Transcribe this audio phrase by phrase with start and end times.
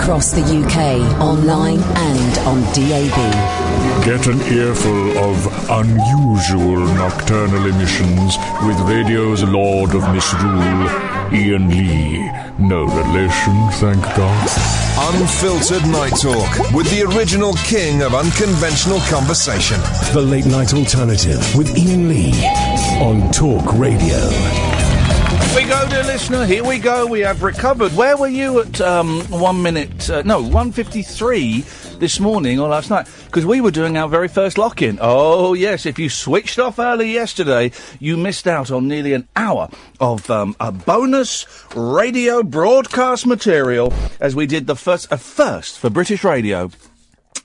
[0.00, 3.16] across the UK, online and on DAB.
[4.04, 5.36] Get an earful of
[5.68, 8.36] unusual nocturnal emissions
[8.66, 10.88] with radio's Lord of Misrule,
[11.32, 12.30] Iain Lee.
[12.58, 14.48] No relation, thank God.
[15.14, 19.78] Unfiltered Night Talk with the original king of unconventional conversation.
[20.14, 22.32] The Late Night Alternative with Iain Lee
[23.00, 24.69] on Talk Radio.
[25.50, 26.46] Here we go, dear listener.
[26.46, 27.06] Here we go.
[27.08, 27.90] We have recovered.
[27.96, 30.08] Where were you at um, one minute?
[30.08, 31.62] Uh, no, one fifty-three
[31.98, 33.08] this morning or last night?
[33.26, 35.00] Because we were doing our very first lock-in.
[35.00, 39.68] Oh yes, if you switched off early yesterday, you missed out on nearly an hour
[39.98, 45.90] of um, a bonus radio broadcast material as we did the first, a first for
[45.90, 46.70] British radio.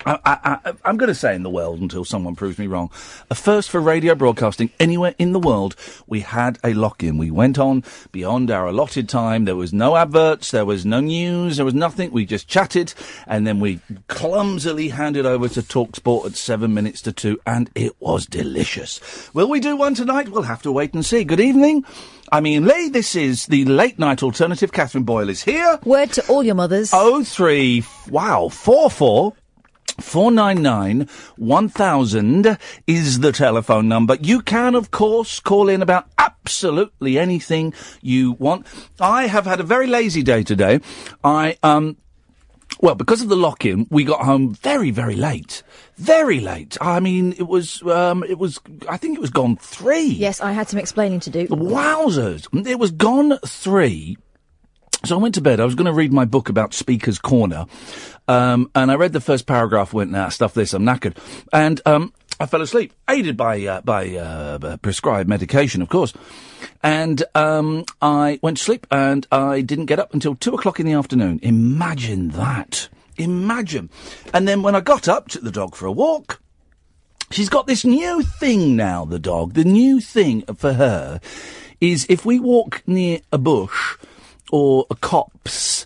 [0.05, 2.91] I, I, I, I'm going to say in the world until someone proves me wrong.
[3.31, 5.75] A first for radio broadcasting anywhere in the world.
[6.05, 7.17] We had a lock-in.
[7.17, 9.45] We went on beyond our allotted time.
[9.45, 10.51] There was no adverts.
[10.51, 11.57] There was no news.
[11.57, 12.11] There was nothing.
[12.11, 12.93] We just chatted
[13.25, 17.99] and then we clumsily handed over to Talksport at seven minutes to two and it
[17.99, 18.99] was delicious.
[19.33, 20.29] Will we do one tonight?
[20.29, 21.23] We'll have to wait and see.
[21.23, 21.83] Good evening.
[22.31, 24.71] Iain Lee, this is the late night alternative.
[24.71, 25.79] Catherine Boyle is here.
[25.83, 26.91] Word to all your mothers.
[26.93, 29.33] Oh three, wow, four four.
[29.99, 31.07] 499
[31.37, 32.57] 1000
[32.87, 34.17] is the telephone number.
[34.21, 38.67] You can, of course, call in about absolutely anything you want.
[38.99, 40.79] I have had a very lazy day today.
[41.23, 41.97] I, um,
[42.81, 45.63] well, because of the lock-in, we got home very, very late.
[45.95, 46.77] Very late.
[46.81, 48.59] I mean, it was, um, it was,
[48.89, 50.07] I think it was gone three.
[50.07, 51.47] Yes, I had some explaining to do.
[51.47, 52.47] Wowzers.
[52.67, 54.17] It was gone three.
[55.05, 55.59] So I went to bed.
[55.59, 57.67] I was going to read my book about Speaker's Corner.
[58.27, 61.15] Um, and I read the first paragraph, went, nah, stuff this, I'm knackered.
[61.53, 66.11] And, um, I fell asleep, aided by, uh, by, uh, prescribed medication, of course.
[66.81, 70.87] And, um, I went to sleep and I didn't get up until two o'clock in
[70.87, 71.39] the afternoon.
[71.43, 72.89] Imagine that.
[73.17, 73.91] Imagine.
[74.33, 76.41] And then when I got up, took the dog for a walk.
[77.29, 79.53] She's got this new thing now, the dog.
[79.53, 81.21] The new thing for her
[81.79, 83.97] is if we walk near a bush
[84.51, 85.85] or a copse,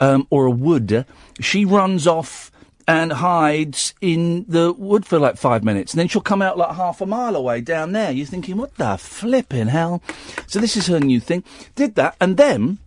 [0.00, 1.06] um, or a wood,
[1.40, 2.50] she runs off
[2.86, 6.76] and hides in the wood for like five minutes, and then she'll come out like
[6.76, 8.10] half a mile away down there.
[8.10, 10.02] You're thinking, what the flipping hell?
[10.46, 11.44] So this is her new thing.
[11.74, 12.78] Did that, and then.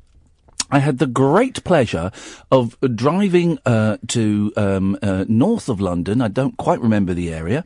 [0.70, 2.12] I had the great pleasure
[2.52, 6.22] of driving uh, to um, uh, north of London.
[6.22, 7.64] I don't quite remember the area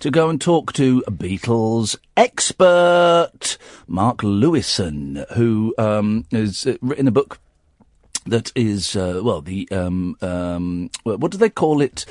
[0.00, 7.38] to go and talk to Beatles expert, Mark Lewisohn, who um, has written a book
[8.26, 12.04] that is uh, well the um, um, what do they call it?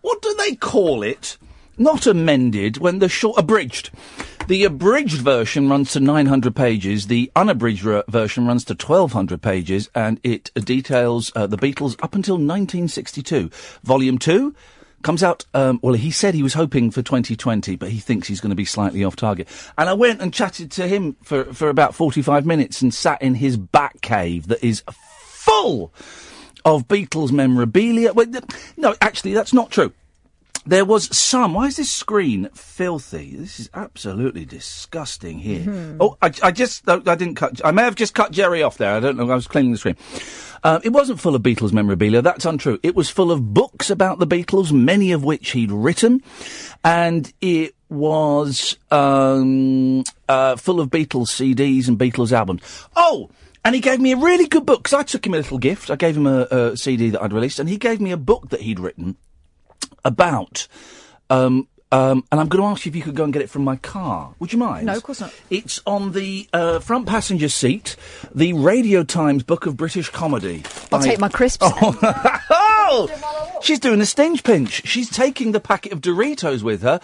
[0.00, 1.36] What do they call it?
[1.76, 3.90] Not amended when the short abridged.
[4.48, 7.06] The abridged version runs to 900 pages.
[7.06, 12.16] The unabridged ver- version runs to 1200 pages, and it details uh, the Beatles up
[12.16, 13.50] until 1962.
[13.84, 14.56] Volume two
[15.02, 15.44] comes out.
[15.54, 18.56] Um, well, he said he was hoping for 2020, but he thinks he's going to
[18.56, 19.48] be slightly off target.
[19.76, 23.34] And I went and chatted to him for for about 45 minutes and sat in
[23.34, 25.92] his back cave that is full
[26.64, 28.12] of Beatles memorabilia.
[28.12, 28.26] Well,
[28.76, 29.92] no, actually, that's not true.
[30.66, 31.54] There was some.
[31.54, 33.34] Why is this screen filthy?
[33.36, 35.60] This is absolutely disgusting here.
[35.60, 35.96] Mhm.
[35.98, 37.60] Oh, I, I just, I didn't cut.
[37.64, 38.94] I may have just cut Jerry off there.
[38.94, 39.30] I don't know.
[39.30, 39.96] I was cleaning the screen.
[40.62, 42.20] Uh, it wasn't full of Beatles memorabilia.
[42.20, 42.78] That's untrue.
[42.82, 46.22] It was full of books about the Beatles, many of which he'd written,
[46.84, 52.60] and it was um, uh, full of Beatles CDs and Beatles albums.
[52.94, 53.30] Oh,
[53.64, 55.90] and he gave me a really good book because I took him a little gift.
[55.90, 58.50] I gave him a, a CD that I'd released, and he gave me a book
[58.50, 59.16] that he'd written
[60.04, 60.66] about.
[61.30, 63.48] Um, um, and I'm going to ask you if you could go and get it
[63.48, 64.34] from my car.
[64.40, 64.86] Would you mind?
[64.86, 65.32] No, of course not.
[65.48, 67.96] It's on the uh, front passenger seat,
[68.34, 70.64] the Radio Times Book of British Comedy.
[70.92, 71.66] I'll by- take my crisps.
[72.90, 74.86] Oh, she's doing a stinge pinch.
[74.86, 77.00] She's taking the packet of Doritos with her.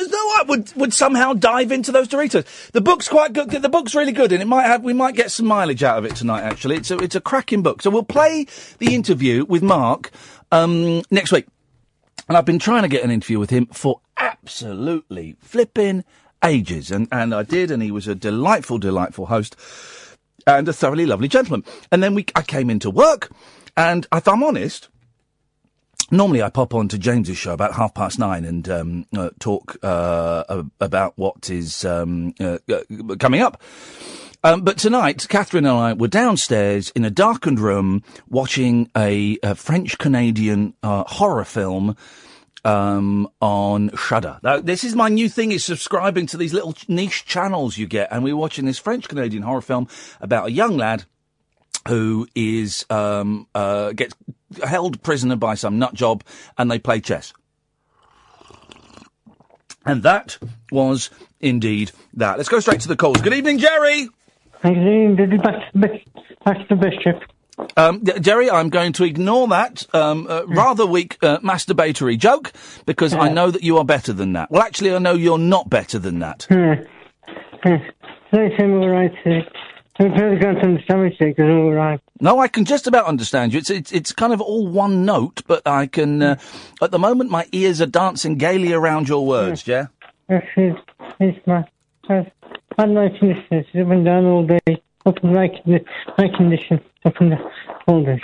[0.00, 2.70] As though I would, would somehow dive into those Doritos.
[2.70, 3.50] The book's quite good.
[3.50, 4.82] The book's really good, and it might have.
[4.82, 6.40] We might get some mileage out of it tonight.
[6.42, 7.82] Actually, it's a it's a cracking book.
[7.82, 8.46] So we'll play
[8.78, 10.10] the interview with Mark
[10.50, 11.44] um, next week.
[12.28, 16.04] And I've been trying to get an interview with him for absolutely flipping
[16.42, 19.56] ages, and and I did, and he was a delightful, delightful host
[20.46, 21.64] and a thoroughly lovely gentleman.
[21.90, 23.30] And then we, I came into work,
[23.76, 24.88] and if I'm honest,
[26.10, 29.76] normally I pop on to James's show about half past nine and um, uh, talk
[29.82, 33.60] uh, about what is um, uh, uh, coming up.
[34.44, 39.54] Um, but tonight, Catherine and I were downstairs in a darkened room watching a, a
[39.54, 41.96] French Canadian uh, horror film
[42.62, 44.38] um, on Shudder.
[44.42, 48.12] Now, this is my new thing: is subscribing to these little niche channels you get,
[48.12, 49.88] and we're watching this French Canadian horror film
[50.20, 51.06] about a young lad
[51.88, 54.14] who is um, uh, gets
[54.62, 56.22] held prisoner by some nut job,
[56.58, 57.32] and they play chess.
[59.86, 60.36] And that
[60.70, 61.08] was
[61.40, 62.36] indeed that.
[62.36, 63.22] Let's go straight to the calls.
[63.22, 64.10] Good evening, Jerry.
[64.64, 64.70] To
[66.70, 67.20] the.
[67.76, 72.52] Um, Jerry, I'm going to ignore that um, uh, rather weak uh, masturbatory joke
[72.86, 74.50] because I know that you are better than that.
[74.50, 76.46] Well, actually, I know you're not better than that.
[78.32, 79.12] Thanks, I'm all right.
[79.26, 82.00] I'm trying to go to understand me because I'm all right.
[82.20, 83.58] No, I can just about understand you.
[83.58, 86.22] It's it's, it's kind of all one note, but I can.
[86.22, 86.36] Uh,
[86.82, 89.66] at the moment, my ears are dancing gaily around your words.
[89.68, 89.86] Yeah.
[90.28, 90.74] Is,
[91.20, 91.64] it's my,
[92.08, 92.30] I've
[92.78, 95.84] had my conditions up and down all day, up and my, condi-
[96.18, 97.50] my condition, up and down
[97.86, 98.20] all day.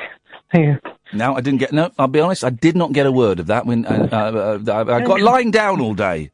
[0.52, 0.90] Thank you.
[1.12, 1.72] Now, I didn't get.
[1.72, 2.44] No, I'll be honest.
[2.44, 5.50] I did not get a word of that when uh, uh, uh, I got lying
[5.50, 6.30] down all day.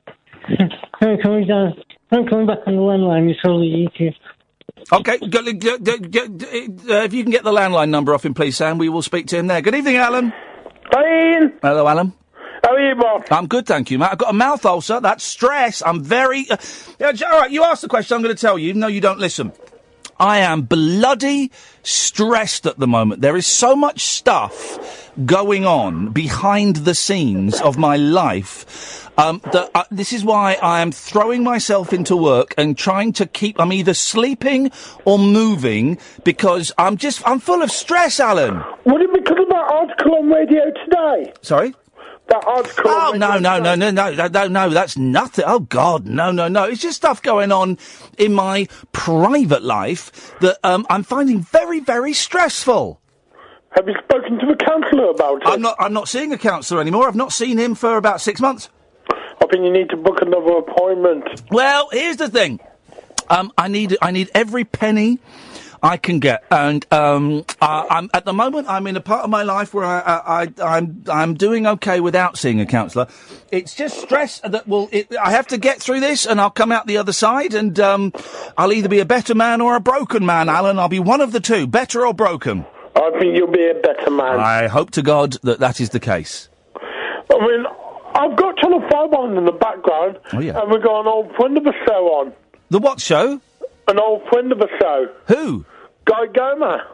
[1.01, 1.75] I'm coming down,
[2.11, 4.13] I'm coming back on the landline, it's all easier.
[4.93, 8.35] Okay, go, go, go, go, uh, if you can get the landline number off him,
[8.35, 9.61] please, Sam, we will speak to him there.
[9.61, 10.33] Good evening, Alan.
[10.93, 11.53] Hi, Iain.
[11.61, 12.13] Hello, Alan.
[12.67, 13.25] How are you, Bob?
[13.31, 14.11] I'm good, thank you, Matt.
[14.11, 14.99] I've got a mouth ulcer.
[14.99, 15.85] That's stress.
[15.87, 16.51] I'm very.
[16.51, 16.57] Uh,
[16.99, 18.17] yeah, all right, you asked the question.
[18.17, 19.53] I'm going to tell you, though you don't listen.
[20.19, 21.53] I am bloody
[21.85, 23.21] stressed at the moment.
[23.21, 29.09] There is so much stuff going on behind the scenes of my life.
[29.17, 33.27] Um, that uh, this is why I am throwing myself into work and trying to
[33.27, 33.61] keep.
[33.61, 34.73] I'm either sleeping
[35.05, 37.23] or moving because I'm just.
[37.29, 38.61] I'm full of stress, Alan.
[38.87, 41.33] Would it be because of that article on radio today?
[41.43, 41.73] Sorry.
[42.29, 42.85] That article.
[42.87, 45.45] Oh no no no no no no no that's nothing.
[45.47, 46.65] Oh God no no no.
[46.65, 47.79] It's just stuff going on
[48.19, 53.01] in my private life that um, I'm finding very very stressful.
[53.77, 55.49] Have you spoken to the counsellor about it?
[55.49, 57.07] I'm not I'm not seeing a counsellor anymore.
[57.07, 58.71] I've not seen him for about six months.
[59.11, 61.43] I think you need to book another appointment.
[61.53, 62.59] Well, here's the thing.
[63.29, 65.21] Um, I need I need every penny
[65.83, 69.31] I can get, and um, I, I'm at the moment I'm in a part of
[69.31, 73.07] my life where I, I, I I'm I'm doing okay without seeing a counsellor.
[73.53, 76.73] It's just stress that will it, I have to get through this, and I'll come
[76.73, 78.13] out the other side, and um,
[78.57, 80.79] I'll either be a better man or a broken man, Alan.
[80.79, 82.65] I'll be one of the two, better or broken.
[82.95, 84.41] I think you'll be a better man.
[84.41, 86.49] I hope to God that that is the case.
[86.77, 87.67] I mean,
[88.15, 90.59] I've got Channel 5 on in the background, Oh, yeah.
[90.61, 92.33] and we've got an old friend of the show on.
[92.71, 93.41] The what show?
[93.89, 95.07] An old friend of the show.
[95.29, 95.65] Who?
[96.05, 96.85] Guy Goma.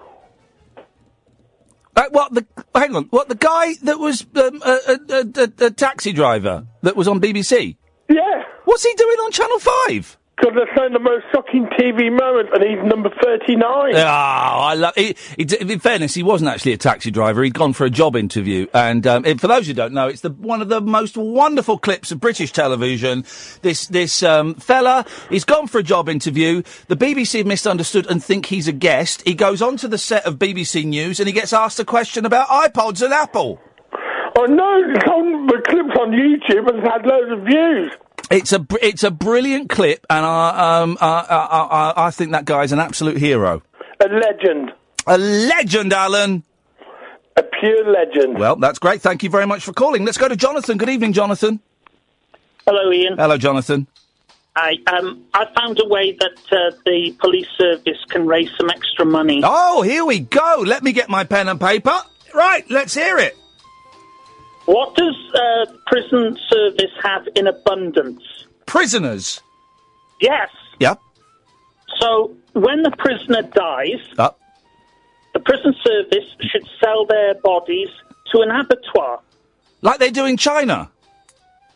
[1.94, 2.46] Uh, what the?
[2.74, 3.04] Hang on.
[3.04, 7.20] What the guy that was um, a, a, a, a, taxi driver that was on
[7.20, 7.76] BBC?
[8.08, 8.42] Yeah.
[8.64, 10.18] What's he doing on Channel Five?
[10.36, 13.94] Because they're saying the most shocking TV moment, and he's number 39.
[13.94, 14.94] Oh, I love.
[14.96, 17.42] He, in fairness, he wasn't actually a taxi driver.
[17.44, 20.22] He'd gone for a job interview, and um, it- for those who don't know, it's
[20.22, 23.24] the one of the most wonderful clips of British television.
[23.60, 26.62] This this um, fella, he's gone for a job interview.
[26.88, 29.22] The BBC have misunderstood and think he's a guest.
[29.26, 32.48] He goes onto the set of BBC News and he gets asked a question about
[32.48, 33.60] iPods and Apple.
[34.38, 37.92] Oh no, it's on, the clip's on YouTube and it's had loads of views.
[38.32, 42.46] It's a it's a brilliant clip, and I um I, I, I, I think that
[42.46, 43.62] guy's an absolute hero.
[44.00, 44.72] A legend.
[45.06, 46.42] A legend, Alan.
[47.36, 48.38] A pure legend.
[48.38, 49.02] Well, that's great.
[49.02, 50.06] Thank you very much for calling.
[50.06, 50.78] Let's go to Jonathan.
[50.78, 51.60] Good evening, Jonathan.
[52.66, 53.18] Hello, Iain.
[53.18, 53.86] Hello, Jonathan.
[54.56, 59.04] I um I found a way that uh, the police service can raise some extra
[59.04, 59.42] money.
[59.44, 60.64] Oh, here we go.
[60.66, 61.98] Let me get my pen and paper.
[62.34, 63.36] Right, let's hear it.
[64.72, 68.22] What does uh, prison service have in abundance?
[68.64, 69.42] Prisoners.
[70.20, 70.48] Yes.
[70.80, 70.98] Yep.
[72.00, 74.00] So when the prisoner dies,
[75.34, 77.88] the prison service should sell their bodies
[78.32, 79.20] to an abattoir.
[79.82, 80.90] Like they do in China.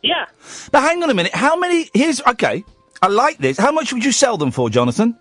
[0.03, 0.25] Yeah.
[0.73, 1.35] Now, hang on a minute.
[1.35, 1.91] How many?
[1.93, 2.65] Here's okay.
[3.03, 3.59] I like this.
[3.59, 5.19] How much would you sell them for, Jonathan?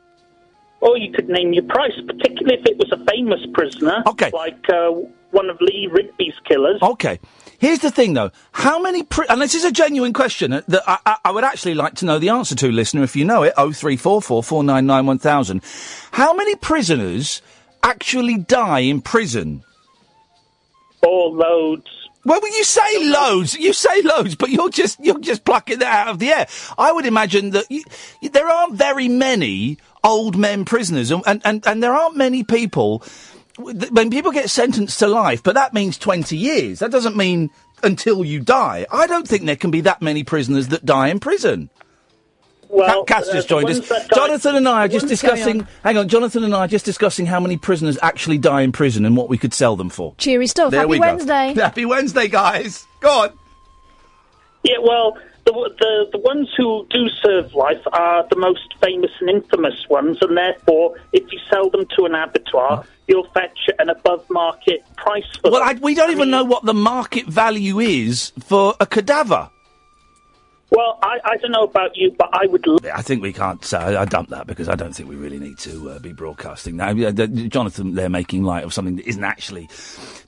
[0.79, 4.29] Or you could name your price, particularly if it was a famous prisoner, Okay.
[4.33, 4.91] like uh,
[5.31, 6.79] one of Lee Rigby's killers.
[6.81, 7.19] Okay.
[7.57, 8.31] Here's the thing, though.
[8.51, 9.03] How many?
[9.03, 12.05] Pri- and this is a genuine question that I, I, I would actually like to
[12.05, 13.03] know the answer to, listener.
[13.03, 15.63] If you know it, oh three four four four nine nine one thousand.
[16.11, 17.41] How many prisoners
[17.83, 19.63] actually die in prison?
[21.01, 21.87] Or loads.
[22.25, 26.07] Well, you say loads, you say loads, but you're just you're just plucking that out
[26.07, 26.47] of the air.
[26.77, 27.83] I would imagine that you,
[28.31, 33.03] there aren't very many old men prisoners, and and, and, there aren't many people
[33.57, 35.43] when people get sentenced to life.
[35.43, 36.79] But that means twenty years.
[36.79, 37.49] That doesn't mean
[37.83, 38.85] until you die.
[38.91, 41.69] I don't think there can be that many prisoners that die in prison.
[42.67, 43.77] Well, Cass uh, just joined us.
[43.77, 45.61] ones that die- Jonathan and I are just discussing.
[45.61, 45.67] on.
[45.83, 49.05] Hang on, Jonathan and I are just discussing how many prisoners actually die in prison
[49.05, 50.15] and what we could sell them for.
[50.17, 50.71] Cheery stuff.
[50.71, 51.01] There Happy we go.
[51.01, 51.53] Wednesday.
[51.55, 52.85] Happy Wednesday, guys.
[53.01, 53.29] Go on.
[54.63, 59.29] Yeah, well, the, the the ones who do serve life are the most famous and
[59.29, 64.27] infamous ones, and therefore, if you sell them to an abattoir, you'll fetch an above
[64.29, 65.77] market price for Well, them.
[65.77, 69.49] I, we don't even know what the market value is for a cadaver.
[70.71, 72.67] Well, I, I don't know about you, but I would.
[72.67, 73.73] L- I think we can't.
[73.73, 76.91] I, dump that because I don't think we really need to uh, be broadcasting now.
[76.93, 79.69] Jonathan, they're making light of something that isn't actually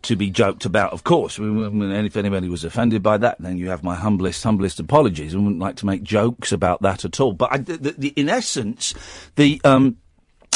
[0.03, 0.94] to be joked about.
[0.94, 5.34] Of course, if anybody was offended by that, then you have my humblest, humblest apologies.
[5.34, 7.34] I wouldn't like to make jokes about that at all.
[7.34, 8.94] But I, the, the, in essence,
[9.36, 9.60] the.
[9.63, 9.98] Um,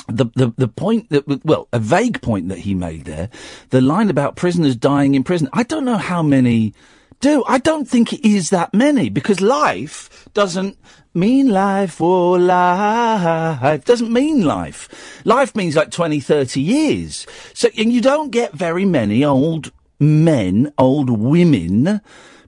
[0.08, 3.30] the, the the point that well a vague point that he made there,
[3.70, 5.48] the line about prisoners dying in prison.
[5.54, 6.74] I don't know how many
[7.22, 7.44] do.
[7.48, 10.78] I don't think it is that many because life doesn't
[11.14, 13.86] mean life for life.
[13.86, 15.22] Doesn't mean life.
[15.26, 17.28] Life means like 20, 30 years.
[17.54, 22.02] So and you don't get very many old men, old women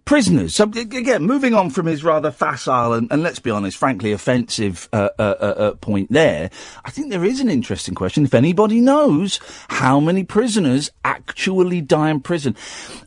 [0.06, 0.56] prisoners.
[0.56, 4.90] So again, moving on from his rather facile and, and let's be honest, frankly offensive
[4.92, 6.50] uh, uh, uh, uh, point there,
[6.84, 8.26] I think there is an interesting question.
[8.26, 12.56] If anybody knows how many prisoners actually die in prison,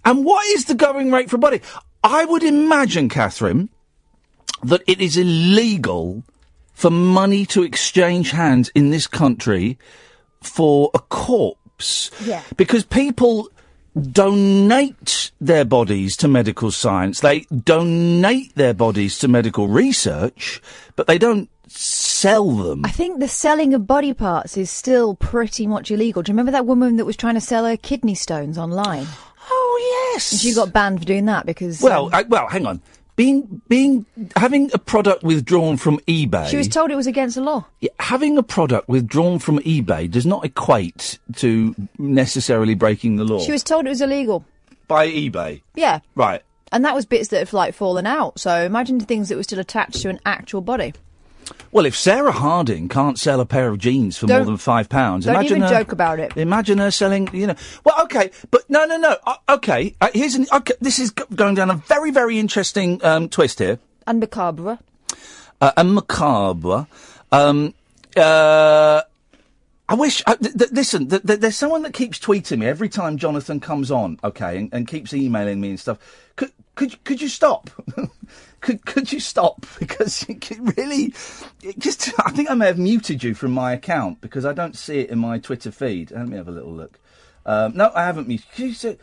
[0.05, 1.61] and what is the going rate for a body?
[2.03, 3.69] I would imagine, Catherine,
[4.63, 6.23] that it is illegal
[6.73, 9.79] for money to exchange hands in this country
[10.43, 12.11] for a corpse.
[12.25, 12.43] Yeah.
[12.57, 13.49] Because people
[13.97, 17.21] donate their bodies to medical science.
[17.21, 20.61] They donate their bodies to medical research,
[20.97, 22.85] but they don't sell them.
[22.85, 26.23] I think the selling of body parts is still pretty much illegal.
[26.23, 29.07] Do you remember that woman that was trying to sell her kidney stones online?
[29.49, 30.33] Oh yes.
[30.33, 32.81] And she got banned for doing that because Well, um, I, well, hang on.
[33.17, 34.05] Being, being,
[34.37, 36.49] having a product withdrawn from eBay.
[36.49, 37.65] she was told it was against the law.
[37.81, 43.41] Yeah, having a product withdrawn from eBay does not equate to necessarily breaking the law
[43.41, 44.45] She was told it was illegal.
[44.87, 45.63] by eBay.
[45.75, 46.01] Yeah.
[46.15, 46.43] Right.
[46.73, 48.39] And that was bits that have like fallen out.
[48.39, 50.93] So imagine the things that were still attached to an actual body.
[51.73, 54.89] Well, if Sarah Harding can't sell a pair of jeans for more Don't- than five
[54.89, 56.37] pounds, Don't imagine even her, joke about it.
[56.37, 57.55] Imagine her selling, you know.
[57.85, 59.17] Well, okay, but no, no, no.
[59.27, 60.47] Uh, okay, uh, here's an.
[60.53, 63.79] Okay, this is g- going down a very, very interesting um, twist here.
[64.07, 64.79] And macabre.
[65.61, 66.87] uh, and macabre.
[67.33, 67.75] Um,
[68.17, 69.03] uh,
[69.89, 70.23] I wish.
[70.27, 73.61] Uh, th- th- listen, th- th- there's someone that keeps tweeting me every time Jonathan
[73.61, 75.99] comes on, okay, and, and keeps emailing me and stuff.
[76.37, 77.71] Could could could you stop?
[78.61, 79.67] could could you stop?
[79.79, 81.15] Because you could really,
[81.63, 84.77] it just I think I may have muted you from my account because I don't
[84.77, 86.11] see it in my Twitter feed.
[86.11, 86.99] Let me have a little look.
[87.45, 88.47] Um, no, I haven't muted.
[88.55, 88.99] Can you,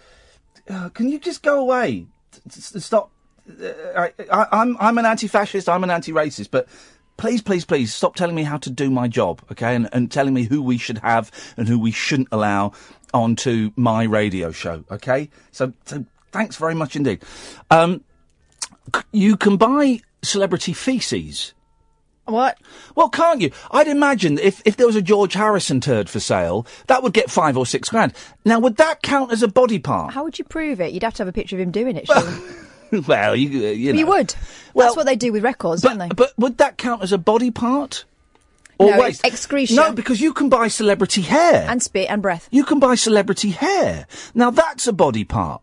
[0.69, 2.07] uh, can you just go away?
[2.49, 3.11] Stop.
[3.49, 5.69] Uh, I, I'm I'm an anti-fascist.
[5.69, 6.67] I'm an anti-racist, but
[7.17, 9.75] please, please, please stop telling me how to do my job, okay?
[9.75, 12.73] And, and telling me who we should have and who we shouldn't allow
[13.13, 15.29] onto my radio show, okay?
[15.51, 17.23] So, so thanks very much indeed.
[17.69, 18.03] Um,
[19.11, 21.53] you can buy celebrity feces.
[22.25, 22.57] What?
[22.95, 23.51] Well, can't you?
[23.69, 27.29] I'd imagine if, if there was a George Harrison turd for sale, that would get
[27.29, 28.13] five or six grand.
[28.45, 30.13] Now, would that count as a body part?
[30.13, 30.93] How would you prove it?
[30.93, 32.07] You'd have to have a picture of him doing it.
[32.07, 33.01] surely.
[33.07, 33.99] well, you, uh, you know.
[33.99, 34.33] you would.
[34.73, 36.07] That's what they do with records, don't they?
[36.09, 38.05] But would that count as a body part?
[38.79, 39.75] Or No, it's excretion.
[39.75, 41.65] No, because you can buy celebrity hair.
[41.69, 42.47] And spit and breath.
[42.51, 44.07] You can buy celebrity hair.
[44.33, 45.61] Now that's a body part.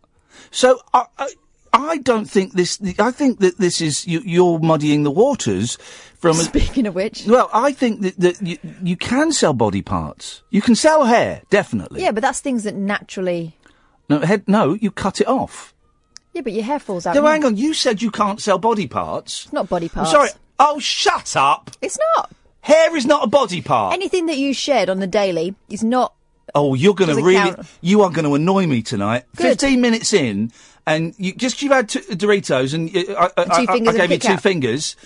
[0.51, 1.31] So I, I,
[1.73, 2.81] I don't think this.
[2.99, 5.79] I think that this is you, you're muddying the waters.
[6.19, 9.81] From a, Speaking of which, well, I think that, that you, you can sell body
[9.81, 10.43] parts.
[10.51, 12.03] You can sell hair, definitely.
[12.03, 13.57] yeah, but that's things that naturally.
[14.11, 15.73] No, head, no, you cut it off.
[16.35, 17.15] Yeah, but your hair falls out.
[17.15, 17.57] No, hang on.
[17.57, 19.45] You said you can't sell body parts.
[19.45, 20.11] It's not body parts.
[20.11, 20.31] I'm sorry.
[20.59, 21.71] Oh, shut up.
[21.81, 22.31] It's not.
[22.61, 23.95] Hair is not a body part.
[23.95, 26.13] Anything that you shed on the daily is not.
[26.55, 27.67] Oh, you're going to really, count.
[27.81, 29.25] you are going to annoy me tonight.
[29.37, 29.59] Good.
[29.59, 30.53] Fifteen minutes in,
[30.95, 34.19] and you just you've had two Doritos, and uh, I, I, I- I gave you
[34.19, 34.97] two fingers.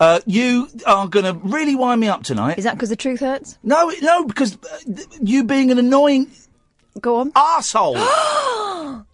[0.00, 2.58] Uh, you are going to really wind me up tonight.
[2.58, 3.58] Is that because the truth hurts?
[3.62, 6.32] No, no, because uh, th- you being an annoying
[7.00, 7.30] Go on.
[7.32, 7.94] arsehole.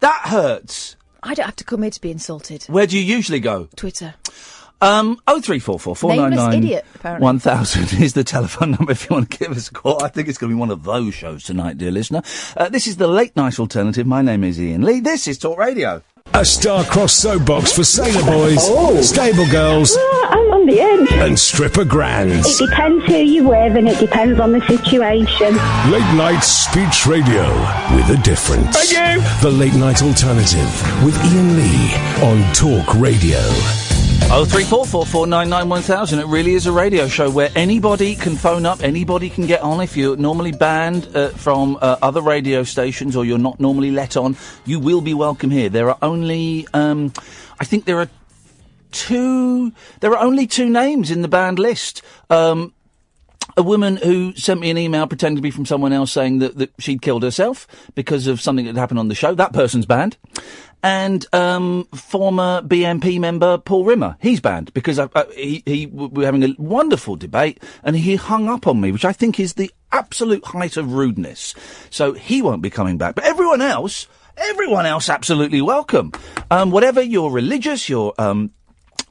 [0.00, 0.96] that hurts.
[1.22, 2.64] I don't have to come here to be insulted.
[2.64, 3.68] Where do you usually go?
[3.76, 4.14] Twitter.
[4.82, 7.24] Um, oh three four four four nine Nameless nine idiot, apparently.
[7.24, 10.02] one thousand is the telephone number if you want to give us a call.
[10.04, 12.22] I think it's going to be one of those shows tonight, dear listener.
[12.56, 14.06] Uh, this is the late night alternative.
[14.06, 15.00] My name is Iain Lee.
[15.00, 16.02] This is Talk Radio.
[16.34, 21.08] A star-crossed soapbox for sailor boys, stable girls, I'm on the end.
[21.12, 22.60] and stripper grands.
[22.60, 25.54] It depends who you're with and it depends on the situation.
[25.90, 27.48] Late night speech radio
[27.94, 28.76] with a difference.
[28.76, 29.22] Thank you.
[29.40, 31.94] The late night alternative with Iain Lee
[32.26, 33.38] on Talk Radio.
[34.28, 36.18] Oh three four four four nine nine one thousand.
[36.18, 39.80] It really is a radio show where anybody can phone up, anybody can get on.
[39.80, 44.16] If you're normally banned uh, from uh, other radio stations or you're not normally let
[44.16, 45.68] on, you will be welcome here.
[45.68, 47.12] There are only, um,
[47.60, 48.10] I think there are
[48.90, 49.72] two.
[50.00, 52.02] There are only two names in the banned list.
[52.28, 52.74] Um,
[53.56, 56.56] a woman who sent me an email pretending to be from someone else saying that,
[56.58, 59.34] that she'd killed herself because of something that happened on the show.
[59.34, 60.16] That person's banned.
[60.82, 66.06] And um, former BNP member Paul Rimmer, he's banned because uh, uh, he, he we
[66.08, 69.54] were having a wonderful debate and he hung up on me, which I think is
[69.54, 71.54] the absolute height of rudeness.
[71.90, 73.14] So he won't be coming back.
[73.14, 76.12] But everyone else, everyone else, absolutely welcome.
[76.50, 78.52] Um, whatever your religious, your um,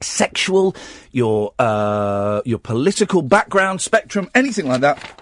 [0.01, 0.75] sexual,
[1.11, 5.21] your uh, your political background spectrum, anything like that,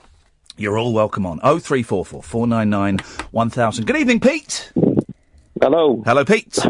[0.57, 1.39] you're all welcome on.
[1.43, 2.99] Oh three four four four nine nine
[3.31, 3.85] one thousand.
[3.85, 4.71] Good evening, Pete.
[5.61, 6.01] Hello.
[6.05, 6.57] Hello, Pete.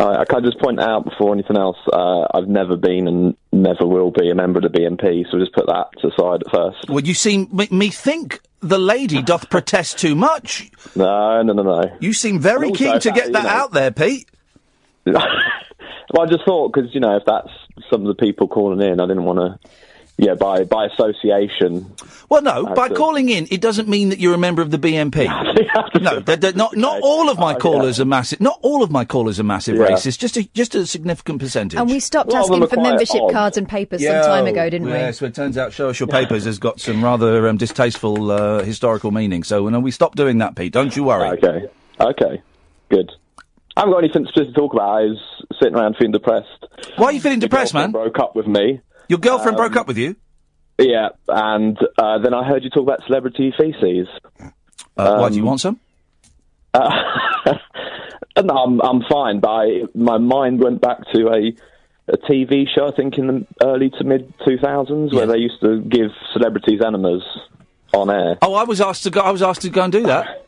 [0.00, 3.84] Uh, I can just point out before anything else, uh, I've never been and never
[3.84, 6.88] will be a member of the BNP, so just put that to side at first.
[6.88, 10.70] Well, you seem me, me think the lady doth protest too much.
[10.94, 11.96] No, no, no, no.
[12.00, 14.28] You seem very also keen to that, get that know- out there, Pete.
[15.14, 17.50] Well, I just thought because you know if that's
[17.90, 19.68] some of the people calling in, I didn't want to.
[20.20, 21.94] Yeah, by by association.
[22.28, 22.94] Well, no, by see.
[22.94, 25.26] calling in, it doesn't mean that you're a member of the BNP.
[26.02, 28.40] no, they're, they're not not all of my callers are massive.
[28.40, 29.90] Not all of my callers are massive Yeah.
[29.90, 30.18] racists.
[30.18, 31.78] Just a just a significant percentage.
[31.78, 34.94] And we stopped asking for membership cards and papers some time ago, didn't we?
[34.94, 38.32] Yes, well, it turns out Show Us Your Papers has got some rather um, distasteful
[38.32, 39.44] uh, historical meaning.
[39.44, 40.72] So, no, we stopped doing that, Pete.
[40.72, 41.38] Don't you worry.
[41.38, 41.68] Okay.
[42.00, 42.42] Okay.
[42.90, 43.12] Good.
[43.78, 44.88] I haven't got anything specific to talk about.
[44.88, 45.18] I was
[45.62, 46.66] sitting around feeling depressed.
[46.96, 47.92] Why are you feeling depressed, man?
[47.92, 48.80] Broke up with me.
[49.08, 50.16] Your girlfriend Um, broke up with you?
[50.78, 54.08] Yeah, and uh, then I heard you talk about celebrity feces.
[54.40, 54.50] Uh,
[55.18, 55.80] why, do you Um, want some?
[56.74, 56.90] Uh,
[58.42, 61.52] no, I'm I'm fine, but I, my mind went back to a
[62.12, 65.80] a TV show, I think in the early to mid 2000s, where they used to
[65.82, 67.22] give celebrities enemas
[67.94, 68.38] on air.
[68.42, 69.20] Oh, I was asked to go.
[69.20, 70.44] I was asked to go and do that.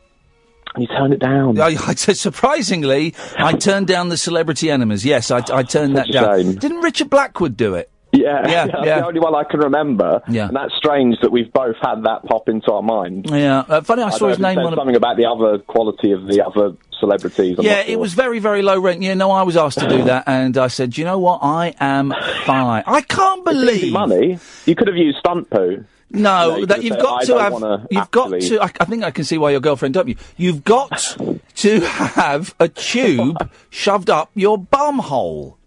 [0.75, 1.59] And you turned it down.
[1.59, 5.05] I, I, surprisingly, I turned down the celebrity enemas.
[5.05, 6.41] Yes, I, I turned that down.
[6.43, 6.55] shame.
[6.55, 7.89] Didn't Richard Blackwood do it?
[8.13, 8.99] Yeah, Yeah, that's yeah.
[8.99, 10.21] the only one I can remember.
[10.27, 10.47] Yeah.
[10.47, 13.27] and that's strange that we've both had that pop into our mind.
[13.29, 14.03] Yeah, uh, funny.
[14.03, 14.73] I saw his know if it name on.
[14.73, 17.57] A, something about the other quality of the other celebrities.
[17.57, 17.91] I'm yeah, sure.
[17.93, 19.01] it was very, very low rent.
[19.01, 21.39] Yeah, no, I was asked to do that, and I said, you know what?
[21.41, 22.13] I am
[22.45, 22.83] fine.
[22.85, 24.39] I can't believe money.
[24.65, 25.85] You could have used stunt poo.
[26.13, 27.87] No, You know, that you've say, got "I to have.
[27.89, 28.59] You've got to.
[28.61, 30.15] I, I think I can see why your girlfriend dumped you.
[30.37, 31.17] You've got
[31.55, 33.37] to have a tube
[33.69, 35.57] shoved up your bum hole.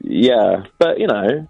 [0.00, 1.46] Yeah, but you know,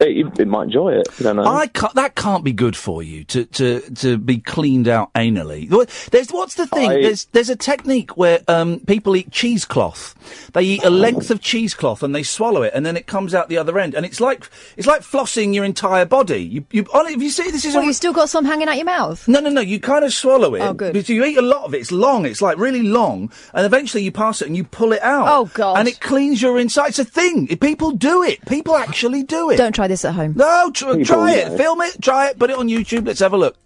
[0.00, 1.08] it, it might enjoy it.
[1.18, 1.44] You don't know.
[1.44, 5.68] I can't, that can't be good for you to, to, to be cleaned out anally.
[6.10, 6.90] There's what's the thing?
[6.90, 10.14] I- there's there's a technique where um, people eat cheesecloth.
[10.52, 13.48] They eat a length of cheesecloth and they swallow it, and then it comes out
[13.48, 16.42] the other end, and it's like it's like flossing your entire body.
[16.42, 18.68] You you honestly, if you see this is Well, all- you still got some hanging
[18.68, 19.26] out your mouth.
[19.28, 19.60] no, no, no.
[19.60, 20.60] You kind of swallow it.
[20.60, 20.92] Oh, good.
[20.92, 21.78] Because you eat a lot of it.
[21.78, 22.26] It's long.
[22.26, 25.26] It's like really long, and eventually you pass it and you pull it out.
[25.28, 25.78] Oh, God.
[25.78, 26.88] And it cleans your inside.
[26.88, 27.46] It's a thing.
[27.58, 28.44] People do it.
[28.46, 29.56] People actually do it.
[29.56, 30.34] Don't try this at home.
[30.36, 31.52] No, tr- People, try yeah.
[31.52, 31.56] it.
[31.56, 32.00] Film it.
[32.00, 32.38] Try it.
[32.38, 33.06] Put it on YouTube.
[33.06, 33.56] Let's have a look.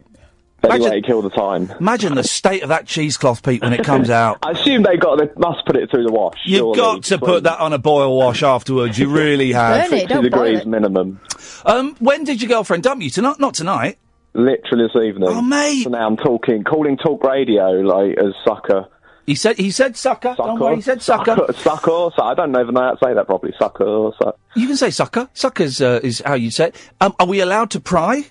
[0.69, 1.73] anyway, kill the time.
[1.81, 4.39] Imagine the state of that cheesecloth, Pete, when it comes out.
[4.43, 5.19] I assume they got.
[5.19, 6.37] They must put it through the wash.
[6.45, 6.77] You've surely.
[6.77, 8.99] got to put that on a boil wash afterwards.
[8.99, 9.91] You really have.
[9.91, 10.67] Burn it, don't boil degrees it.
[10.67, 11.21] minimum.
[11.65, 13.11] Um, when did your girlfriend dump you?
[13.11, 13.41] Tonight?
[13.41, 13.99] Not tonight.
[14.33, 15.29] Literally this evening.
[15.29, 15.83] Oh, mate.
[15.83, 18.87] So now I'm talking, calling talk radio like as sucker.
[19.31, 19.59] He said.
[19.59, 20.35] He said sucker.
[20.37, 20.61] Don't Sucker.
[20.61, 21.37] worry, He said sucker.
[21.37, 21.53] Sucker.
[21.53, 22.11] sucker.
[22.17, 23.55] So I don't know even know how to say that properly.
[23.61, 24.11] Sucker.
[24.21, 24.37] sucker.
[24.57, 25.29] You can say sucker.
[25.35, 26.75] Suckers uh, is how you say it.
[27.01, 28.25] Um, are we allowed to pry?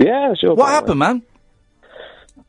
[0.00, 0.56] Yeah, sure.
[0.56, 1.22] What happened, man?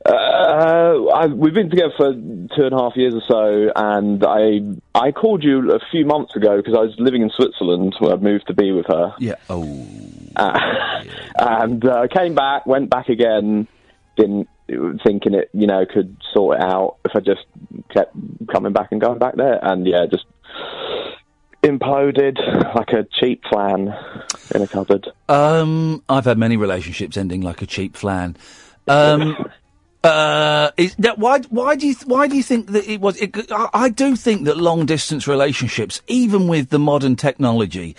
[0.03, 4.61] Uh, I, we've been together for two and a half years or so, and I
[4.99, 8.15] I called you a few months ago because I was living in Switzerland where I
[8.17, 9.13] moved to be with her.
[9.19, 9.35] Yeah.
[9.51, 9.87] Oh.
[10.35, 10.59] Uh,
[11.37, 13.67] and uh, came back, went back again,
[14.15, 17.45] didn't thinking it, you know, could sort it out if I just
[17.93, 18.15] kept
[18.51, 20.25] coming back and going back there, and yeah, just
[21.63, 22.37] imploded
[22.75, 23.93] like a cheap flan
[24.53, 25.07] in a cupboard.
[25.29, 28.37] Um, I've had many relationships ending like a cheap flan.
[28.87, 29.35] Um,
[30.11, 31.39] uh, is that why?
[31.49, 33.17] Why do you why do you think that it was?
[33.21, 37.95] It, I, I do think that long distance relationships, even with the modern technology,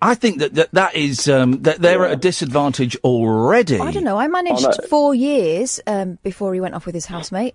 [0.00, 3.78] I think that that, that is um, that they're at a disadvantage already.
[3.78, 4.18] I don't know.
[4.18, 4.88] I managed Oh, no.
[4.88, 7.54] four years um, before he went off with his housemate.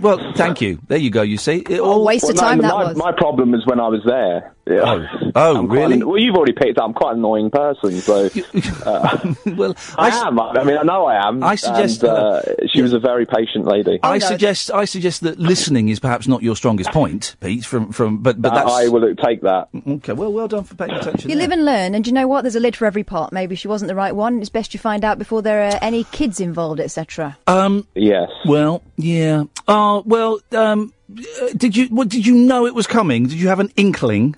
[0.00, 0.78] Well, thank you.
[0.88, 1.22] There you go.
[1.22, 2.96] You see, it What a all waste of Well, no, time that my, was.
[2.96, 4.54] My problem is when I was there.
[4.64, 5.06] Yeah.
[5.34, 5.94] Oh, I'm quite really?
[5.94, 6.84] an- well, you've already picked up.
[6.84, 8.30] I'm quite an annoying person, so
[8.86, 10.38] uh, well, I, am.
[10.38, 11.42] I mean, I know I am.
[11.42, 13.98] I suggest, and, uh, she was a very patient lady.
[14.04, 17.64] I suggest I suggest that listening is perhaps not your strongest point, Pete.
[17.64, 19.68] From from but but Uh, that's I will take that.
[19.86, 20.12] okay.
[20.12, 21.28] Well, well done for paying attention.
[21.28, 21.42] You there.
[21.48, 22.42] live and learn, and do you know what?
[22.42, 23.32] There's a lid for every pot.
[23.32, 24.40] Maybe she wasn't the right one.
[24.40, 27.36] It's best you find out before there are any kids involved, etc.
[27.48, 27.84] Um.
[27.96, 28.30] Yes.
[28.46, 29.42] Well, yeah.
[29.66, 30.38] Oh, well.
[30.52, 30.92] Um.
[31.10, 31.86] uh, Did you?
[31.88, 33.24] What, did you know it was coming?
[33.26, 34.36] Did you have an inkling?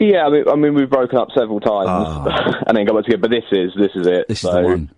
[0.00, 3.20] Yeah, I mean, I mean, we've broken up several times and then got back together.
[3.20, 4.28] But this is this is it.
[4.28, 4.90] This so, is the one.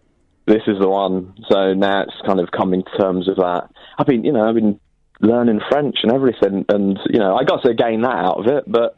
[0.46, 1.34] This is the one.
[1.50, 3.68] So now it's kind of coming to terms with that.
[3.98, 4.78] I've been, you know, I've been
[5.20, 8.64] learning French and everything, and you know, I got to gain that out of it,
[8.66, 8.96] but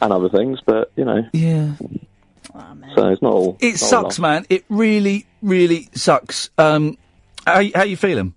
[0.00, 1.74] and other things, but you know, yeah.
[2.96, 3.56] So it's not all.
[3.60, 4.44] It not all sucks, man.
[4.48, 6.50] It really, really sucks.
[6.58, 6.98] Um,
[7.46, 8.34] how how you feeling?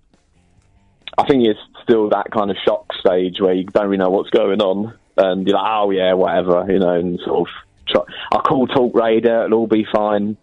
[1.18, 4.30] I think it's still that kind of shock stage where you don't really know what's
[4.30, 7.54] going on, and you're like, oh yeah, whatever, you know, and sort of.
[7.88, 10.36] Try, I'll call talk radar, it'll all be fine.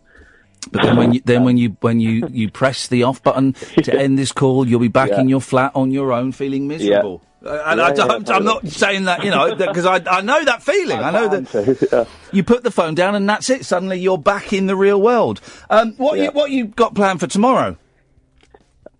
[0.72, 3.54] But then when you then when you when you you press the off button
[3.84, 5.22] to end this call, you'll be back Yeah.
[5.22, 7.22] in your flat on your own, feeling miserable.
[7.44, 10.20] Uh, and I, Yeah, yeah, don't- I'm not saying that, you know, because I, I
[10.20, 11.00] know that feeling.
[11.00, 13.64] I know that you put the phone down and that's it.
[13.66, 15.40] Suddenly you're back in the real world.
[15.70, 17.78] Um, what you what you got planned for tomorrow?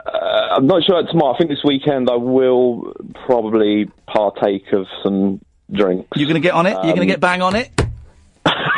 [0.06, 0.10] Uh,
[0.56, 1.36] I'm not sure tomorrow.
[1.36, 2.94] I think this weekend I will
[3.26, 6.08] probably partake of some drinks.
[6.16, 6.72] You're going to get on it.
[6.72, 7.70] You're going to Um, get bang on it.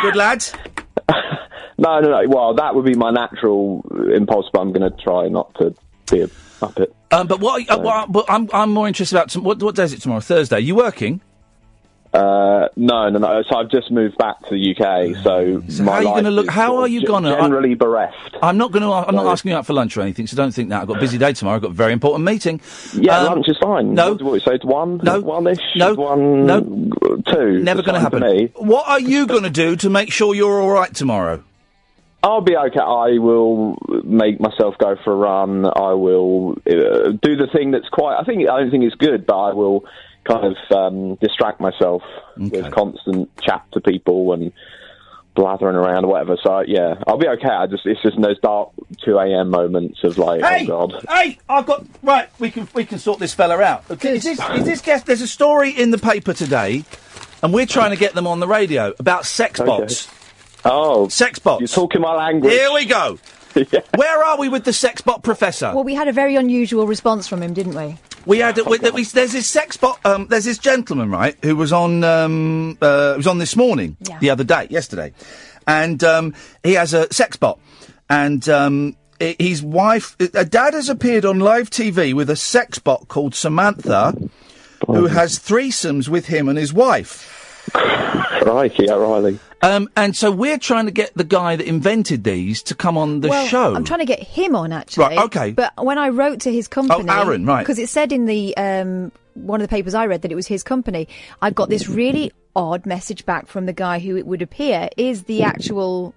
[0.02, 0.54] Good lads.
[1.78, 2.28] No, no, no.
[2.30, 5.74] Well, that would be my natural impulse, but I'm going to try not to
[6.12, 6.28] be a
[6.60, 6.94] puppet.
[7.10, 7.68] Um, but what?
[7.68, 10.22] Uh, what but I'm I'm more interested about tom- what what day is it tomorrow?
[10.22, 10.60] Thursday.
[10.60, 11.22] You working?
[12.14, 13.42] Uh, no, no, no.
[13.50, 16.24] So I've just moved back to the UK, so, So my how are you going
[16.26, 16.50] to look?
[16.50, 17.30] How are you going to?
[17.32, 18.36] generally bereft?
[18.44, 18.92] I'm not going to.
[18.92, 20.28] I'm not asking you out for lunch or anything.
[20.28, 20.82] So don't think that.
[20.82, 21.56] I've got a busy day tomorrow.
[21.56, 22.60] I've got a very important meeting.
[22.94, 23.94] Yeah, Um, lunch is fine.
[23.94, 24.16] no.
[24.16, 25.22] what, so it's one, No.
[25.22, 25.94] one-ish, No.
[25.94, 26.60] one, No.
[27.32, 27.60] two.
[27.64, 28.50] Never going to happen.
[28.56, 31.44] What are you going to do to make sure you're all right tomorrow?
[32.24, 32.80] I'll be okay.
[32.80, 35.66] I will make myself go for a run.
[35.66, 38.18] I will uh, do the thing that's quite.
[38.20, 39.86] I think I don't think it's good, but I will
[40.26, 42.04] kind of um, distract myself
[42.38, 44.52] with constant chat to people and
[45.34, 46.38] blathering around or whatever.
[46.44, 47.48] So yeah, I'll be okay.
[47.50, 48.70] I just it's just in those dark
[49.04, 49.50] two a.m.
[49.50, 51.06] moments of like, Hey, oh god.
[51.10, 51.40] hey!
[51.50, 52.30] I've got right.
[52.40, 53.84] We can we can sort this fella out.
[53.90, 55.06] Okay, is this is this guest?
[55.06, 56.84] There's a story in the paper today,
[57.42, 59.68] and we're trying to get them on the radio about sex Okay.
[59.68, 60.10] bots.
[60.64, 61.62] Oh, sex bots.
[61.62, 62.54] You're talking my language.
[62.54, 63.18] Here we go.
[63.96, 65.74] Where are we with the sex bot professor?
[65.74, 67.98] Well, we had a very unusual response from him, didn't we?
[68.26, 70.00] We had we, we, there's this sex bot.
[70.06, 74.20] Um, there's this gentleman, right, who was on um, uh, was on this morning, Yeah.
[74.20, 75.14] the other day, yesterday,
[75.68, 77.60] and um, he has a sex bot,
[78.10, 83.08] and um, his wife, a dad has appeared on live TV with a sex bot
[83.08, 84.16] called Samantha,
[84.88, 87.31] who has threesomes with him and his wife.
[87.72, 89.40] Crikey, O'Reilly.
[89.62, 93.22] Um, and so we're trying to get the guy that invented these to come on
[93.22, 93.76] the well, show.
[93.76, 95.04] I'm trying to get him on actually.
[95.04, 95.52] Right, okay.
[95.52, 97.60] But when I wrote to his company, oh, Aaron, right.
[97.60, 100.48] Because it said in the um, one of the papers I read that it was
[100.48, 101.08] his company.
[101.42, 105.24] I got this really odd message back from the guy who it would appear is
[105.24, 106.14] the actual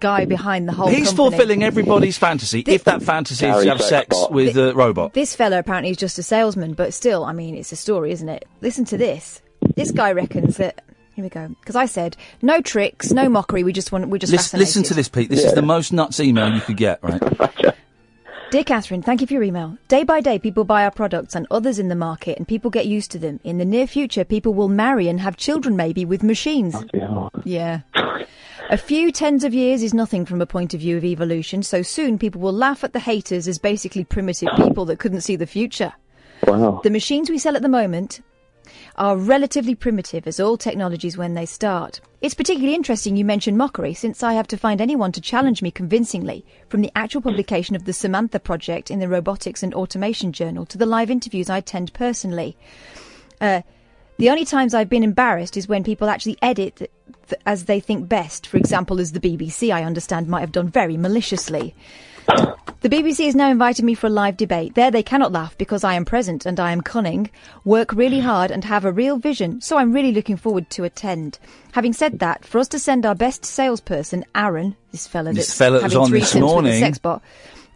[0.00, 0.88] guy behind the whole.
[0.88, 1.30] He's company.
[1.30, 5.14] fulfilling everybody's fantasy, if that fantasy is to have sex with a robot.
[5.14, 8.28] This fella apparently is just a salesman, but still, I mean, it's a story, isn't
[8.28, 8.46] it?
[8.60, 9.42] Listen to this.
[9.80, 10.84] This guy reckons that.
[11.14, 11.48] Here we go.
[11.48, 13.64] Because I said no tricks, no mockery.
[13.64, 14.08] We just want.
[14.08, 15.30] We're just Listen, listen to this, Pete.
[15.30, 17.20] This is the most nuts email you could get, right?
[18.50, 19.78] Dear Catherine, thank you for your email.
[19.88, 22.86] Day by day, people buy our products and others in the market, and people get
[22.86, 23.38] used to them.
[23.44, 26.74] In the near future, people will marry and have children, maybe with machines.
[27.44, 27.80] Yeah.
[28.70, 31.82] A few tens of years is nothing from a point of view of evolution, so
[31.82, 35.46] soon people will laugh at the haters as basically primitive people that couldn't see the
[35.46, 35.92] future.
[36.46, 36.80] Wow.
[36.84, 38.20] The machines we sell at the moment
[38.96, 42.00] are relatively primitive as all technologies when they start.
[42.20, 45.70] It's particularly interesting you mention mockery since I have to find anyone to challenge me
[45.70, 50.66] convincingly from the actual publication of the Samantha project in the Robotics and Automation Journal
[50.66, 52.56] to the live interviews I attend personally.
[53.40, 53.62] Uh,
[54.18, 56.90] the only times I've been embarrassed is when people actually edit th-
[57.28, 58.46] th- as they think best.
[58.46, 61.74] For example, as the BBC, I understand, might have done very maliciously.
[62.26, 64.74] The BBC has now invited me for a live debate.
[64.74, 67.30] There they cannot laugh because I am present and I am cunning,
[67.64, 71.38] work really hard and have a real vision, so I'm really looking forward to attend.
[71.72, 75.58] Having said that, for us to send our best salesperson, Aaron, this fella This that's
[75.58, 76.80] fella having on this the morning.
[76.80, 77.20] sex bot,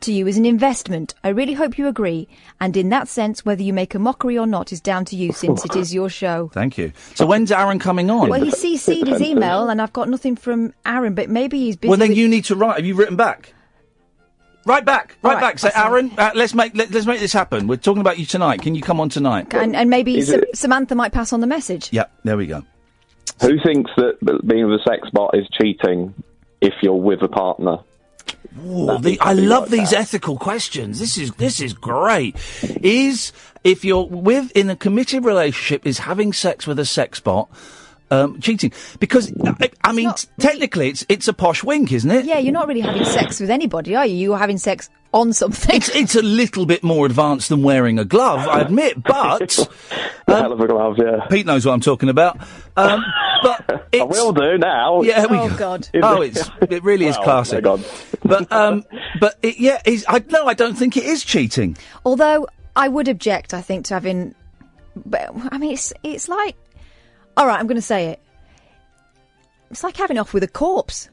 [0.00, 1.12] to you is an investment.
[1.22, 2.26] I really hope you agree,
[2.58, 5.32] and in that sense, whether you make a mockery or not is down to you
[5.32, 6.48] since it is your show.
[6.54, 6.92] Thank you.
[7.14, 8.30] So when's Aaron coming on?
[8.30, 11.90] Well, he CC'd his email, and I've got nothing from Aaron, but maybe he's busy.
[11.90, 12.76] Well, then with- you need to write.
[12.76, 13.52] Have you written back?
[14.66, 15.16] Write back.
[15.22, 15.58] All Write right, back.
[15.58, 17.66] So, Aaron, uh, let's make let, let's make this happen.
[17.66, 18.62] We're talking about you tonight.
[18.62, 19.52] Can you come on tonight?
[19.54, 21.88] and, and maybe Is Sam- it- Samantha might pass on the message.
[21.92, 22.62] Yeah, there we go.
[23.42, 26.14] Who thinks that being with a sex bot is cheating
[26.60, 27.78] if you're with a partner?
[28.64, 31.00] Ooh, the, I love these ethical questions.
[31.00, 32.36] This is this is great.
[32.82, 33.32] Is
[33.64, 37.48] if you're with in a committed relationship, is having sex with a sex bot
[38.10, 38.72] um, cheating?
[39.00, 42.24] Because I, I mean, t- technically, it's it's a posh wink, isn't it?
[42.24, 44.16] Yeah, you're not really having sex with anybody, are you?
[44.16, 45.76] You're having sex on something.
[45.76, 49.58] It's, it's a little bit more advanced than wearing a glove, I admit, but.
[50.26, 51.26] A hell of a glove, yeah.
[51.30, 52.38] Pete knows what I'm talking about.
[52.76, 53.04] Um,
[53.42, 55.02] but I will do now.
[55.02, 55.56] Yeah, we Oh, go.
[55.56, 55.88] God.
[56.02, 57.62] Oh, it's it really is classic.
[57.62, 58.84] But um,
[59.20, 61.76] but it, yeah, is I no, I don't think it is cheating.
[62.04, 64.34] Although I would object, I think, to having.
[64.96, 66.56] But I mean, it's it's like.
[67.36, 68.20] All right, I'm going to say it.
[69.70, 71.08] It's like having off with a corpse.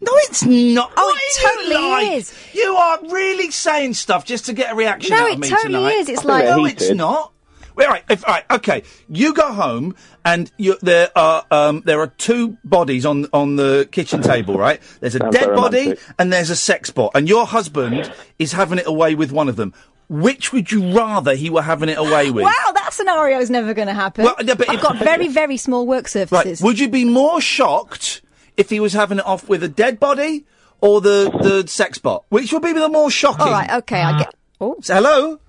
[0.00, 0.92] No, it's not.
[0.96, 2.18] Oh, What it are you totally like?
[2.18, 2.34] is.
[2.52, 5.48] You are really saying stuff just to get a reaction No, out it of me
[5.48, 5.92] totally tonight.
[5.94, 6.08] is.
[6.08, 6.96] It's I think like- they're no, it's heated.
[6.96, 7.32] not.
[7.74, 8.82] Wait, all right, if, all right, okay.
[9.08, 9.94] You go home
[10.24, 14.80] and you, there are um, there are two bodies on on the kitchen table, right?
[14.98, 16.04] There's a Sounds dead very body romantic.
[16.18, 19.54] and there's a sex bot, and your husband is having it away with one of
[19.54, 19.74] them.
[20.08, 22.44] Which would you rather he were having it away with?
[22.44, 24.24] Wow, that scenario is never going to happen.
[24.24, 26.32] Well, yeah, but I've if- got very, very small work surfaces.
[26.32, 26.44] Right.
[26.44, 26.64] surfaces.
[26.64, 28.22] Would you be more shocked
[28.56, 30.46] if he was having it off with a dead body
[30.80, 32.24] or the, the sex bot?
[32.30, 33.42] Which would be the more shocking?
[33.46, 34.34] All right, okay, I get.
[34.60, 35.40] Oh, So, hello?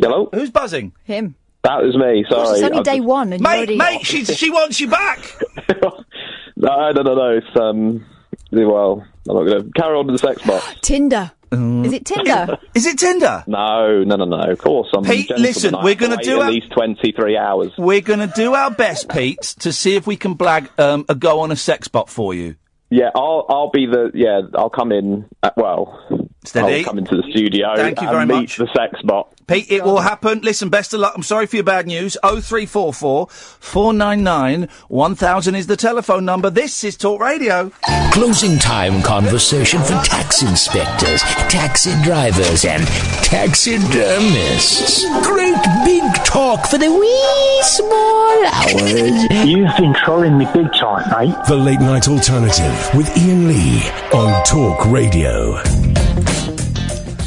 [0.00, 0.28] Hello?
[0.34, 0.92] Who's buzzing?
[1.04, 1.36] him.
[1.62, 2.58] That was me, sorry.
[2.58, 3.76] it's only I day just- one, and you're Mate, already.
[3.76, 5.20] mate, she, she wants you back.
[6.54, 7.30] No, no, no, no.
[7.38, 8.04] It's, um,
[8.52, 10.64] well, I'm not going to carry on with the sex box.
[10.82, 11.32] Tinder.
[11.52, 12.58] Is it Tinder?
[12.74, 13.44] Is it Tinder?
[13.46, 14.40] No, no, no, no.
[14.50, 15.04] Of course, I'm.
[15.04, 15.42] Pete, gentleman.
[15.42, 17.72] listen, we're gonna do at our- least 23 hours.
[17.76, 21.14] We're going to do our best, Pete, to see if we can blag um, a
[21.14, 22.56] go on a sex bot for you.
[22.90, 24.42] Yeah, I'll I'll be the yeah.
[24.54, 25.26] I'll come in.
[25.42, 26.78] Uh, well, Steady.
[26.80, 27.72] I'll come into the studio.
[27.76, 28.56] Thank you and very meet much.
[28.56, 29.28] The sex bot.
[29.46, 30.40] Pete, it will happen.
[30.40, 31.12] Listen, best of luck.
[31.14, 32.16] I'm sorry for your bad news.
[32.22, 36.50] 0344 499 1000 is the telephone number.
[36.50, 37.70] This is Talk Radio.
[38.12, 42.84] Closing time conversation for tax inspectors, taxi drivers, and
[43.22, 45.04] taxidermists.
[45.24, 49.46] Great big talk for the wee small hours.
[49.46, 51.36] You've been trolling me big time, mate.
[51.46, 55.62] The Late Night Alternative with Iain Lee on Talk Radio.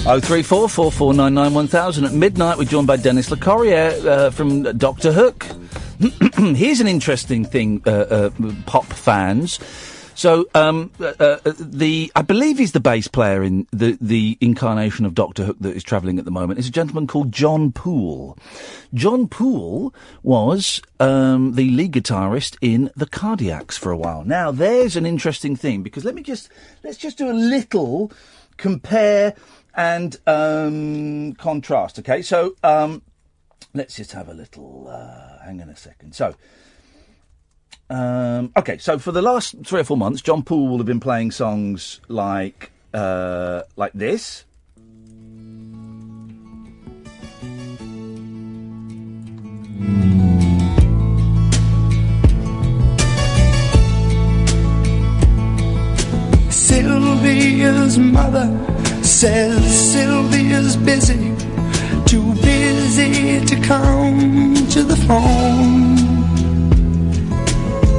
[0.05, 2.05] 0344 499 1000.
[2.05, 5.47] At midnight, we're joined by Dennis Locorriere uh, from Doctor Hook.
[6.37, 8.29] Here's an interesting thing, uh, uh,
[8.67, 9.59] pop fans.
[10.13, 15.07] So, um, uh, uh, the I believe he's the bass player in the the incarnation
[15.07, 16.59] of Doctor Hook that is travelling at the moment.
[16.59, 18.37] Is a gentleman called Jon Poole.
[18.93, 19.91] Jon Poole
[20.21, 24.23] was um, the lead guitarist in the Cardiacs for a while.
[24.23, 26.47] Now, there's an interesting thing because let me just
[26.83, 28.11] let's just do a little
[28.57, 29.33] compare
[29.75, 31.99] and um, contrast.
[31.99, 33.01] Okay, so um,
[33.73, 34.87] let's just have a little.
[34.89, 36.13] Uh, hang on a second.
[36.15, 36.35] So.
[37.87, 40.99] Um, okay, so for the last three or four months, Jon Poole will have been
[40.99, 44.45] playing songs like uh, like this.
[56.49, 58.84] Sylvia's mother
[59.25, 61.35] says Sylvia's busy,
[62.05, 65.97] too busy to come to the phone.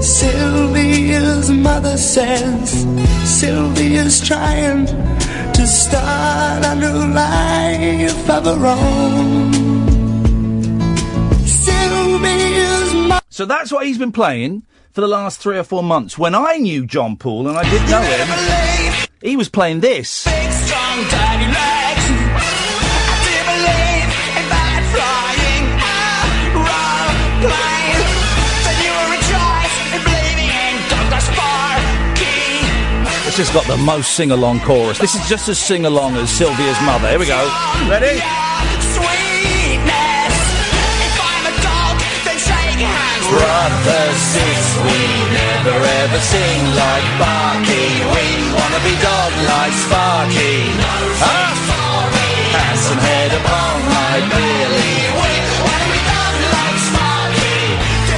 [0.01, 2.87] Sylvia's mother says
[3.25, 9.53] Sylvia's trying to start a new life of her own.
[11.45, 13.27] Sylvia's mother.
[13.31, 14.63] So that's what he's been playing
[14.93, 16.17] for the last three or four months.
[16.17, 20.25] When I knew John Paul and I didn't know him, he was playing this.
[20.67, 22.05] Strong daddy legs.
[22.35, 25.65] I do believe in that flying
[26.51, 28.03] aeroplane.
[28.67, 32.67] Then you will rejoice in believing in Douglas Sparky.
[33.29, 34.99] It's just got the most sing-along chorus.
[34.99, 37.11] This is just as sing-along as Sylvia's mother.
[37.11, 37.47] Here we go.
[37.89, 38.21] Ready?
[43.67, 43.85] Hands.
[43.85, 45.01] Brothers, it's we
[45.35, 47.87] never ever sing like Barky.
[48.15, 50.57] We wanna be dog like Sparky.
[51.19, 51.53] Huh?
[52.57, 54.97] Handsome head upon my Billy.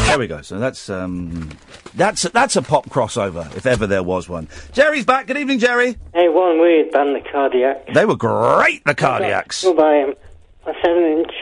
[0.08, 0.40] There we go.
[0.40, 1.50] So that's um,
[1.94, 4.48] that's that's a pop crossover, if ever there was one.
[4.72, 5.26] Jerry's back.
[5.26, 5.96] Good evening, Jerry.
[6.14, 7.92] Hey, one weird band, the Cardiacs.
[7.92, 9.64] They were great, the Cardiacs.
[9.64, 10.14] Go buy him.
[10.66, 11.32] A seven inch.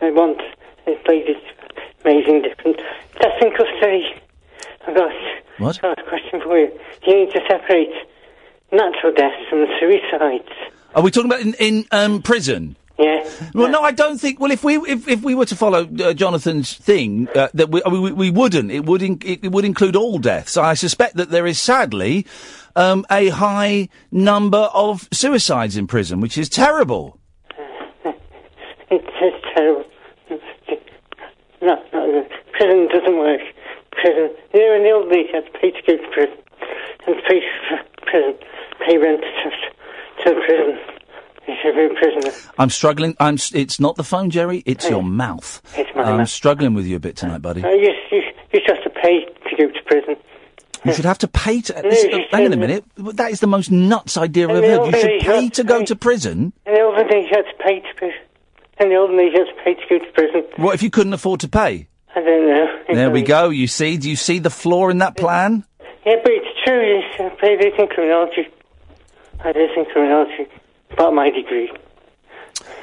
[0.00, 0.40] I want.
[0.86, 1.55] It plays it
[2.06, 2.76] amazing different.
[3.20, 4.04] Testing custody.
[4.86, 5.12] I've got
[5.58, 5.78] What?
[5.82, 6.70] a question for you.
[7.06, 7.90] You need to separate
[8.72, 10.48] natural deaths from suicides.
[10.94, 12.76] Are we talking about in, in um, prison?
[12.98, 13.28] Yeah.
[13.52, 14.40] Well, no, I don't think.
[14.40, 17.82] Well, if we if, if we were to follow uh, Jonathan's thing, uh, that we,
[17.86, 18.70] we we wouldn't.
[18.70, 20.56] It would in, it, it would include all deaths.
[20.56, 22.26] I suspect that there is sadly
[22.74, 27.18] um, a high number of suicides in prison, which is terrible.
[28.88, 29.84] It's just terrible.
[31.66, 32.26] No, no, no.
[32.52, 33.40] Prison doesn't work.
[33.92, 34.30] Prison.
[34.54, 36.38] You know, in the old days, you had to pay to go to prison.
[37.06, 37.40] And pay
[38.06, 38.34] prison.
[38.86, 39.50] Pay rent to,
[40.24, 40.78] to prison.
[41.96, 42.32] prisoner.
[42.58, 43.16] I'm struggling.
[43.18, 43.36] I'm.
[43.52, 44.62] It's not the phone, Jerry.
[44.66, 45.60] It's your mouth.
[45.76, 46.28] It's my I'm mouth.
[46.28, 47.64] struggling with you a bit tonight, buddy.
[47.64, 50.16] Uh, you, you, you just have to pay to go to prison.
[50.84, 51.74] You should have to pay to.
[51.74, 52.84] No, this- you hang on a minute.
[52.96, 54.94] That is the most nuts idea I've ever heard.
[54.94, 56.52] You should pay to go to prison.
[56.64, 58.20] In the olden days, you had to pay to prison.
[58.78, 60.44] In the olden days, you had to go to prison.
[60.56, 61.88] What if you couldn't afford to pay?
[62.14, 62.66] I don't know.
[62.94, 63.50] There we go.
[63.50, 63.96] You see?
[63.96, 65.64] Do you see the flaw in that plan?
[66.04, 66.80] Yeah, but it's true.
[66.80, 68.48] You should pay this in criminology.
[69.40, 70.46] I did in criminology.
[70.90, 71.70] About my degree.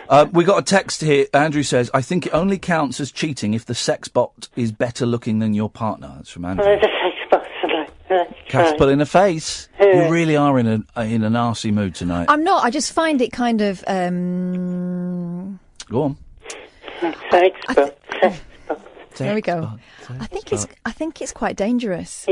[0.09, 1.25] Uh, we got a text here.
[1.33, 5.05] Andrew says, "I think it only counts as cheating if the sex bot is better
[5.05, 6.65] looking than your partner." That's from Andrew.
[6.65, 7.47] Uh, the sex box.
[7.63, 9.69] Like, uh, Cat's pulling a face.
[9.79, 10.05] Yeah.
[10.05, 12.25] You really are in a in an arsey mood tonight.
[12.29, 12.63] I'm not.
[12.63, 13.83] I just find it kind of.
[13.87, 16.17] Um, Go on.
[17.29, 18.39] Sex box.
[19.17, 19.77] there we go.
[20.09, 20.67] I think it's.
[20.85, 22.25] I think it's quite dangerous.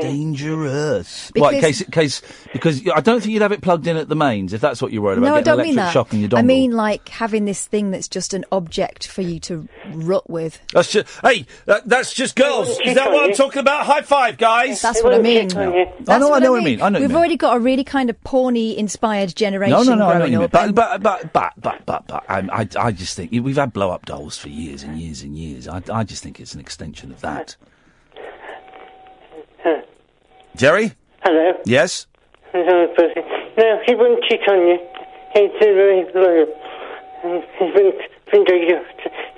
[0.00, 1.30] Dangerous.
[1.30, 2.22] Because- What, in case, case,
[2.52, 4.92] because I don't think you'd have it plugged in at the mains if that's what
[4.92, 5.28] you're worried about.
[5.28, 5.92] No, I don't an mean that.
[5.92, 6.38] shock in your dongle.
[6.38, 10.60] I mean like having this thing that's just an object for you to rut with.
[10.72, 12.68] That's just, hey, that, that's just girls.
[12.84, 13.86] Is that what I'm talking about?
[13.86, 14.82] High five, guys.
[14.82, 15.56] That's what I mean.
[15.56, 16.82] I know, I know what I mean.
[16.82, 17.16] I know We've mean.
[17.16, 20.30] already got a really kind of porny inspired generation No, no, no, I know what
[20.30, 20.48] you mean.
[20.50, 23.90] But, but, but, but, but, but, but I, I, I just think we've had blow
[23.90, 25.68] up dolls for years and years and years.
[25.68, 27.56] I, I just think it's an extension of that.
[30.56, 30.92] Jerry?
[31.22, 31.58] Hello.
[31.64, 32.06] Yes?
[32.52, 32.86] Hello.
[33.58, 34.78] No, he wouldn't cheat on you.
[35.34, 36.46] He's very loyal.
[37.58, 37.92] He's been,
[38.30, 38.80] been doing your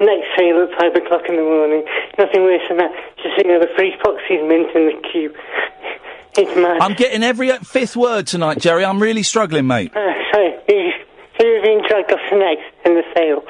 [0.00, 1.84] next sale at five o'clock in the morning.
[2.18, 2.92] Nothing worse than that.
[3.16, 5.32] Just seeing the free foxy's mint in the queue.
[6.36, 6.82] It's mad.
[6.82, 8.84] I'm getting every fifth word tonight, Jerry.
[8.84, 9.96] I'm really struggling, mate.
[9.96, 10.92] Uh, sorry, he
[11.40, 13.42] was being dragged off the next in the sale.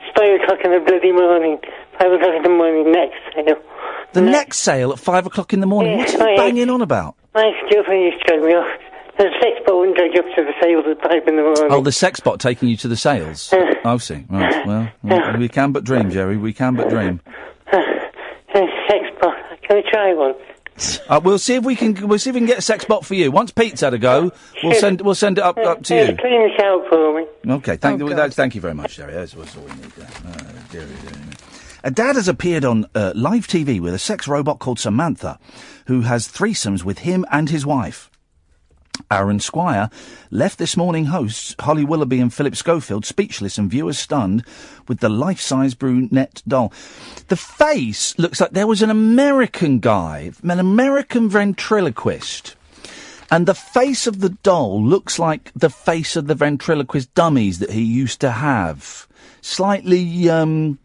[0.00, 1.58] It's five o'clock in the bloody morning.
[1.98, 3.56] Five o'clock in the morning, next sale.
[4.12, 5.98] The next sale at five o'clock in the morning.
[5.98, 7.14] What are you Yes, I- banging on about?
[7.34, 8.68] My girlfriend used to drag me off.
[9.18, 11.66] The sex ball wouldn't drag you up to the sales at five in the morning.
[11.70, 13.52] Oh, the sex bot taking you to the sales.
[13.84, 14.24] I see.
[14.30, 14.66] Right.
[14.66, 16.36] Well, well, we can but dream, Jerry.
[16.38, 17.20] We can but dream.
[18.52, 19.32] Uh, sex ball.
[19.62, 20.34] Can I try one?
[21.08, 22.08] Uh, we'll see if we can.
[22.08, 23.30] We'll see if we can get a sex bot for you.
[23.30, 24.74] Once Pete's had a go, we'll Sure.
[24.80, 25.00] send.
[25.02, 26.16] We'll send it up up to Yeah, you.
[26.16, 27.26] Clean this out for me.
[27.52, 27.76] Okay.
[27.76, 28.10] Thank Oh, you.
[28.10, 28.18] God.
[28.18, 29.12] That, thank you very much, Jerry.
[29.12, 29.82] That's, that's all we need.
[29.92, 30.06] There.
[30.26, 30.38] Uh,
[30.72, 31.29] Jerry, Jerry.
[31.82, 35.38] A dad has appeared on uh, live TV with a sex robot called Samantha,
[35.86, 38.10] who has threesomes with him and his wife.
[39.10, 39.88] Arran Squire
[40.30, 44.44] left this morning hosts Holly Willoughby and Philip Schofield speechless and viewers stunned
[44.88, 46.70] with the life-size brunette doll.
[47.28, 52.56] The face looks like there was an American guy, an American ventriloquist.
[53.30, 57.70] And the face of the doll looks like the face of the ventriloquist dummies that
[57.70, 59.06] he used to have.
[59.40, 60.78] Slightly, um,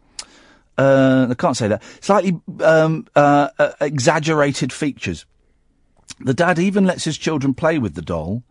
[0.78, 1.82] uh, I can't say that.
[2.00, 5.26] Slightly, um, uh, uh, exaggerated features.
[6.20, 8.42] The dad even lets his children play with the doll.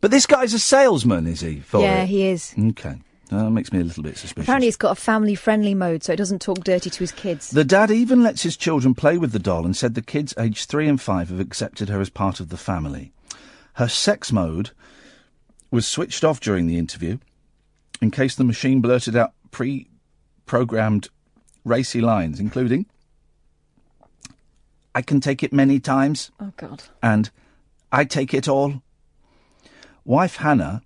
[0.00, 1.60] But this guy's a salesman, is he?
[1.60, 2.08] For yeah, it?
[2.08, 2.54] he is.
[2.58, 2.96] Okay.
[3.30, 4.44] That makes me a little bit suspicious.
[4.44, 7.50] Apparently, it's got a family friendly mode, so it doesn't talk dirty to his kids.
[7.50, 10.68] The dad even lets his children play with the doll and said the kids aged
[10.68, 13.12] three and five have accepted her as part of the family.
[13.74, 14.70] Her sex mode
[15.70, 17.18] was switched off during the interview
[18.00, 19.88] in case the machine blurted out pre
[20.46, 21.08] programmed
[21.64, 22.86] racy lines, including,
[24.94, 26.84] I can take it many times, Oh, God.
[27.02, 27.30] and
[27.90, 28.82] I take it all.
[30.04, 30.82] Wife Hannah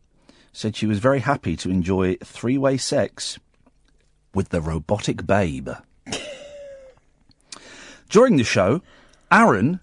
[0.53, 3.39] said she was very happy to enjoy three way sex
[4.35, 5.69] with the robotic babe.
[8.09, 8.81] During the show,
[9.31, 9.81] Arran.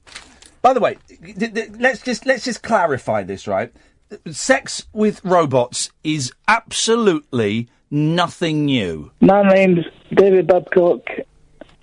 [0.61, 3.71] By the way, th- th- let's just let's just clarify this, right?
[4.31, 9.11] Sex with robots is absolutely nothing new.
[9.21, 11.01] My name's David Babcock,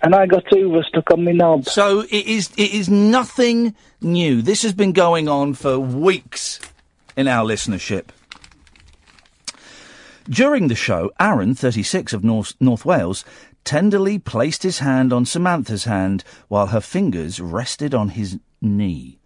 [0.01, 1.65] and I got Hoover stuck on my knob.
[1.65, 4.41] So it is it is nothing new.
[4.41, 6.59] This has been going on for weeks
[7.15, 8.09] in our listenership.
[10.29, 13.25] During the show, Arran, 36 of North, North Wales,
[13.65, 19.19] tenderly placed his hand on Samantha's hand while her fingers rested on his knee.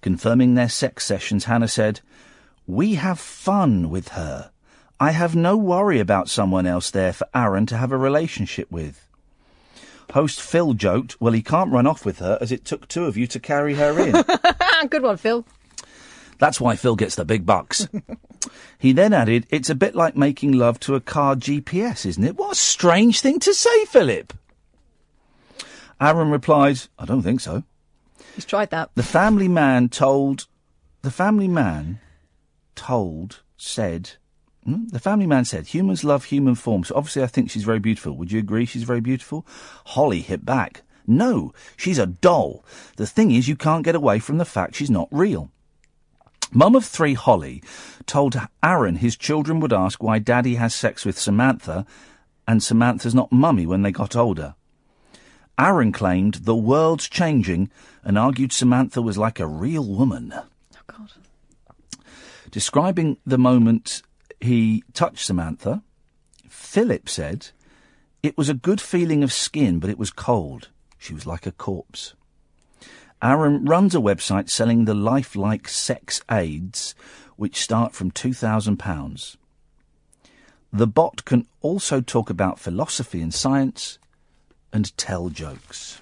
[0.00, 2.00] Confirming their sex sessions, Hannah said,
[2.66, 4.50] We have fun with her.
[5.04, 9.06] I have no worry about someone else there for Arran to have a relationship with.
[10.14, 13.14] Host Phil joked, Well, he can't run off with her as it took two of
[13.14, 14.12] you to carry her in.
[14.88, 15.44] Good one, Phil.
[16.38, 17.86] That's why Phil gets the big bucks.
[18.78, 22.38] he then added, It's a bit like making love to a car GPS, isn't it?
[22.38, 24.32] What a strange thing to say, Philip.
[26.00, 27.62] Arran replied, I don't think so.
[28.34, 28.88] He's tried that.
[28.94, 30.46] The family man told,
[31.02, 32.00] the family man
[32.74, 34.12] told, said,
[34.64, 34.86] hmm?
[34.88, 36.90] the family man said, humans love human forms.
[36.90, 38.16] Obviously, I think she's very beautiful.
[38.16, 39.46] Would you agree she's very beautiful?
[39.86, 40.82] Holly hit back.
[41.06, 42.64] No, she's a doll.
[42.96, 45.50] The thing is, you can't get away from the fact she's not real.
[46.52, 47.62] Mum of three, Holly,
[48.06, 51.84] told Arran his children would ask why Daddy has sex with Samantha,
[52.46, 54.54] and Samantha's not Mummy when they got older.
[55.58, 57.70] Arran claimed the world's changing
[58.02, 60.32] and argued Samantha was like a real woman.
[60.34, 61.12] Oh, God.
[62.50, 64.02] Describing the moment
[64.40, 65.82] he touched Samantha,
[66.48, 67.48] Philip said,
[68.22, 70.68] It was a good feeling of skin, but it was cold.
[70.98, 72.14] She was like a corpse.
[73.22, 76.94] Arran runs a website selling the lifelike sex aids,
[77.36, 79.36] which start from £2,000.
[80.72, 83.98] The bot can also talk about philosophy and science
[84.72, 86.00] and tell jokes.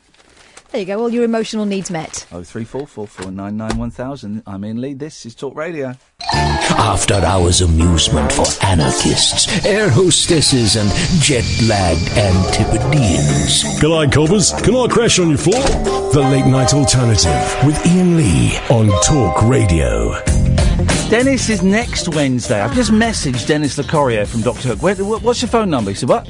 [0.72, 2.26] There you go, all your emotional needs met.
[2.32, 4.42] Oh three four four four nine nine one thousand.
[4.46, 4.94] I'm Iain Lee.
[4.94, 5.94] This is Talk Radio.
[6.32, 10.88] After hours amusement for anarchists, air hostesses, and
[11.20, 13.64] jet lagged Antipodeans.
[13.82, 14.52] G'day, coppers.
[14.62, 15.60] Can I crash on your floor?
[16.14, 20.14] The Late Night Alternative with Iain Lee on Talk Radio.
[21.10, 22.62] Dennis is next Wednesday.
[22.62, 25.22] I've just messaged Dennis Locorriere from Doctor Hook.
[25.22, 25.90] What's your phone number?
[25.90, 26.26] He said, what?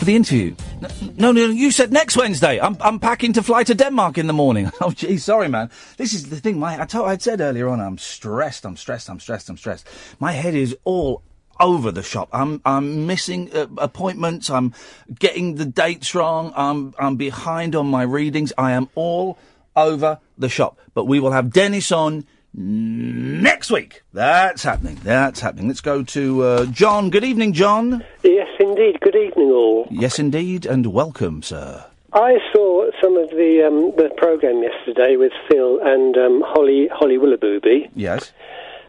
[0.00, 0.54] For the interview?
[0.82, 2.58] N- No, no, you said next Wednesday.
[2.58, 4.70] I'm, I'm packing to fly to Denmark in the morning.
[4.80, 5.68] Oh, gee, sorry, man.
[5.98, 6.58] This is the thing.
[6.58, 9.86] My, I told, I'd said earlier on, I'm stressed, I'm stressed, I'm stressed, I'm stressed.
[10.18, 11.22] My head is all
[11.60, 12.30] over the shop.
[12.32, 14.48] I'm, I'm missing uh, appointments.
[14.48, 14.72] I'm
[15.18, 16.54] getting the dates wrong.
[16.56, 18.54] I'm, I'm behind on my readings.
[18.56, 19.36] I am all
[19.76, 20.78] over the shop.
[20.94, 22.24] But we will have Dennis on
[22.54, 24.02] next week.
[24.12, 24.98] That's happening.
[25.04, 25.68] That's happening.
[25.68, 27.10] Let's go to uh, John.
[27.10, 28.02] Good evening, John.
[28.24, 29.00] Yes, indeed.
[29.00, 29.86] Good evening, all.
[29.90, 31.84] Yes, indeed, and welcome, sir.
[32.12, 37.18] I saw some of the um, the program yesterday with Phil and um, Holly Holly
[37.18, 38.32] Willoughby, Yes.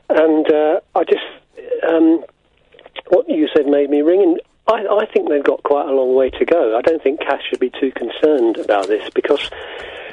[0.09, 1.23] and uh, I just
[1.87, 2.23] um,
[3.09, 4.21] what you said made me ring.
[4.23, 6.77] And I, I think they've got quite a long way to go.
[6.77, 9.41] I don't think Kath should be too concerned about this because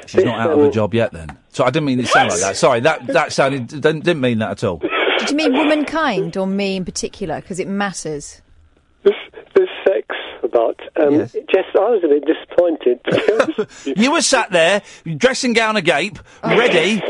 [0.05, 1.35] She's this, not out of um, a job yet, then.
[1.49, 2.57] So I didn't mean it to sound like that.
[2.57, 4.77] Sorry, that that sounded didn't, didn't mean that at all.
[5.17, 7.41] Did you mean womankind or me in particular?
[7.41, 8.41] Because it matters.
[10.51, 11.03] There's sex about.
[11.07, 11.19] Um,
[11.53, 12.99] Just I was a bit disappointed.
[13.99, 14.81] You were sat there,
[15.17, 17.01] dressing gown agape, ready,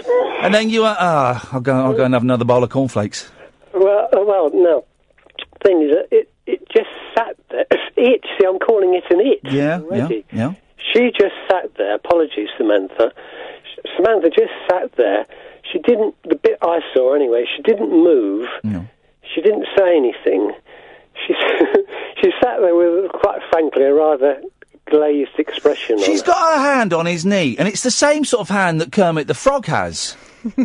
[0.42, 3.30] and then you were ah, I'll go, I'll go and have another bowl of cornflakes.
[3.74, 4.86] Well, uh, well, no.
[5.64, 7.66] Thing is, uh, it it just sat there.
[8.02, 8.22] It.
[8.40, 9.40] See, I'm calling it an it.
[9.44, 10.26] Yeah, already.
[10.32, 10.54] yeah, yeah.
[10.94, 11.96] She just sat there.
[11.96, 13.12] Apologies, Samantha.
[13.12, 15.26] S- Samantha just sat there.
[15.72, 16.16] She didn't.
[16.24, 17.44] The bit I saw anyway.
[17.58, 18.48] She didn't move.
[18.64, 18.88] No.
[19.36, 20.54] She didn't say anything.
[21.28, 21.34] She
[22.22, 24.42] she sat there with, quite frankly, a rather
[24.90, 25.98] glazed expression.
[25.98, 28.82] on She's got her hand on his knee, and it's the same sort of hand
[28.82, 30.16] that Kermit the Frog has.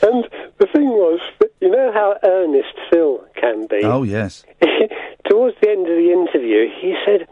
[0.00, 3.80] And the thing was, that you know how earnest Phil can be.
[3.82, 4.44] Oh yes.
[5.28, 7.26] towards the end of the interview, he said,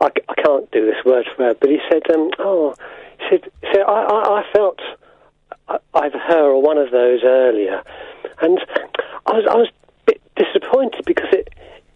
[0.00, 0.08] "I
[0.42, 2.74] can't do this word for word, but he said, um, oh,
[3.18, 4.80] he said, he said I, I, I felt
[5.68, 7.82] I- either her or one of those earlier.
[8.40, 8.58] And
[9.26, 11.48] I was, I was a bit disappointed because it,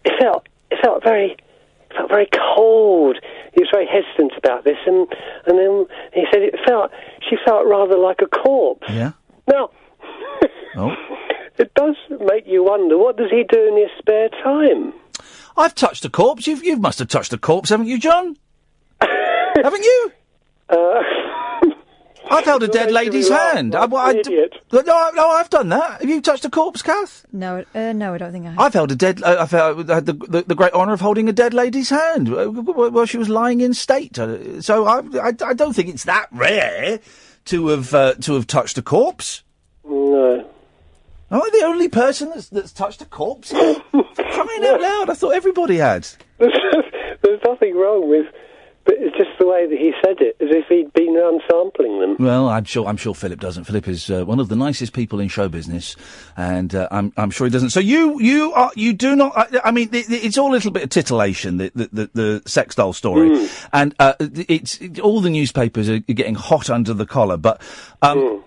[0.05, 3.17] it felt, it felt very, it felt very cold.
[3.53, 5.07] He was very hesitant about this, and,
[5.45, 6.91] and then he said it felt,
[7.29, 8.87] she felt rather like a corpse.
[8.89, 9.11] Yeah.
[9.47, 9.69] Now,
[10.75, 10.95] Oh.
[11.57, 11.95] it does
[12.25, 14.93] make you wonder, what does he do in his spare time?
[15.57, 16.47] I've touched a corpse.
[16.47, 18.37] You've, you must have touched a corpse, haven't you, John?
[19.01, 20.11] haven't you?
[20.69, 20.75] Uh,
[22.31, 23.75] I've held a dead lady's hand.
[23.75, 24.55] I, I, idiot.
[24.71, 26.01] no, no, I've done that.
[26.01, 27.25] Have you touched a corpse, Kath?
[27.31, 28.59] No, uh, no, I don't think I have.
[28.59, 29.21] I've held a dead.
[29.21, 32.29] Uh, I've uh, had the, the, the great honour of holding a dead lady's hand
[32.33, 34.17] uh, while while she was lying in state.
[34.17, 36.99] Uh, So I, I, I don't think it's that rare
[37.45, 39.43] to have uh, to have touched a corpse.
[39.83, 40.47] No.
[41.31, 43.51] Am I the only person that's, that's touched a corpse?
[43.51, 43.75] here?
[43.93, 45.09] Crying out loud!
[45.09, 46.07] I thought everybody had.
[46.39, 48.35] There's nothing wrong with, but
[48.99, 52.15] it's just the way that he said it, as if he'd been around sampling them.
[52.19, 52.85] Well, I'm sure.
[52.87, 53.63] I'm sure Philip doesn't.
[53.63, 55.95] Philip is uh, one of the nicest people in show business,
[56.35, 57.71] and uh, I'm, I'm sure he doesn't.
[57.71, 59.33] So you, you are, you do not.
[59.35, 62.49] I, I mean, it, it's all a little bit of titillation, the the, the, the
[62.49, 67.05] sex doll story, and uh, it's it, all the newspapers are getting hot under the
[67.05, 67.37] collar.
[67.37, 67.61] But
[68.01, 68.43] um,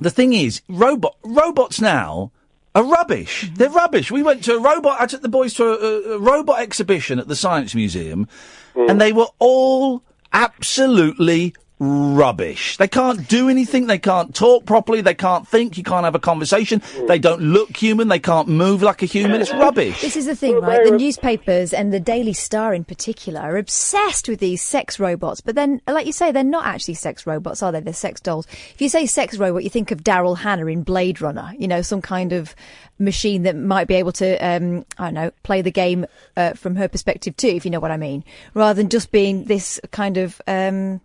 [0.00, 2.32] the thing is, robot robots now.
[2.74, 3.50] Are rubbish.
[3.54, 4.10] They're rubbish.
[4.10, 5.00] We went to a robot.
[5.00, 8.28] I took the boys to a, a, a robot exhibition at the Science Museum,
[8.76, 10.02] and they were all
[10.32, 12.78] absolutely rubbish.
[12.78, 13.86] They can't do anything.
[13.86, 15.02] They can't talk properly.
[15.02, 15.76] They can't think.
[15.76, 16.80] You can't have a conversation.
[17.06, 18.08] They don't look human.
[18.08, 19.42] They can't move like a human.
[19.42, 20.00] It's rubbish.
[20.00, 20.84] This is the thing, right?
[20.84, 25.40] The newspapers and the Daily Star in particular are obsessed with these sex robots.
[25.42, 27.80] But then, like you say, they're not actually sex robots, are they?
[27.80, 28.46] They're sex dolls.
[28.74, 31.52] If you say sex robot, you think of Daryl Hannah in Blade Runner.
[31.58, 32.54] You know, some kind of
[32.98, 36.06] machine that might be able to, um, I don't know, play the game
[36.38, 38.24] uh, from her perspective too, if you know what I mean.
[38.54, 41.02] Rather than just being this kind of, um,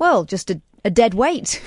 [0.00, 1.62] well, just a, a dead weight.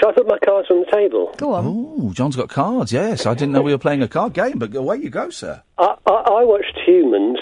[0.00, 1.32] Shall I put my cards on the table?
[1.36, 1.64] Go on.
[1.66, 2.92] Oh, John's got cards.
[2.92, 5.62] Yes, I didn't know we were playing a card game, but away you go, sir.
[5.78, 7.38] I, I, I watched Humans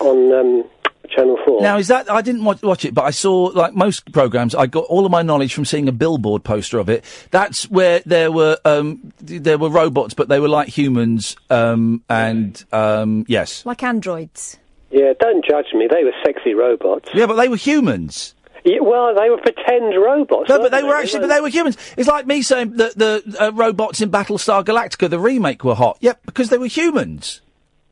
[0.00, 0.64] on um,
[1.10, 1.62] Channel 4.
[1.62, 4.54] Now, is that I didn't watch, watch it, but I saw like most programs.
[4.54, 7.04] I got all of my knowledge from seeing a billboard poster of it.
[7.30, 11.36] That's where there were um, there were robots, but they were like humans.
[11.50, 14.58] Um, and um, yes, Like androids.
[14.90, 15.86] Yeah, don't judge me.
[15.86, 17.10] They were sexy robots.
[17.14, 18.34] yeah, but they were humans.
[18.68, 20.48] Yeah, well, they were pretend robots.
[20.48, 21.76] No, but weren't they were actually, but they were humans.
[21.96, 25.96] It's like me saying that the uh, robots in Battlestar Galactica, the remake, were hot.
[26.00, 27.40] Yep, because they were humans.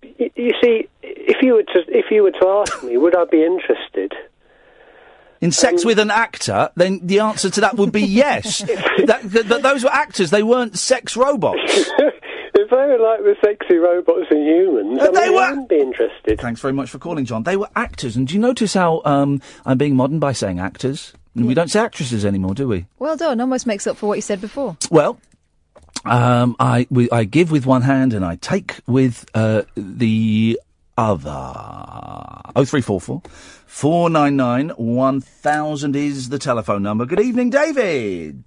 [0.02, 3.24] Y- You see, if you were to if you were to ask me, would I
[3.24, 4.12] be interested?
[5.40, 8.58] In sex Um, with an actor, then the answer to that would be yes.
[9.06, 11.90] that those were actors; they weren't sex robots.
[12.66, 15.68] if they were like the sexy robots and humans, I they mean, were- I wouldn't
[15.68, 16.40] be interested.
[16.40, 17.44] Thanks very much for calling, John.
[17.44, 21.12] They were actors, and do you notice how um, I'm being modern by saying actors?
[21.34, 22.86] And We don't say actresses anymore, do we?
[22.98, 23.40] Well done.
[23.42, 24.76] Almost makes up for what you said before.
[24.90, 25.20] Well,
[26.06, 30.58] um, I we, I give with one hand and I take with uh, the
[30.96, 31.30] other.
[32.56, 33.20] Oh three four four
[33.66, 37.04] four nine nine one thousand is the telephone number.
[37.04, 38.42] Good evening, David.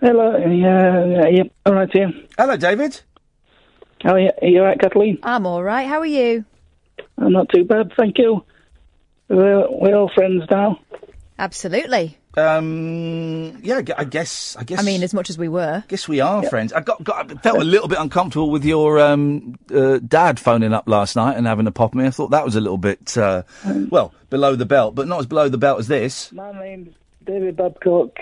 [0.00, 2.12] Hello, yeah, yeah, all right, here.
[2.38, 3.00] Hello, David.
[4.02, 4.30] How are you?
[4.40, 5.18] Are you all right, Kathleen?
[5.24, 5.88] I'm all right.
[5.88, 6.44] How are you?
[7.16, 8.44] I'm not too bad, thank you.
[9.28, 10.78] We're, we're all friends now.
[11.36, 12.16] Absolutely.
[12.36, 14.56] Um, yeah, I gu- I guess.
[14.56, 14.78] I guess.
[14.78, 15.82] I mean, as much as we were.
[15.88, 16.72] Guess we are friends.
[16.72, 20.72] I got, got I felt a little bit uncomfortable with your um, uh, dad phoning
[20.72, 22.06] up last night and having a pop at me.
[22.06, 23.42] I thought that was a little bit, uh,
[23.90, 26.30] well, below the belt, but not as below the belt as this.
[26.32, 26.94] My name's
[27.24, 28.16] David Babcock,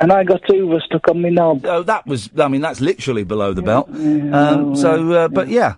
[0.00, 0.66] and I got two.
[0.66, 1.64] Hoover stuck on my knob.
[1.66, 2.30] Oh, that was.
[2.38, 3.88] I mean, that's literally below the belt.
[3.90, 5.74] Yeah, Um, well, so, uh, but yeah.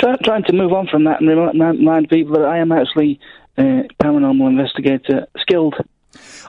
[0.00, 3.20] Try, trying to move on from that and remind, remind people that I am actually
[3.56, 5.76] uh, paranormal investigator, skilled.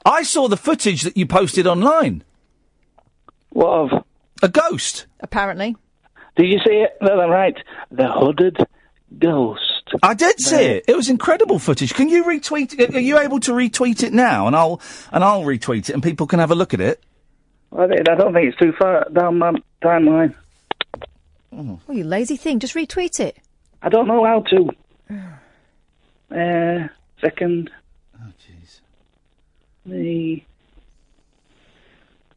[0.06, 2.24] I saw the footage that you posted online.
[3.50, 4.06] What of?
[4.42, 5.06] A ghost.
[5.22, 5.76] Apparently.
[6.36, 6.98] Did you see it?
[7.02, 7.56] No, no, right.
[7.92, 8.58] The hooded
[9.18, 9.65] ghost.
[10.02, 10.86] I did see it.
[10.88, 11.94] It was incredible footage.
[11.94, 12.78] Can you retweet?
[12.80, 12.96] it?
[12.96, 14.48] Are you able to retweet it now?
[14.48, 14.82] And I'll
[15.12, 17.04] and I'll retweet it, and people can have a look at it.
[17.72, 20.34] I don't I don't think it's too far down my timeline.
[21.54, 22.60] Oh, you lazy thing.
[22.60, 23.38] Just retweet it.
[23.82, 24.70] I don't know how to.
[26.36, 26.88] Uh,
[27.22, 27.70] second.
[28.20, 28.80] Oh, jeez.
[29.86, 30.44] The.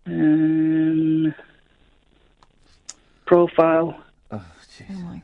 [0.07, 1.35] Um,
[3.25, 3.99] profile.
[4.31, 4.45] Oh,
[4.77, 5.21] jeez.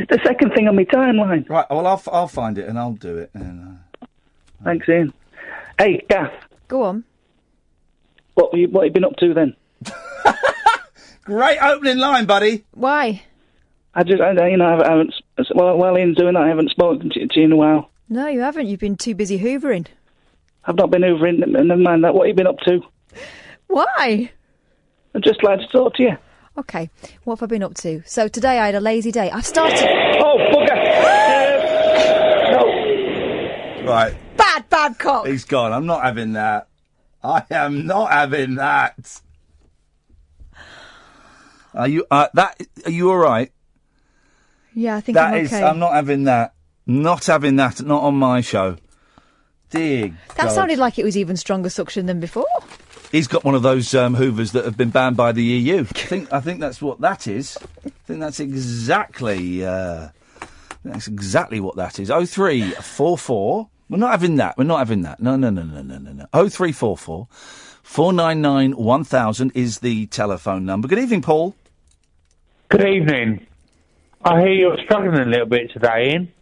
[0.00, 1.46] It's the second thing on my timeline.
[1.50, 1.66] Right.
[1.68, 3.30] Well, I'll f- I'll find it and I'll do it.
[3.34, 4.06] And, uh...
[4.64, 5.12] Thanks, Iain.
[5.78, 6.32] Hey, Gaff.
[6.68, 7.04] Go on.
[8.32, 9.54] What you what you been up to then?
[11.24, 12.64] Great opening line, buddy.
[12.70, 13.22] Why?
[13.94, 15.14] I just I, you know I haven't
[15.54, 17.90] Well, while while Iain's doing that I haven't spoken to, to you in a while.
[18.08, 18.68] No, you haven't.
[18.68, 19.86] You've been too busy hoovering.
[20.64, 21.42] I've not been hoovering.
[21.42, 21.52] in.
[21.52, 22.14] Never mind that.
[22.14, 22.80] What have you been up to?
[23.66, 24.30] Why?
[25.14, 26.16] I'd just like to talk to you.
[26.58, 26.90] Okay.
[27.24, 28.02] What have I been up to?
[28.06, 29.30] So today I had a lazy day.
[29.30, 29.88] I've started.
[30.20, 30.76] Oh bugger!
[32.50, 32.64] No.
[33.84, 34.14] Right.
[34.36, 35.26] Bad Babcock.
[35.26, 35.72] He's gone.
[35.72, 36.66] I'm not having that.
[37.22, 39.20] I am not having that.
[41.74, 42.04] Are you?
[42.10, 42.60] Uh, that?
[42.84, 43.52] Are you all right?
[44.74, 45.52] Yeah, I think That I'm is.
[45.52, 45.62] okay.
[45.62, 46.54] I'm not having that.
[46.86, 47.80] Not having that.
[47.82, 48.76] Not on my show.
[49.70, 50.52] Dear That God.
[50.52, 52.46] sounded like it was even stronger suction than before.
[53.10, 55.80] He's got one of those um, Hoovers that have been banned by the EU.
[55.80, 56.32] I think.
[56.32, 57.58] I think that's what that is.
[57.84, 59.64] I think that's exactly.
[59.64, 60.08] Uh,
[60.84, 62.10] that's exactly what that is.
[62.10, 63.68] Oh three four four.
[63.88, 64.56] We're not having that.
[64.56, 65.20] We're not having that.
[65.20, 66.26] No, no, no, no, no, no, no.
[66.32, 67.26] Oh three four four.
[67.82, 70.86] Four nine nine one thousand is the telephone number.
[70.86, 71.56] Good evening, Paul.
[72.68, 73.46] Good evening.
[74.24, 76.32] I hear you're struggling a little bit today, Iain.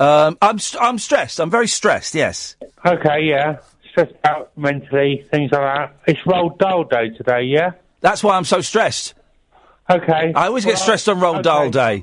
[0.00, 1.38] Um, I'm st- I'm stressed.
[1.40, 2.14] I'm very stressed.
[2.14, 2.56] Yes.
[2.84, 3.58] Okay, yeah.
[3.92, 5.96] Stressed out mentally, things like that.
[6.06, 7.72] It's Roald Dahl Day today, yeah?
[8.00, 9.14] That's why I'm so stressed.
[9.90, 10.32] Okay.
[10.34, 12.02] I always get Well, stressed on Roald Dahl Day.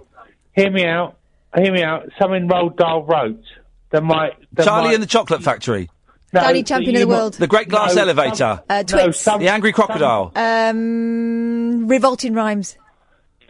[0.56, 1.18] Hear me out.
[1.58, 2.08] Hear me out.
[2.20, 3.42] Something Roald Dahl wrote.
[3.90, 4.34] That might.
[4.54, 5.90] That Charlie might, and the Chocolate Factory.
[6.32, 7.34] No, Tiny champion you of the might- world.
[7.34, 8.62] The Great Glass No, Elevator.
[8.70, 9.24] Uh, Twix.
[9.26, 10.32] the Angry Crocodile.
[10.36, 12.78] Um, revolting rhymes.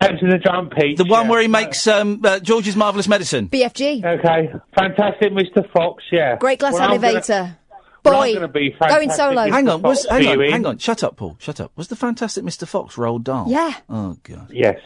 [0.01, 0.97] Thanks to the Giant Peach.
[0.97, 3.49] the one where he makes um, uh, George's Marvellous Medicine.
[3.49, 4.05] BFG.
[4.05, 4.49] Okay.
[4.77, 5.69] Fantastic Mr.
[5.73, 6.37] Fox, yeah.
[6.37, 7.57] Great glass Well, I'm gonna- elevator.
[8.05, 8.33] Well, I'm Boy.
[8.33, 9.41] gonna be Going solo.
[9.47, 9.51] Mr.
[9.51, 10.77] Hang on, was, hang on, hang on.
[10.77, 11.35] Shut up, Paul.
[11.39, 11.71] Shut up.
[11.75, 12.67] Was the Fantastic Mr.
[12.67, 13.45] Fox Roald Dahl?
[13.49, 13.73] Yeah.
[13.89, 14.47] Oh God.
[14.51, 14.79] Yes.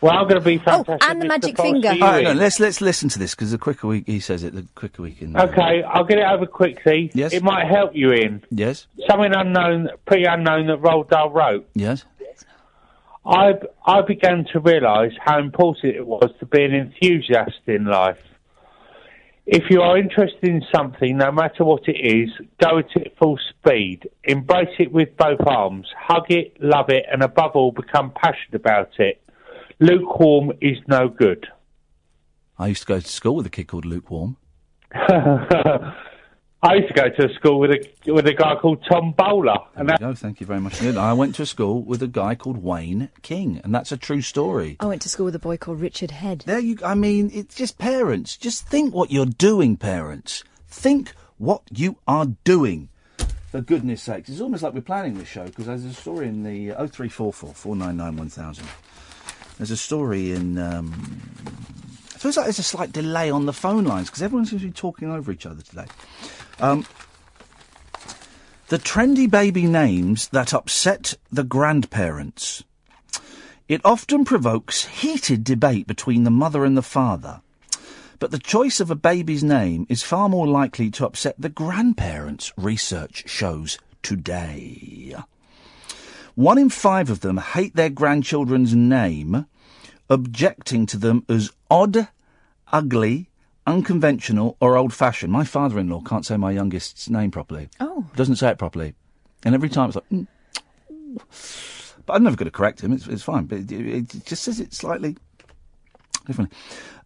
[0.00, 0.98] Well, I'm going to be fantastic.
[1.00, 1.28] Oh, and the Mr.
[1.28, 1.88] magic Fox finger.
[1.90, 4.18] for you, All right, no, let's let's listen to this because the quicker we, he
[4.18, 5.36] says it, the quicker we can.
[5.36, 7.12] uh, Okay, I'll get it over quickly.
[7.14, 7.32] Yes.
[7.32, 8.42] It might help you, in.
[8.50, 8.88] Yes.
[9.08, 11.68] Something unknown, pretty unknown that Roald Dahl wrote.
[11.74, 12.04] Yes.
[13.24, 13.52] I
[13.86, 18.18] I began to realise how important it was to be an enthusiast in life.
[19.46, 22.30] If you are interested in something, no matter what it is,
[22.60, 24.08] go at it full speed.
[24.24, 25.88] Embrace it with both arms.
[25.98, 29.20] Hug it, love it, and above all, become passionate about it.
[29.80, 31.46] Lukewarm is no good.
[32.58, 34.36] I used to go to school with a kid called Lukewarm.
[36.64, 39.56] I used to go to a school with a with a guy called Tom Bowler,
[39.74, 40.14] and There that, we go.
[40.14, 40.80] Thank you very much.
[40.80, 40.96] Neil.
[40.96, 44.20] I went to a school with a guy called Wayne King, and that's a true
[44.20, 44.76] story.
[44.78, 46.44] I went to school with a boy called Richard Head.
[46.46, 46.78] There you.
[46.84, 48.36] I mean, it's just parents.
[48.36, 50.44] Just think what you're doing, parents.
[50.68, 52.90] Think what you are doing.
[53.50, 56.44] For goodness sakes, it's almost like we're planning this show because there's a story in
[56.44, 58.68] the oh three four four four nine nine one thousand.
[59.58, 60.58] There's a story in.
[60.58, 61.20] Um,
[62.14, 64.68] it feels like there's a slight delay on the phone lines because everyone seems to
[64.68, 65.86] be talking over each other today.
[66.62, 66.86] Um,
[68.68, 72.62] the trendy baby names that upset the grandparents.
[73.68, 77.42] It often provokes heated debate between the mother and the father.
[78.20, 82.52] But the choice of a baby's name is far more likely to upset the grandparents,
[82.56, 85.16] research shows today.
[86.36, 89.46] One in five of them hate their grandchildren's name,
[90.08, 92.06] objecting to them as odd,
[92.72, 93.30] ugly,
[93.66, 95.32] unconventional, or old fashioned.
[95.32, 97.68] My father in law can't say my youngest's name properly.
[97.80, 98.06] Oh.
[98.16, 98.94] Doesn't say it properly.
[99.44, 100.26] And every time it's like, mm.
[102.06, 102.92] but I'm never going to correct him.
[102.92, 103.44] It's, it's fine.
[103.44, 105.16] But it, it, just says it slightly
[106.26, 106.56] differently.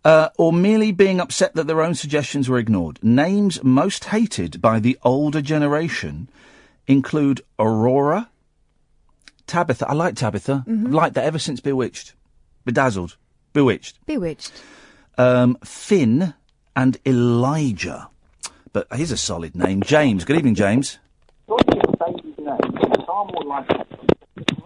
[0.05, 2.99] Uh, or merely being upset that their own suggestions were ignored.
[3.03, 6.29] Names most hated by the older generation
[6.87, 8.31] include Aurora,
[9.47, 9.89] Tabitha.
[9.89, 10.65] I like Tabitha.
[10.67, 10.87] Mhm.
[10.87, 12.15] I've liked that ever since Bewitched.
[12.65, 13.17] Bedazzled.
[13.53, 13.99] Bewitched.
[14.07, 14.53] Bewitched.
[15.19, 16.35] Um, Finn
[16.77, 18.09] and Elijah.
[18.73, 19.83] But here's a solid name.
[19.83, 20.25] James.
[20.25, 20.99] Good evening, James.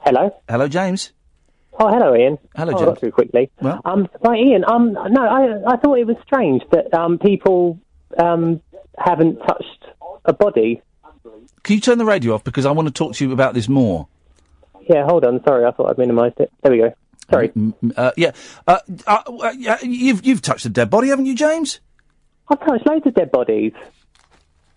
[0.04, 0.34] Hello.
[0.48, 1.12] Hello, James.
[1.78, 2.36] Oh, hello, Iain.
[2.56, 2.88] Hello, oh, James.
[2.88, 3.50] Not too quickly.
[3.62, 3.80] Well?
[3.84, 4.64] Um, right, Iain.
[4.66, 7.78] Um, no, I I thought it was strange that um people
[8.18, 8.61] um
[8.98, 9.86] haven't touched
[10.24, 10.82] a body.
[11.62, 13.68] Can you turn the radio off because I want to talk to you about this
[13.68, 14.08] more?
[14.88, 15.42] Yeah, hold on.
[15.44, 16.50] Sorry, I thought I'd minimised it.
[16.62, 16.92] There we go.
[17.30, 17.48] Sorry.
[17.50, 18.32] Mm, mm, Uh, yeah.
[18.66, 21.80] Uh, uh, uh, yeah, you've you've touched a dead body, haven't you, James?
[22.51, 23.72] I've touched loads of dead bodies.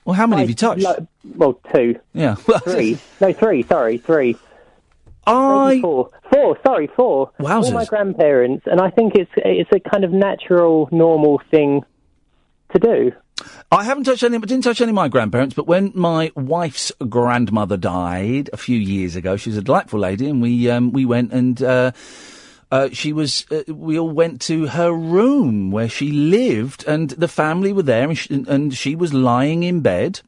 [0.06, 0.84] Well, how many have you touched?
[0.84, 2.00] Lo- well, two.
[2.14, 2.36] Yeah.
[2.64, 3.00] three.
[3.20, 3.64] No, three.
[3.64, 4.36] Sorry, three.
[5.26, 6.10] I Maybe four.
[6.32, 6.58] Four.
[6.66, 7.32] Sorry, four.
[7.40, 7.66] Wowzers.
[7.66, 11.84] All my grandparents, and I think it's it's a kind of natural, normal thing
[12.74, 13.12] to do.
[13.72, 17.78] I haven't touched any, didn't touch any of my grandparents, but when my wife's grandmother
[17.78, 21.32] died a few years ago, she was a delightful lady, and we um, we went
[21.32, 21.92] and uh,
[22.74, 23.46] uh, she was.
[23.52, 28.10] Uh, we all went to her room where she lived, and the family were there,
[28.10, 30.22] and she, and she was lying in bed.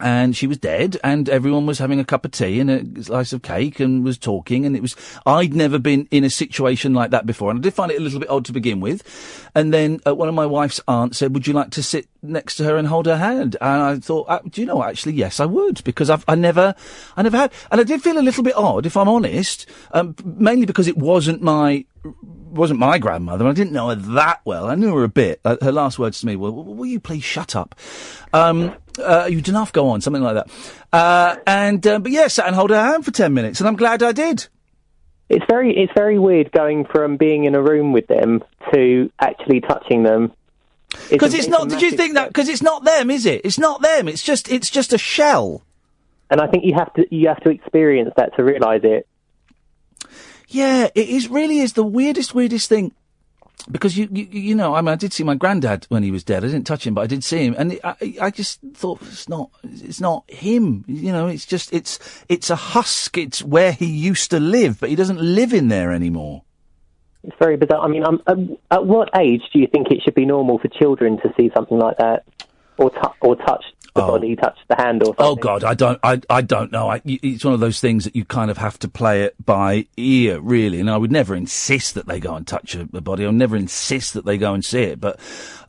[0.00, 3.32] And she was dead, and everyone was having a cup of tea and a slice
[3.32, 4.66] of cake, and was talking.
[4.66, 7.74] And it was I'd never been in a situation like that before, and I did
[7.74, 9.50] find it a little bit odd to begin with.
[9.54, 12.56] And then uh, one of my wife's aunts said, "Would you like to sit next
[12.56, 14.82] to her and hold her hand?" And I thought, uh, "Do you know?
[14.82, 16.74] Actually, yes, I would, because I've I never,
[17.16, 20.16] I never had, and I did feel a little bit odd, if I'm honest, um,
[20.24, 21.84] mainly because it wasn't my."
[22.54, 23.48] wasn't my grandmother.
[23.48, 24.68] I didn't know her that well.
[24.68, 25.40] I knew her a bit.
[25.44, 27.74] Uh, her last words to me were, "Will you please shut up?"
[28.32, 30.50] Um, uh, you didn't have to go on, something like that.
[30.92, 33.76] Uh, and uh, but yeah, sat and hold her hand for ten minutes, and I'm
[33.76, 34.48] glad I did.
[35.28, 39.60] It's very it's very weird going from being in a room with them to actually
[39.60, 40.32] touching them.
[41.10, 41.68] Because a- it's not.
[41.68, 42.28] Did you think that?
[42.28, 43.40] Because it's not them, is it?
[43.44, 44.08] It's not them.
[44.08, 44.50] It's just.
[44.50, 45.62] It's just a shell.
[46.30, 49.06] And I think you have to you have to experience that to realise it.
[50.48, 52.92] Yeah, it is really is the weirdest, weirdest thing.
[53.70, 56.22] Because you, you, you know, I mean, I did see my granddad when he was
[56.22, 56.44] dead.
[56.44, 59.28] I didn't touch him, but I did see him, and I, I just thought it's
[59.28, 60.84] not, it's not him.
[60.86, 61.98] You know, it's just, it's,
[62.28, 63.16] it's a husk.
[63.16, 66.42] It's where he used to live, but he doesn't live in there anymore.
[67.22, 67.80] It's very bizarre.
[67.80, 70.68] I mean, um, um, at what age do you think it should be normal for
[70.68, 72.24] children to see something like that,
[72.76, 72.90] or
[73.22, 73.64] or touch
[73.94, 75.24] the body, touch the hand, or something?
[75.26, 76.88] Oh God, I don't, I, I don't know.
[76.88, 79.34] I, y- it's one of those things that you kind of have to play it
[79.44, 80.80] by ear, really.
[80.80, 83.24] And I would never insist that they go and touch a, a body.
[83.24, 85.00] I would never insist that they go and see it.
[85.00, 85.18] But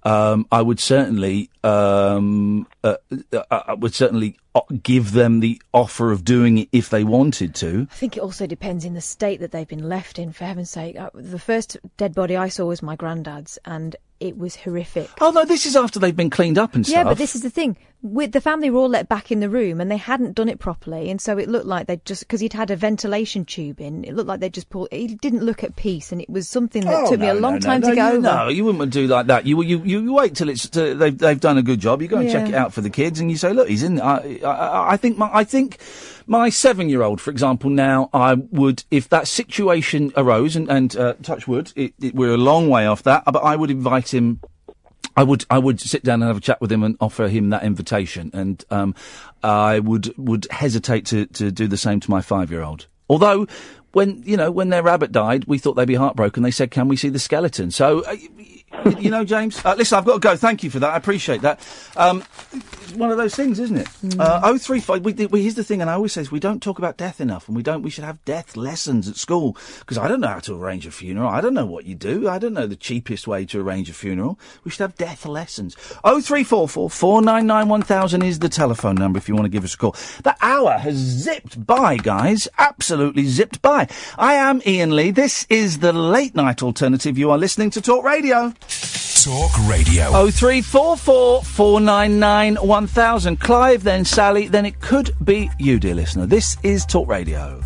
[0.03, 2.95] um, I would certainly, um, uh,
[3.31, 4.37] uh, I would certainly
[4.83, 7.87] give them the offer of doing it if they wanted to.
[7.91, 10.69] I think it also depends in the state that they've been left in, for heaven's
[10.69, 10.97] sake.
[10.97, 13.95] Uh, the first dead body I saw was my granddad's, and
[14.27, 15.09] it was horrific.
[15.21, 16.95] Oh no, this is after they've been cleaned up and stuff.
[16.97, 17.77] Yeah, but this is the thing.
[18.01, 20.59] With the family were all let back in the room, and they hadn't done it
[20.59, 24.03] properly, and so it looked like they'd just because he'd had a ventilation tube in.
[24.03, 24.89] It looked like they just pulled.
[24.91, 27.55] He didn't look at peace, and it was something that Oh, took me a long
[27.55, 28.21] no, time no, to no, go you, over.
[28.21, 29.47] No, you wouldn't do like that.
[29.47, 32.01] You you you, wait till it's they've they've done a good job.
[32.03, 33.99] You go and check it out for the kids, and you say, look, he's in.
[33.99, 35.79] I I, I think my I think
[36.27, 40.95] my seven year old, for example, now I would if that situation arose, and and
[40.95, 44.13] uh, touch wood, it, it, we're a long way off that, but I would invite
[44.13, 44.39] him
[45.17, 47.49] I would I would sit down and have a chat with him and offer him
[47.49, 48.95] that invitation, and um,
[49.43, 52.87] I would would hesitate to, to do the same to my five year old.
[53.09, 53.47] Although,
[53.93, 56.43] when you know when their rabbit died, we thought they'd be heartbroken.
[56.43, 58.17] They said, "Can we see the skeleton?" So, uh,
[58.99, 59.63] you know, James.
[59.63, 60.35] Uh, listen, I've got to go.
[60.35, 60.93] Thank you for that.
[60.93, 61.59] I appreciate that.
[61.95, 62.23] Um,
[62.53, 63.87] it's one of those things, isn't it?
[64.19, 65.03] Uh, oh three five.
[65.03, 67.47] We, we, here's the thing, and I always say we don't talk about death enough,
[67.47, 67.81] and we don't.
[67.81, 70.91] We should have death lessons at school because I don't know how to arrange a
[70.91, 71.29] funeral.
[71.29, 72.29] I don't know what you do.
[72.29, 74.39] I don't know the cheapest way to arrange a funeral.
[74.63, 75.75] We should have death lessons.
[76.03, 79.35] Oh three four four four nine nine one thousand is the telephone number if you
[79.35, 79.95] want to give us a call.
[80.23, 82.47] The hour has zipped by, guys.
[82.57, 83.87] Absolutely zipped by.
[84.17, 85.11] I am Iain Lee.
[85.11, 87.17] This is the late night alternative.
[87.17, 88.53] You are listening to Talk Radio.
[89.23, 90.09] Talk Radio.
[90.13, 93.39] Oh three four four four nine nine one thousand.
[93.39, 96.27] Clive, then Sally, then it could be you, dear listener.
[96.27, 97.63] This is Talk Radio.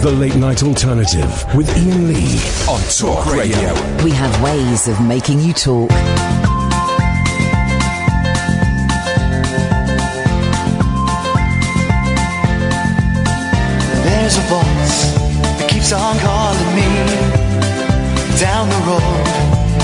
[0.00, 3.72] The Late Night Alternative with Iain Lee on Talk Radio.
[4.02, 5.88] We have ways of making you talk.
[14.02, 15.14] There's a voice
[15.58, 16.88] that keeps on calling me
[18.40, 19.11] down the road.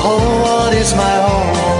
[0.00, 1.79] whole world is my home.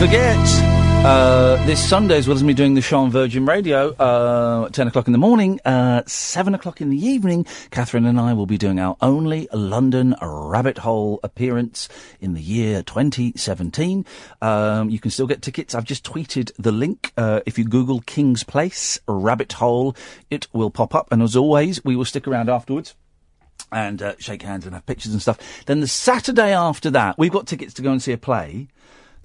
[0.00, 0.38] forget,
[1.04, 4.88] uh, this Sunday, as well as me doing the on Virgin Radio, uh, at 10
[4.88, 8.56] o'clock in the morning, uh, 7 o'clock in the evening, Catherine and I will be
[8.56, 14.06] doing our only London rabbit hole appearance in the year 2017.
[14.40, 15.74] Um, you can still get tickets.
[15.74, 17.12] I've just tweeted the link.
[17.18, 19.94] Uh, if you Google King's Place Rabbit Hole,
[20.30, 21.12] it will pop up.
[21.12, 22.94] And as always, we will stick around afterwards
[23.70, 25.38] and uh, shake hands and have pictures and stuff.
[25.66, 28.68] Then the Saturday after that, we've got tickets to go and see a play.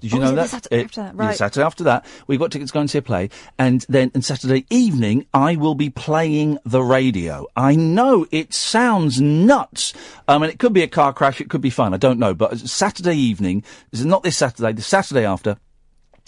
[0.00, 0.50] Did you Oh, know is it the that?
[0.50, 1.14] Saturday It- eh, after that?
[1.24, 4.22] yeah, Saturday after that, we've got tickets going to see a play, and then on
[4.22, 7.46] Saturday evening, I will be playing the radio.
[7.56, 9.94] I know it sounds nuts.
[10.28, 11.94] Um, I mean, it could be a car crash, it could be fun.
[11.94, 15.56] I don't know, but Saturday evening, not this Saturday, the Saturday after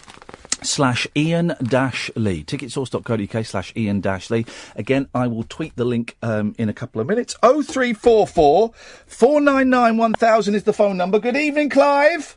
[0.67, 2.45] slash Iain dash Lee.
[2.45, 4.45] Ticketsource.co.uk slash Iain dash Lee.
[4.75, 7.35] Again, I will tweet the link um, in a couple of minutes.
[7.43, 8.73] 0344
[9.07, 11.19] 499 1000 is the phone number.
[11.19, 12.37] Good evening, Clive.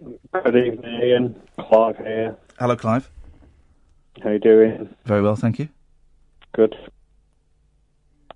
[0.00, 1.40] Good evening, Iain.
[1.58, 2.36] Clive here.
[2.58, 3.10] Hello, Clive.
[4.22, 4.94] How you doing?
[5.04, 5.68] Very well, thank you.
[6.52, 6.76] Good.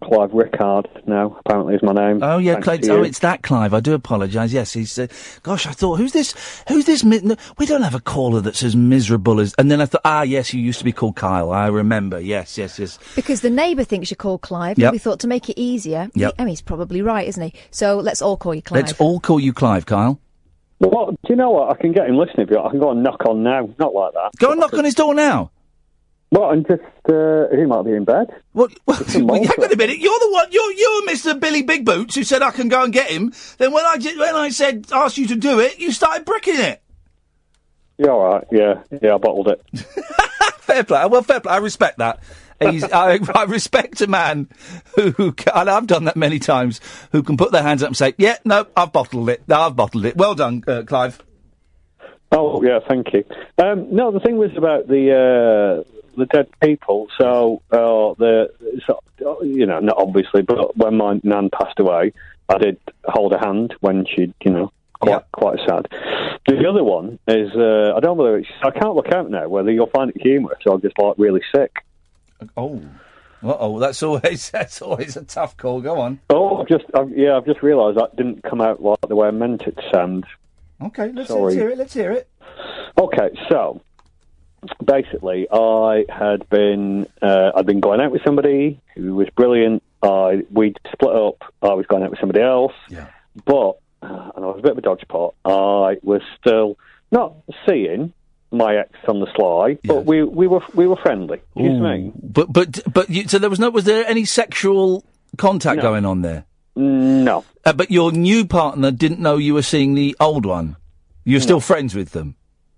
[0.04, 2.22] Clive Rickard now, apparently is my name.
[2.22, 2.98] Oh yeah, Thanks Clive.
[2.98, 3.72] Oh, it's that Clive.
[3.74, 4.52] I do apologise.
[4.52, 4.98] Yes, he's.
[4.98, 5.06] Uh,
[5.42, 6.34] gosh, I thought, who's this?
[6.68, 7.02] Who's this?
[7.04, 9.54] Mi- no, we don't have a caller that's as miserable as.
[9.58, 11.50] And then I thought, ah, yes, you used to be called Kyle.
[11.50, 12.20] I remember.
[12.20, 12.98] Yes, yes, yes.
[13.16, 14.86] Because the neighbour thinks you're called Clive, Yep.
[14.88, 16.08] and we thought to make it easier.
[16.14, 16.34] Yep.
[16.38, 17.52] I mean, he's probably right, isn't he?
[17.70, 18.82] So let's all call you Clive.
[18.82, 20.20] Let's all call you Clive, Kyle.
[20.80, 21.70] Well, do you know what?
[21.70, 22.66] I can get him listening if you want.
[22.68, 23.68] I can go and knock on now.
[23.78, 24.30] Not like that.
[24.38, 25.50] Go and knock on his door now.
[26.34, 28.26] Well, and just, uh, he might be in bed.
[28.52, 28.72] What?
[28.86, 29.98] Well, hang on a minute.
[29.98, 30.48] You're the one.
[30.50, 31.38] You're you're Mr.
[31.38, 33.32] Billy Big Boots who said I can go and get him.
[33.58, 36.58] Then when I did, when I said asked you to do it, you started bricking
[36.58, 36.82] it.
[37.98, 38.44] Yeah, all right.
[38.50, 39.62] Yeah, yeah, I bottled it.
[40.58, 41.06] Fair play.
[41.06, 41.52] Well, fair play.
[41.52, 42.20] I respect that.
[42.60, 44.48] He's, I, I respect a man
[44.96, 46.80] who, who can, and I've done that many times,
[47.12, 49.44] who can put their hands up and say, "Yeah, no, I've bottled it.
[49.48, 50.16] I've bottled it.
[50.16, 51.22] Well done, uh, Clive."
[52.32, 53.22] Oh, yeah, thank you.
[53.58, 57.08] Um, no, the thing was about the uh, the dead people.
[57.18, 58.52] So, uh, the
[58.86, 59.00] so,
[59.42, 62.12] you know, not obviously, but when my nan passed away,
[62.48, 65.88] I did hold her hand when she, you know, quite quite sad.
[66.46, 69.48] The other one is uh, I don't know whether it's I can't look out now
[69.48, 71.76] whether you'll find it humorous or just like really sick.
[72.56, 72.82] Oh,
[73.42, 75.80] uh oh, that's always that's always a tough call.
[75.80, 76.20] Go on.
[76.30, 79.28] Oh, I've just I've, yeah, I've just realised that didn't come out like the way
[79.28, 80.24] I meant it to sound.
[80.82, 81.78] Okay, let's, let's hear it.
[81.78, 82.28] Let's hear it.
[82.98, 83.80] Okay, so
[84.84, 89.82] basically, I had been uh, I'd been going out with somebody who was brilliant.
[90.02, 91.42] I we'd split up.
[91.62, 92.72] I was going out with somebody else.
[92.88, 93.06] Yeah.
[93.44, 95.34] But uh, and I was a bit of a dodge pot.
[95.44, 96.78] I was still
[97.10, 97.34] not
[97.68, 98.12] seeing
[98.50, 101.40] my ex on the sly, but we we were we were friendly.
[101.56, 102.12] Do you see what I mean?
[102.22, 105.04] But but but you, so there was no was there any sexual
[105.38, 105.82] contact No.
[105.82, 106.44] going on there?
[106.76, 107.44] No.
[107.64, 110.76] Uh, but your new partner didn't know you were seeing the old one.
[111.24, 112.36] You're still friends with them.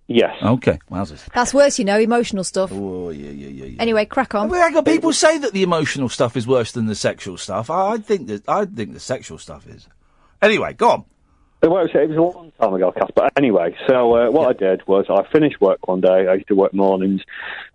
[0.09, 0.36] Yes.
[0.40, 0.78] Okay.
[0.90, 1.24] Wowzers.
[1.34, 2.70] That's worse, you know, emotional stuff.
[2.72, 3.64] Oh yeah, yeah, yeah.
[3.66, 3.82] yeah.
[3.82, 4.48] Anyway, crack on.
[4.48, 7.70] Well, hang on, people say that the emotional stuff is worse than the sexual stuff.
[7.70, 9.88] I, I think that I think the sexual stuff is.
[10.40, 11.04] Anyway, go on.
[11.62, 13.11] It was it was a long time ago, Cass.
[13.16, 16.28] But anyway, so uh, what I did was I finished work one day.
[16.28, 17.22] I used to work mornings,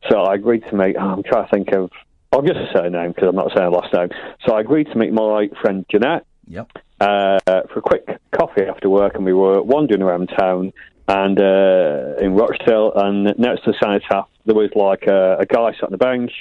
[0.10, 0.98] so I agreed to meet.
[0.98, 1.92] I'm trying to think of.
[2.32, 4.08] I'll just say her name because I'm not saying her last name.
[4.48, 6.72] So I agreed to meet my friend Jeanette Yep.
[7.02, 10.72] uh, for a quick coffee after work, and we were wandering around town
[11.14, 15.72] and uh, in Rochdale, and next to the cenotaph there was like a, a guy
[15.74, 16.32] sat on the bench,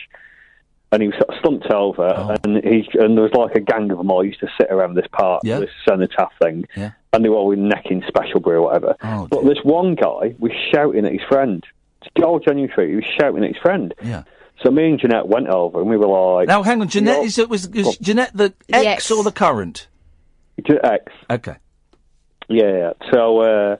[0.92, 3.90] and he was sort of slumped over, and he and there was like a gang
[3.90, 5.58] of them all used to sit around this part, Yeah.
[5.60, 6.92] this cenotaph thing, Yeah.
[7.12, 8.96] and they were all with necking special brew or whatever.
[9.02, 11.64] Oh, but this one guy was shouting at his friend.
[12.02, 12.90] It's Joel Genuine Tree.
[12.90, 13.92] He was shouting at his friend.
[14.02, 14.22] Yeah.
[14.62, 16.06] So me and Jeanette went over, and we were
[16.36, 19.10] like, Now, hang on, Jeanette is was, was Jeanette the ex ex.
[19.10, 19.86] or the current?
[20.66, 21.12] Je- X.
[21.30, 21.56] Okay.
[22.48, 22.92] Yeah, yeah.
[23.12, 23.76] So, uh,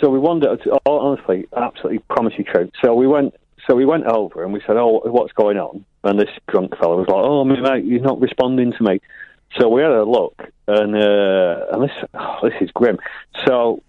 [0.00, 0.60] so we wandered.
[0.84, 2.70] Honestly, absolutely promise you truth.
[2.82, 3.34] So we went.
[3.66, 6.98] So we went over and we said, "Oh, what's going on?" And this drunk fellow
[6.98, 9.00] was like, "Oh, mate, mate, he's not responding to me."
[9.58, 12.98] So we had a look, and uh, and this oh, this is grim.
[13.46, 13.82] So,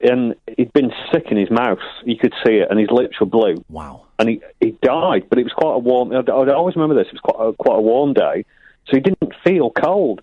[0.00, 1.80] and he'd been sick in his mouth.
[2.04, 3.64] You could see it, and his lips were blue.
[3.68, 4.06] Wow.
[4.18, 6.12] And he he died, but it was quite a warm.
[6.12, 7.08] I'd, I'd always remember this.
[7.08, 8.44] It was quite a, quite a warm day,
[8.86, 10.22] so he didn't feel cold.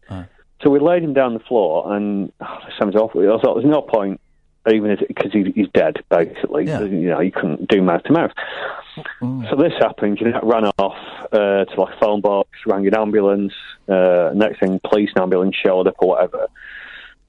[0.61, 3.21] So we laid him down the floor, and oh, this sounds awful.
[3.21, 4.19] I thought there's no point,
[4.71, 6.65] even because he, he's dead, basically.
[6.87, 8.31] You know, you couldn't do mouth to mouth.
[9.49, 10.17] So this happened.
[10.17, 10.97] Jeanette ran off
[11.31, 13.53] uh, to like a phone box, rang an ambulance.
[13.87, 16.47] Uh, next thing, police and ambulance showed up or whatever.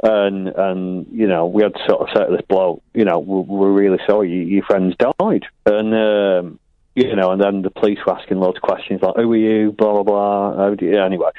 [0.03, 3.19] And and you know we had to sort of say to this bloke, you know,
[3.19, 5.45] we're, we're really sorry, you, your friend's died.
[5.67, 6.59] And um,
[6.95, 9.73] you know, and then the police were asking loads of questions like, "Who are you?"
[9.73, 10.71] Blah blah blah.
[10.81, 11.01] You?
[11.03, 11.31] Anyway,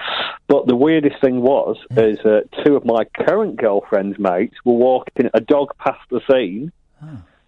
[0.48, 5.30] but the weirdest thing was is that two of my current girlfriend's mates were walking
[5.34, 6.72] a dog past the scene,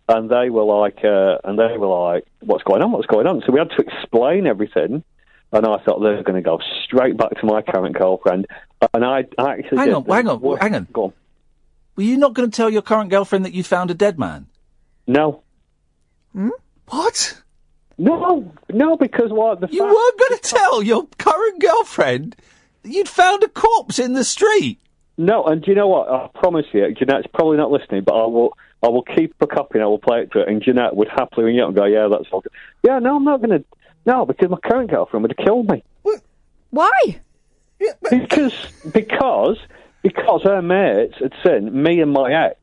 [0.10, 2.92] and they were like, uh, and they were like, "What's going on?
[2.92, 5.04] What's going on?" So we had to explain everything.
[5.56, 8.48] And I thought they were going to go straight back to my current girlfriend.
[8.92, 10.88] And I, I actually Hang on, hang on, worst- hang on.
[10.92, 11.14] Go on.
[11.96, 14.48] Were you not going to tell your current girlfriend that you found a dead man?
[15.06, 15.44] No.
[16.32, 16.50] Hmm?
[16.90, 17.43] What?
[17.98, 22.36] No, no, because what the You weren't going to tell your current girlfriend
[22.84, 24.80] you'd found a corpse in the street.
[25.18, 26.10] No, and do you know what?
[26.10, 28.58] I promise you, Jeanette's probably not listening, but I will.
[28.82, 30.44] I will keep a copy and I will play it to her.
[30.44, 32.52] And Jeanette would happily ring you up and go, "Yeah, that's all good."
[32.84, 33.66] Yeah, no, I'm not going to.
[34.06, 35.84] No, because my current girlfriend would have killed me.
[36.72, 37.22] Why?
[38.10, 38.54] Because
[38.92, 39.60] because
[40.02, 42.60] because her mates had seen me and my ex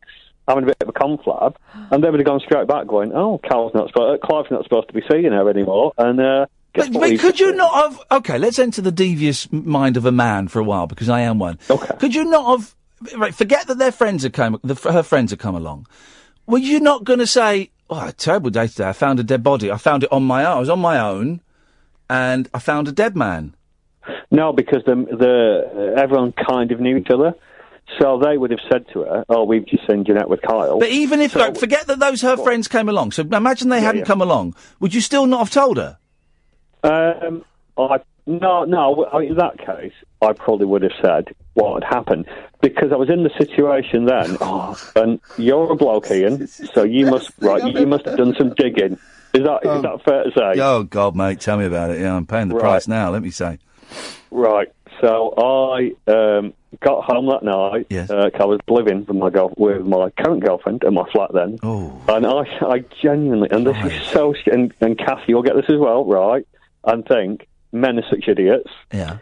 [0.51, 1.57] having a bit of a conflab,
[1.91, 4.21] and they would have gone straight back, going, "Oh, Carl's not supposed.
[4.23, 7.73] Clive's not supposed to be seeing her anymore." And uh, But, but could you not
[7.73, 8.01] have?
[8.19, 11.39] Okay, let's enter the devious mind of a man for a while because I am
[11.39, 11.59] one.
[11.69, 11.97] Okay.
[11.99, 12.75] Could you not have?
[13.17, 14.61] Right, forget that their friends had come.
[14.63, 15.87] The, her friends have come along.
[16.47, 18.89] Were you not going to say, "Oh, a terrible day today.
[18.89, 19.71] I found a dead body.
[19.71, 20.57] I found it on my own.
[20.57, 21.41] I was on my own,
[22.09, 23.55] and I found a dead man."
[24.31, 27.35] No, because the the everyone kind of knew each other,
[27.99, 30.91] so they would have said to her, "Oh, we've just seen Jeanette with Kyle." But
[30.91, 33.13] even if, like, forget that those her friends came along.
[33.13, 34.07] So imagine they hadn't yeah.
[34.07, 34.55] come along.
[34.81, 35.99] Would you still not have told her?
[36.83, 37.45] Um,
[37.77, 39.05] I no, no.
[39.07, 42.27] I, in that case, I probably would have said what had happened
[42.61, 44.37] because I was in the situation then.
[44.53, 47.63] Oh, and you're a bloke, Iain, so you must right.
[47.75, 48.99] You must have done some digging.
[49.33, 50.61] Is that is that fair to say?
[50.61, 52.01] Oh God, mate, tell me about it.
[52.01, 53.11] Yeah, I'm paying the price now.
[53.11, 53.59] Let me say.
[54.31, 54.73] Right.
[55.01, 57.87] So I um, got home that night.
[57.91, 58.11] Yes.
[58.11, 61.59] Uh, I was living with my girl- with my current girlfriend in my flat then.
[61.63, 62.01] Oh.
[62.09, 65.79] And I, I genuinely, and this is so, and, and Kathy, you'll get this as
[65.79, 66.47] well, right?
[66.85, 68.71] And think men are such idiots.
[68.93, 69.19] Yeah.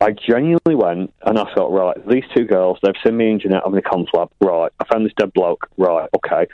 [0.00, 3.62] I genuinely went and I thought, right, these two girls, they've seen me and Jeanette
[3.64, 4.30] having a conflab.
[4.40, 4.70] Right.
[4.78, 5.68] I found this dead bloke.
[5.76, 6.08] Right.
[6.16, 6.46] Okay.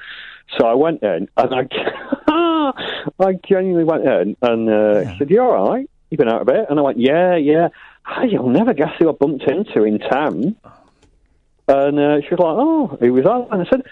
[0.58, 1.68] So I went in and I,
[3.18, 5.88] I genuinely went in and uh, she said, "You all right?
[6.10, 7.68] You've been out a bit?" And I went, "Yeah, yeah."
[8.06, 10.56] Ah, you'll never guess who I bumped into in town.
[11.66, 13.82] And uh, she was like, "Oh, who was that?" And I said,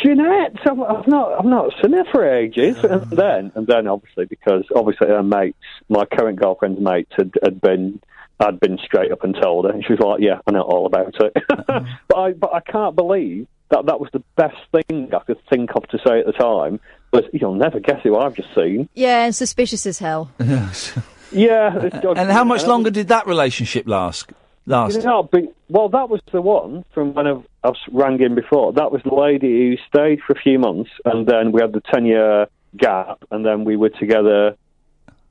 [0.00, 0.56] "Jeanette.
[0.64, 4.64] I've, I've not, I've not seen her for ages." And then, and then, obviously, because
[4.74, 8.00] obviously her mates, my current girlfriend's mates, had, had been.
[8.40, 10.86] I'd been straight up and told her, and she was like, "Yeah, I know all
[10.86, 11.36] about it."
[11.66, 15.70] but I, but I can't believe that that was the best thing I could think
[15.74, 16.78] of to say at the time.
[17.10, 18.88] But you'll never guess who I've just seen.
[18.94, 20.30] Yeah, and suspicious as hell.
[21.30, 21.88] Yeah.
[22.16, 24.32] And how much longer did that relationship last?
[24.66, 24.96] Last.
[24.96, 28.72] You know, but, well, that was the one from when I've, I've rang in before.
[28.74, 31.80] That was the lady who stayed for a few months, and then we had the
[31.80, 34.56] 10 year gap, and then we were together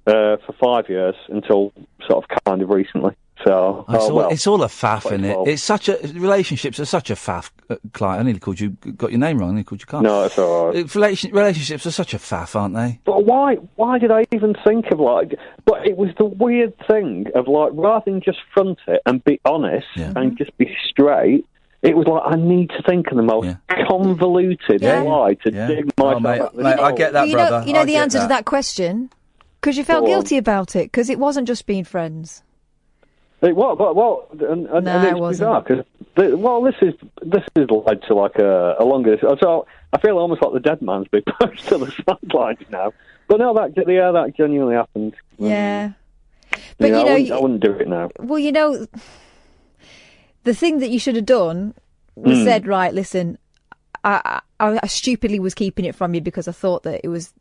[0.08, 1.72] uh, for five years until
[2.08, 3.14] sort of kind of recently.
[3.46, 5.34] So, It's, oh, all, well, it's all a faff, isn't it?
[5.34, 5.48] 2012.
[5.48, 8.20] It's such a relationships are such a faff, uh, Clive.
[8.20, 9.50] I nearly called you, got your name wrong.
[9.50, 10.04] I nearly called you Carl.
[10.04, 10.84] No, it's all right.
[10.84, 13.00] Uh, relation, relationships are such a faff, aren't they?
[13.06, 13.56] But why?
[13.76, 15.36] Why did I even think of like?
[15.66, 19.40] But it was the weird thing of like, rather than just front it and be
[19.46, 21.46] honest and just be straight,
[21.84, 23.56] it was like I need to think of the most
[23.88, 25.02] convoluted Yeah.
[25.02, 27.82] lie to dig myself Oh, mate, out mate, I get that, you know, you know
[27.82, 29.10] I the get answer to that question
[29.62, 32.44] because you felt guilty about it because it wasn't just being friends.
[33.42, 35.40] It, well, well, well, and, and, No, and it it's wasn't.
[35.40, 39.18] bizarre because well, this is this is led to like a, a longer.
[39.22, 42.94] So I feel almost like the dead man's been pushed to the sidelines now.
[43.28, 45.16] But no, that yeah, that genuinely happened.
[45.38, 45.92] Yeah.
[46.80, 48.10] But Yeah, you I know, wouldn't, I wouldn't do it now.
[48.20, 48.88] Well, you know,
[50.44, 51.74] the thing that you should have done
[52.16, 52.44] was Mm.
[52.46, 53.38] said, right, listen,
[54.04, 57.34] I, I, I stupidly was keeping it from you because I thought that it was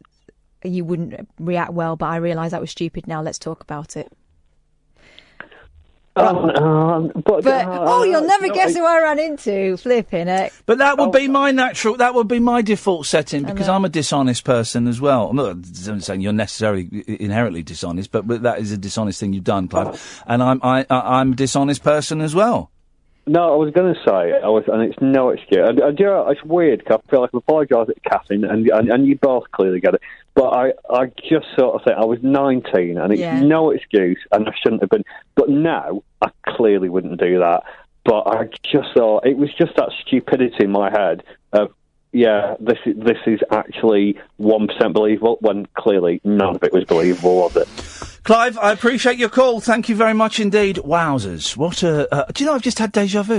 [0.65, 3.07] you wouldn't react well, but I realise that was stupid.
[3.07, 4.13] Now let's talk about it.
[6.17, 9.77] Um, um, but But uh, oh, you'll never guess who I ran into.
[9.77, 10.53] Flipping it.
[10.65, 11.13] But that would Oh.
[11.13, 11.97] be my natural.
[11.97, 13.67] That would be my default setting because.
[13.69, 15.29] I'm a dishonest person as well.
[15.29, 15.57] I'm not
[16.03, 20.23] saying you're necessarily inherently dishonest, but, but that is a dishonest thing you've done, Clive.
[20.27, 22.71] And I'm I, I, I'm a dishonest person as well.
[23.29, 25.59] No, I was going to say I was, and it's no excuse.
[25.69, 28.69] I, do you know, it's weird 'cause I feel like I apologise to Catherine, and,
[28.69, 30.01] and and you both clearly get it.
[30.35, 33.41] But I, I just sort of think I was 19, and it's Yeah.
[33.41, 35.05] no excuse, and I shouldn't have been.
[35.35, 37.65] But now I clearly wouldn't do that.
[38.05, 41.73] But I just thought it was just that stupidity in my head of.
[42.13, 46.85] Yeah, this is this is actually one percent believable when clearly none of it was
[46.85, 47.69] believable, was it?
[48.27, 49.61] Clive, I appreciate your call.
[49.61, 50.79] Thank you very much indeed.
[50.79, 51.57] Wowzers!
[51.57, 52.13] What a.
[52.13, 53.35] Uh, do you know I've just had deja vu?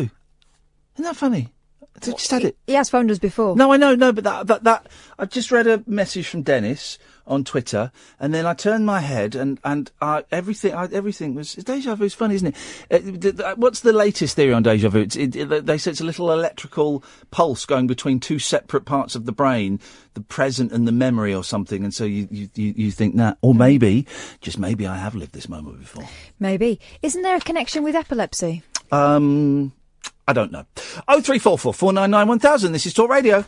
[0.95, 1.49] Isn't that funny?
[1.81, 2.57] I just had it.
[2.67, 3.57] He has phoned us before.
[3.57, 4.87] No, I know, no, but that, that, that,
[5.19, 9.35] I've just read a message from Dennis on Twitter, and then I turned my head,
[9.35, 12.55] and, and, uh, everything, I, everything was, deja vu is funny, isn't
[12.89, 13.39] it?
[13.39, 14.99] Uh, what's the latest theory on deja vu?
[14.99, 19.15] It's, it, it, they say it's a little electrical pulse going between two separate parts
[19.15, 19.79] of the brain,
[20.13, 23.37] the present and the memory or something, and so you, you, you, you think that,
[23.41, 24.07] or maybe,
[24.41, 26.07] just maybe I have lived this moment before.
[26.39, 26.79] Maybe.
[27.01, 28.63] Isn't there a connection with epilepsy?
[28.91, 29.73] Um,
[30.27, 30.65] I don't know.
[31.07, 32.71] Oh three four four four nine nine one thousand.
[32.71, 33.45] This is Talk Radio.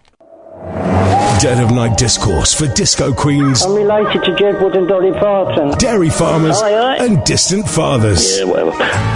[1.39, 5.71] Dead of Night Discourse for Disco Queens, I'm related to Jed Wood and Dolly Parton.
[5.77, 6.97] Dairy Farmers, Aye, aye.
[7.05, 8.39] and Distant Fathers.
[8.39, 8.71] Yeah, whatever.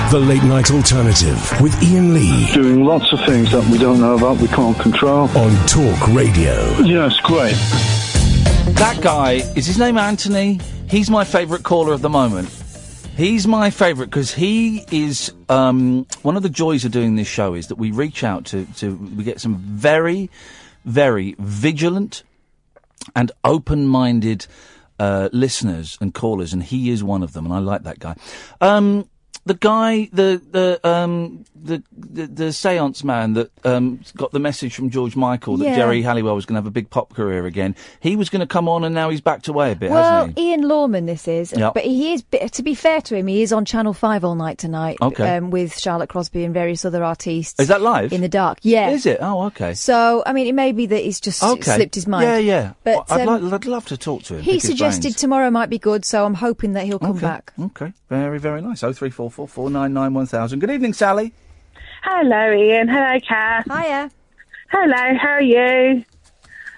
[0.10, 2.50] The Late Night Alternative with Iain Lee.
[2.54, 5.28] Doing lots of things that we don't know about, we can't control.
[5.38, 6.54] On Talk Radio.
[6.80, 7.56] Yes, great.
[8.78, 10.62] That guy is his name Anthony.
[10.90, 12.48] He's my favourite caller of the moment.
[13.18, 17.54] He's my favourite because he is um, one of the joys of doing this show
[17.54, 20.32] is that we reach out to, to we get some very,
[20.86, 22.24] very vigilant
[23.16, 24.48] and open-minded
[25.00, 28.16] uh, listeners and callers, and he is one of them, and I like that guy.
[28.62, 29.10] Um,
[29.46, 34.76] the guy, the the um the the, the seance man that um got the message
[34.76, 35.76] from George Michael that Yeah.
[35.78, 37.76] Geri Halliwell was going to have a big pop career again.
[38.00, 40.38] He was going to come on, and now he's backed away a bit, Well, hasn't
[40.38, 40.50] he?
[40.52, 41.54] Ian Lawman, this is.
[41.56, 41.74] Yep.
[41.74, 44.58] But he is, to be fair to him, he is on Channel 5 all night
[44.58, 44.98] tonight.
[45.02, 45.38] Okay.
[45.38, 47.60] Um, with Charlotte Crosby and various other artists.
[47.60, 48.12] Is that live?
[48.14, 48.60] In the dark.
[48.62, 48.90] Yeah.
[48.90, 49.20] Is it?
[49.22, 49.74] Oh, okay.
[49.74, 51.76] So, I mean, it may be that he's just Okay.
[51.76, 52.26] slipped his mind.
[52.26, 52.74] Yeah, yeah.
[52.84, 54.42] But I'd, um, like, I'd love to talk to him.
[54.42, 57.22] he suggested tomorrow might be good, so I'm hoping that he'll come Okay.
[57.22, 57.54] back.
[57.60, 58.84] Okay, very, very nice.
[58.84, 60.60] Oh three four four four nine nine one thousand.
[60.60, 61.34] Good evening, Sally.
[62.04, 62.90] Hello, Iain.
[62.90, 63.66] Hello, Kath.
[63.66, 64.12] Hiya.
[64.70, 66.04] Hello, how are you?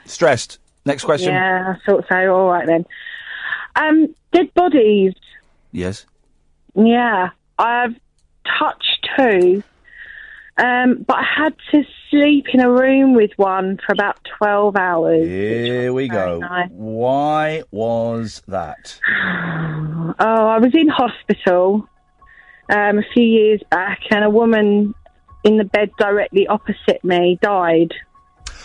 [0.05, 0.59] Stressed.
[0.85, 1.33] Next question.
[1.33, 2.15] Yeah, I thought so.
[2.35, 2.85] All right then.
[3.75, 5.13] Um, dead bodies.
[5.71, 6.05] Yes.
[6.75, 7.95] Yeah, I've
[8.59, 9.63] touched two.
[10.57, 15.27] Um, but I had to sleep in a room with one for about 12 hours.
[15.27, 16.37] Here we go.
[16.39, 16.69] nice.
[16.71, 18.99] Why was that?
[20.17, 21.89] Oh, I was in hospital
[22.69, 24.93] um, a few years back, and a woman
[25.45, 27.93] in the bed directly opposite me died.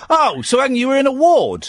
[0.08, 1.68] Oh, so hang, you were in a ward.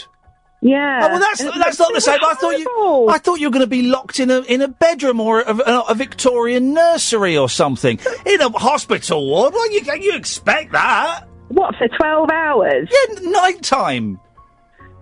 [0.61, 0.99] Yeah.
[1.03, 2.19] Oh, well, that's that's not the same.
[2.23, 3.07] I thought you.
[3.09, 5.55] I thought you were going to be locked in a in a bedroom or a,
[5.55, 9.53] a, a Victorian nursery or something in a hospital ward.
[9.53, 11.25] Well, you you expect that?
[11.47, 12.89] What for twelve hours?
[12.91, 14.19] Yeah, night time.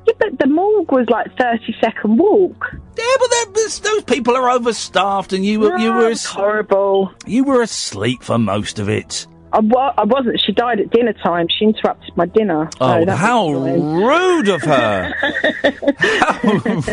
[0.07, 2.75] Yeah, but the morgue was like thirty second walk.
[2.97, 7.13] Yeah, but those those people are overstaffed, and you were you were horrible.
[7.25, 9.27] You were asleep for most of it.
[9.51, 10.39] I, wa- I wasn't.
[10.45, 11.47] She died at dinner time.
[11.49, 12.69] She interrupted my dinner.
[12.73, 15.11] so Oh, that how rude of her!
[15.97, 16.39] how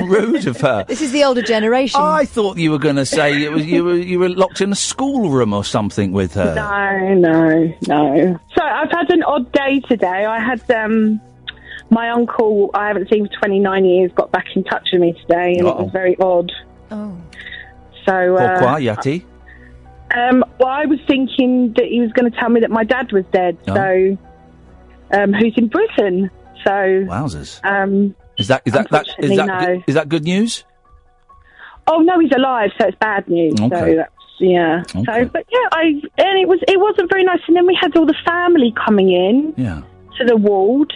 [0.04, 0.84] rude of her!
[0.88, 2.00] This is the older generation.
[2.02, 4.72] I thought you were going to say it was you were you were locked in
[4.72, 6.54] a schoolroom or something with her.
[6.54, 8.38] No, no, no.
[8.56, 10.24] So I've had an odd day today.
[10.24, 11.20] I had um,
[11.90, 15.56] my uncle I haven't seen for 29 years got back in touch with me today,
[15.58, 15.82] and it Uh-oh.
[15.84, 16.50] was very odd.
[16.90, 17.16] Oh.
[18.06, 18.36] So.
[18.36, 19.24] Uh, Pourquoi, Yati?
[20.16, 23.12] Um, well, I was thinking that he was going to tell me that my dad
[23.12, 23.58] was dead.
[23.68, 23.74] Oh.
[23.74, 24.18] So,
[25.12, 26.30] um, who's in prison?
[26.64, 27.60] So, Wowzers!
[27.64, 29.66] um, Is that is that that is Unfortunately, that no.
[29.76, 30.64] good, is that good news?
[31.88, 33.60] oh no, he's alive, so it's bad news.
[33.60, 33.68] Okay.
[33.78, 34.82] So that's yeah.
[34.94, 35.04] Okay.
[35.24, 35.82] So, but yeah, I
[36.18, 37.38] and it was it wasn't very nice.
[37.46, 39.82] And then we had all the family coming in Yeah.
[40.18, 40.92] to the ward.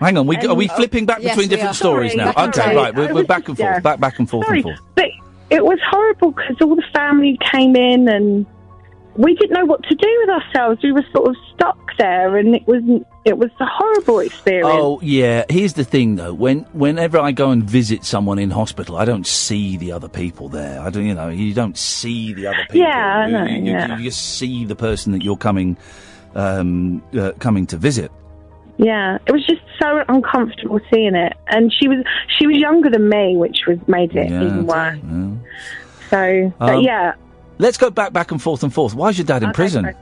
[0.00, 1.74] Hang on, we And- are we flipping back Yes, between we different are.
[1.74, 2.44] stories Sorry, now?
[2.48, 3.78] Okay, right, we're, we're was- back and forth, yeah.
[3.80, 4.80] back back and forth Sorry, and forth.
[4.96, 5.06] but
[5.50, 8.44] it was horrible because all the family came in and
[9.16, 10.82] we didn't know what to do with ourselves.
[10.82, 12.82] We were sort of stuck there, and it was
[13.24, 14.68] it was a horrible experience.
[14.72, 16.34] Oh yeah, here's the thing though.
[16.34, 20.48] When whenever I go and visit someone in hospital, I don't see the other people
[20.48, 20.80] there.
[20.80, 22.80] I don't, you know, you don't see the other people.
[22.80, 23.96] Yeah, I You- know, you, yeah.
[23.98, 25.76] you just see the person that you're coming
[26.34, 28.10] um, uh, coming to visit.
[28.76, 31.98] Yeah, it was just so uncomfortable seeing it, and she was
[32.38, 34.98] she was younger than me, which was made it Yeah, even worse.
[35.08, 35.30] yeah.
[36.10, 37.14] So, but Um, yeah.
[37.58, 38.94] Let's go back back and forth and forth.
[38.94, 39.82] Why is your dad in Okay, prison?
[39.84, 39.96] great.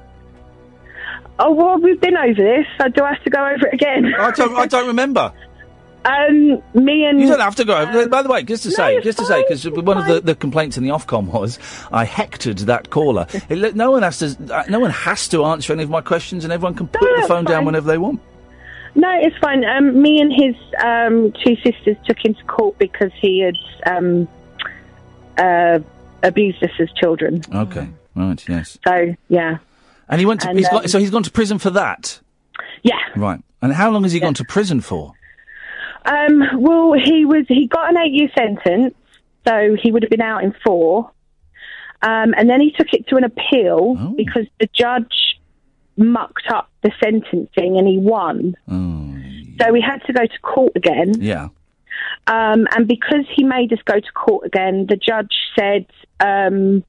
[1.39, 2.67] Oh well, we've been over this.
[2.81, 4.13] So do I have to go over it again?
[4.19, 4.57] I don't.
[4.57, 5.33] I don't remember.
[6.05, 7.77] Um, me and You don't have to go.
[7.77, 10.21] over By the way, just to no, say, just to say, because one of the,
[10.21, 11.61] the complaints in the Ofcom was
[11.93, 13.29] I hectored that caller.
[13.49, 14.37] It, no one has to.
[14.53, 17.13] uh, No one has to answer any of my questions, and everyone can put the
[17.19, 18.21] that's phone down whenever they want.
[18.97, 19.65] No, it's fine.
[19.65, 23.55] Um, me and his um, two sisters took him to court because he had
[23.97, 24.27] um,
[25.39, 25.79] uh,
[26.23, 27.43] abused us as children.
[27.55, 27.89] Okay.
[28.15, 28.49] Right.
[28.49, 28.79] Yes.
[28.87, 29.59] So yeah,
[30.09, 30.49] And he went to.
[30.51, 32.21] And, he's um, got, so he's gone to prison for that.
[32.83, 32.99] yeah.
[33.17, 33.41] Right.
[33.61, 35.13] And how long has he gone to prison for?
[36.05, 38.95] Um, well, he was he got an eight year sentence,
[39.47, 41.11] so he would have been out in four.
[42.03, 44.15] Um, and then he took it to an appeal Oh.
[44.17, 45.39] because the judge
[45.97, 48.57] mucked up the sentencing and he won.
[49.61, 51.13] So we had to go to court again.
[51.21, 51.49] Yeah.
[52.27, 55.87] Um, and because he made us go to court again, the judge said,
[56.21, 56.85] um,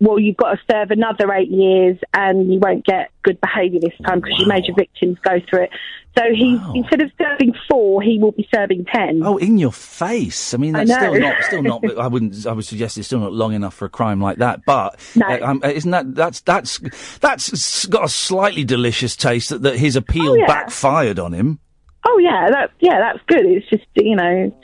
[0.00, 3.92] well, you've got to serve another eight years and you won't get good behaviour this
[4.04, 5.70] time because you made your victims go through it.
[6.18, 9.22] So he, instead of serving four, he will be serving ten.
[9.24, 10.52] Oh, in your face!
[10.52, 11.42] I mean, I that's still not.
[11.44, 11.98] Still not.
[11.98, 12.46] I wouldn't.
[12.46, 14.60] I would suggest it's still not long enough for a crime like that.
[14.66, 15.26] But No.
[15.26, 16.80] uh, um, isn't that that's that's
[17.20, 20.46] that's got a slightly delicious taste that, that his appeal Oh, yeah.
[20.46, 21.60] backfired on him.
[22.06, 23.46] Oh yeah, that yeah, that's good.
[23.46, 24.54] It's just you know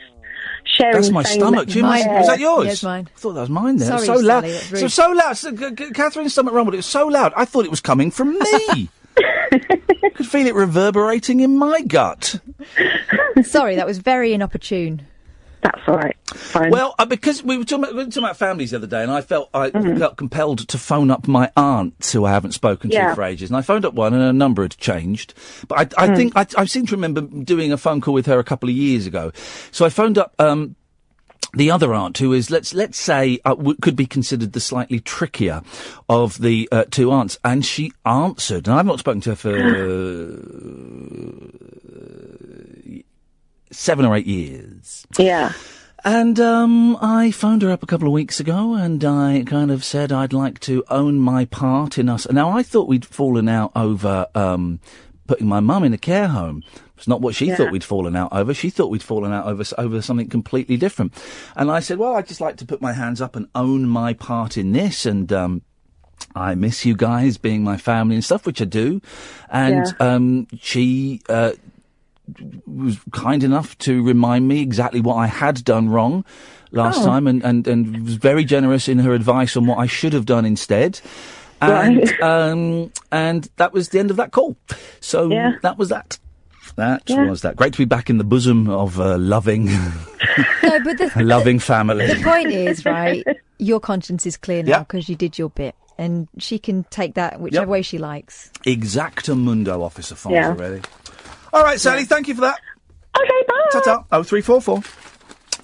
[0.68, 0.94] sharing.
[0.94, 1.68] That's my stomach.
[1.68, 2.06] Do you mind?
[2.10, 2.66] Was that yours?
[2.66, 3.08] Yes, mine.
[3.14, 3.76] I thought that was mine.
[3.76, 4.44] There, Sorry, so loud.
[4.44, 5.36] Sally, So so loud.
[5.36, 6.74] So, Catherine's stomach rumbled.
[6.74, 7.32] It was so loud.
[7.36, 8.40] I thought it was coming from me.
[8.44, 8.88] I
[10.14, 12.40] Could feel it reverberating in my gut.
[13.42, 15.06] Sorry, that was very inopportune.
[15.62, 16.16] That's all right.
[16.26, 16.70] Fine.
[16.70, 19.02] Well, uh, because we were, talking about, we were talking about families the other day,
[19.02, 22.90] and I felt I felt compelled to phone up my aunt, who I haven't spoken
[22.90, 23.50] to for ages.
[23.50, 25.34] And I phoned up one, and her number had changed.
[25.66, 28.38] But I, I think I, I seem to remember doing a phone call with her
[28.38, 29.32] a couple of years ago.
[29.72, 30.76] So I phoned up um,
[31.54, 35.00] the other aunt, who is let's let's say uh, w- could be considered the slightly
[35.00, 35.62] trickier
[36.08, 38.68] of the uh, two aunts, and she answered.
[38.68, 39.56] And I've not spoken to her for
[41.64, 41.67] uh,
[43.70, 45.06] seven or eight years.
[45.18, 45.52] Yeah.
[46.04, 49.84] And um, I phoned her up a couple of weeks ago, and I kind of
[49.84, 52.30] said I'd like to own my part in us.
[52.30, 54.78] Now I thought we'd fallen out over um,
[55.26, 56.62] putting my mum in a care home.
[56.96, 57.56] It's not what she Yeah.
[57.56, 58.54] thought we'd fallen out over.
[58.54, 61.12] She thought we'd fallen out over over something completely different.
[61.56, 64.14] And I said, well, I'd just like to put my hands up and own my
[64.14, 65.32] part in this, and.
[65.32, 65.62] Um,
[66.34, 69.00] I miss you guys being my family and stuff, which I do.
[69.50, 70.14] And Yeah.
[70.14, 71.52] um, she uh,
[72.66, 76.24] was kind enough to remind me exactly what I had done wrong
[76.70, 77.06] last Oh.
[77.06, 80.26] time, and, and, and was very generous in her advice on what I should have
[80.26, 81.00] done instead.
[81.60, 82.20] And Right.
[82.50, 84.56] um, and that was the end of that call.
[85.00, 85.52] So Yeah.
[85.62, 86.18] that was that.
[86.76, 87.24] That Yeah.
[87.24, 87.56] was that.
[87.56, 89.64] Great to be back in the bosom of a loving,
[90.62, 92.06] No, but the, loving family.
[92.06, 93.26] the point is, right,
[93.58, 94.78] your conscience is clear now Yeah.
[94.80, 95.74] because you did your bit.
[96.00, 97.68] And she can take that whichever Yep.
[97.68, 98.52] way she likes.
[98.64, 100.48] Exactamundo, Officer Fonz Yeah.
[100.50, 100.82] already.
[101.52, 102.60] All right, Sally, thank you for that.
[103.16, 103.68] Okay, bye.
[103.72, 104.04] Ta-ta.
[104.12, 104.82] Oh, three four four.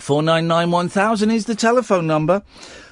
[0.04, 2.42] 499 is the telephone number.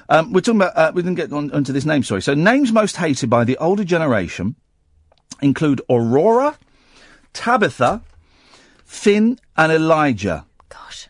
[0.09, 2.21] Um, we're talking about, uh, we didn't get on, onto this name, sorry.
[2.21, 4.55] So, names most hated by the older generation
[5.41, 6.57] include Aurora,
[7.33, 8.01] Tabitha,
[8.83, 10.45] Finn, and Elijah.
[10.69, 11.07] Gosh,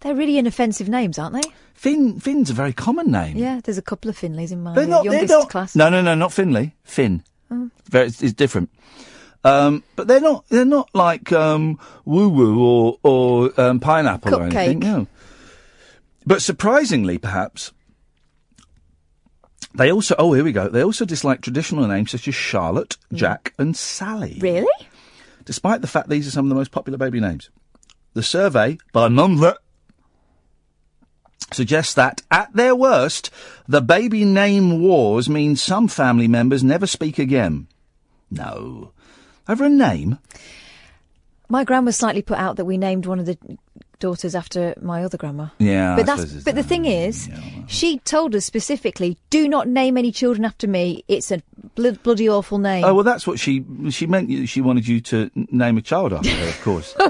[0.00, 1.48] they're really inoffensive names, aren't they?
[1.74, 3.36] Finn, Finn's a very common name.
[3.36, 5.76] Yeah, there's a couple of Finleys in my They're not, they're youngest not, class.
[5.76, 6.74] No, no, no, not Finley.
[6.84, 7.22] Finn.
[7.50, 7.70] Oh.
[7.84, 8.70] Very, it's, it's different.
[9.44, 14.44] Um, but they're not, they're not like, um, woo woo or, or, um, pineapple or
[14.44, 14.78] anything.
[14.78, 15.06] No.
[16.24, 17.72] But surprisingly, perhaps,
[19.74, 20.68] they also, oh, here we go.
[20.68, 24.38] They also dislike traditional names such as Charlotte, Jack, and Sally.
[24.40, 24.66] Really?
[25.44, 27.50] Despite the fact these are some of the most popular baby names.
[28.14, 29.56] The survey by Mumsnet
[31.52, 33.30] suggests that, at their worst,
[33.68, 37.66] the baby name wars mean some family members never speak again.
[38.30, 38.92] No.
[39.48, 40.18] Over a name?
[41.48, 43.36] My gran was slightly put out that we named one of the
[43.98, 45.48] daughters after my other grandma.
[45.58, 47.28] Yeah, but I that's but the thing is,
[47.66, 51.04] she told us specifically, do not name any children after me.
[51.08, 51.42] It's a
[51.74, 52.84] bl- bloody awful name.
[52.84, 54.48] Oh, well, that's what she, she meant.
[54.48, 56.94] She wanted you to name a child after her, of course.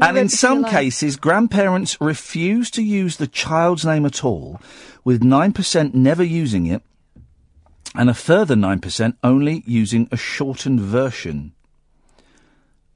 [0.00, 4.60] And in some cases, grandparents refuse to use the child's name at all,
[5.04, 6.82] with 9% never using it,
[7.94, 11.52] and a further 9% only using a shortened version.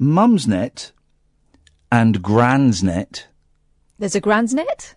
[0.00, 0.92] Mumsnet
[1.90, 3.24] and Gransnet.
[3.98, 4.94] There's a Gransnet.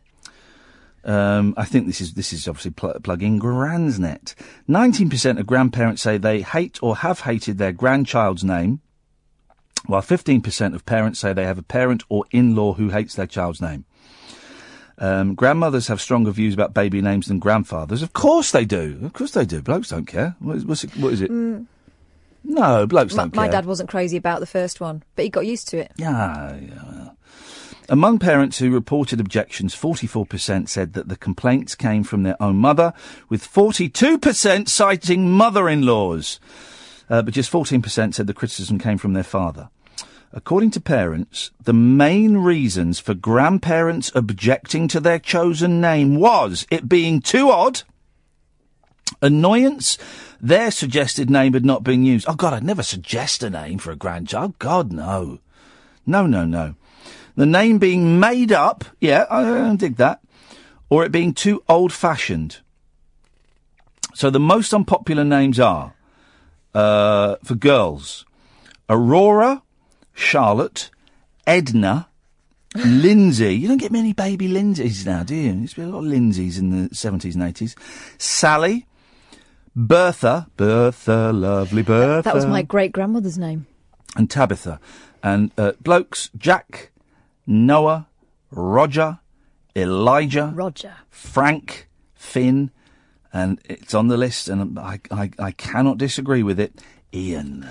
[1.04, 4.36] Um, I think this is this is obviously pl- plugging Gransnet.
[4.68, 8.82] Nineteen percent of grandparents say they hate or have hated their grandchild's name,
[9.86, 13.28] while fifteen percent of parents say they have a parent or in-law who hates their
[13.28, 13.86] child's name.
[14.98, 18.02] Um, grandmothers have stronger views about baby names than grandfathers.
[18.02, 19.00] Of course they do.
[19.04, 19.62] Of course they do.
[19.62, 20.36] Blokes don't care.
[20.40, 21.30] What is, what's it, what is it?
[21.30, 21.68] Mm,
[22.48, 23.52] No, blokes don't my care.
[23.52, 25.92] dad wasn't crazy about the first one, but he got used to it.
[25.98, 26.82] Yeah, yeah.
[26.86, 27.18] well.
[27.90, 32.94] Among parents who reported objections, 44% said that the complaints came from their own mother,
[33.30, 36.40] with 42% citing mother-in-laws.
[37.10, 39.70] Uh, but just 14% said the criticism came from their father.
[40.34, 46.90] According to parents, the main reasons for grandparents objecting to their chosen name was it
[46.90, 47.84] being too odd,
[49.22, 49.98] annoyance,
[50.40, 52.28] their suggested name had not been used.
[52.28, 54.60] Oh God, I'd never suggest a name for a grandchild.
[54.60, 55.40] God, no.
[56.06, 56.76] No, no, no.
[57.36, 60.22] The name being made up, yeah, I, I dig that,
[60.90, 62.58] or it being too old fashioned.
[64.16, 65.94] So the most unpopular names are,
[66.74, 68.26] uh, for girls,
[68.90, 69.62] Aurora,
[70.14, 70.90] Charlotte,
[71.46, 72.08] Edna,
[72.76, 73.56] Lindsay.
[73.56, 75.54] You don't get many baby Lindsays now, do you?
[75.54, 77.76] There's been a lot of Lindsays in the 70s and 80s.
[78.18, 78.88] Sally,
[79.80, 82.24] Bertha, Bertha, lovely Bertha.
[82.24, 83.68] That was my great grandmother's name.
[84.16, 84.80] And Tabitha.
[85.22, 86.90] And uh, blokes, Jack,
[87.46, 88.08] Noah,
[88.50, 89.20] Roger,
[89.76, 92.72] Elijah, Roger, Frank, Finn,
[93.32, 96.82] and it's on the list, and I, I, I cannot disagree with it.
[97.14, 97.68] Ian.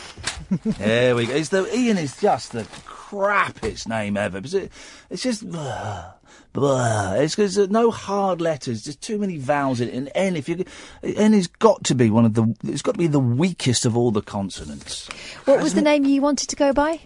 [0.64, 1.34] there we go.
[1.34, 4.38] It's the Ian is just the crappiest name ever.
[4.38, 6.12] It's just blah,
[6.56, 7.12] blah.
[7.14, 9.94] It's because no hard letters, There's too many vowels in it.
[9.94, 10.64] And N, if you
[11.02, 12.54] N has got to be one of the.
[12.64, 15.06] It's got to be the weakest of all the consonants.
[15.44, 17.00] What was the name you wanted to go by?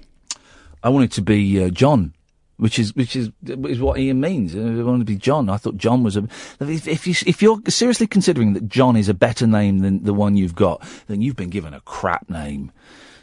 [0.82, 2.14] I wanted to be uh, John,
[2.56, 4.54] which is which is is what Ian means.
[4.54, 5.50] Uh, I wanted to be John.
[5.50, 6.26] I thought John was a.
[6.60, 10.14] If, if you if you're seriously considering that John is a better name than the
[10.14, 12.70] one you've got, then you've been given a crap name.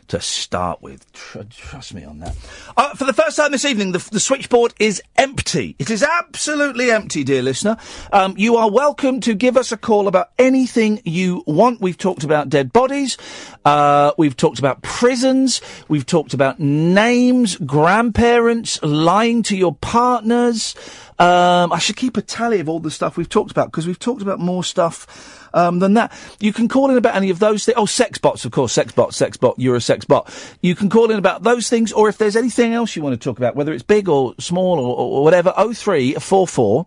[0.07, 1.11] To start with.
[1.13, 2.35] Tr- trust me on that.
[2.75, 5.75] Uh, for the first time this evening, the, the switchboard is empty.
[5.79, 7.77] It is absolutely empty, dear listener.
[8.11, 11.81] Um, you are welcome to give us a call about anything you want.
[11.81, 13.17] We've talked about dead bodies.
[13.65, 15.61] Uh, we've talked about prisons.
[15.88, 20.75] We've talked about names, grandparents, lying to your partners.
[21.19, 23.97] Um, I should keep a tally of all the stuff we've talked about because we've
[23.97, 26.11] talked about more stuff um, than that.
[26.39, 27.75] You can call in about any of those things.
[27.77, 30.31] Oh, sex bots, of course, sex bot, sex bot, you're a sex bot.
[30.61, 33.23] You can call in about those things, or if there's anything else you want to
[33.23, 35.53] talk about, whether it's big or small or, or whatever.
[35.57, 36.85] Oh three four four.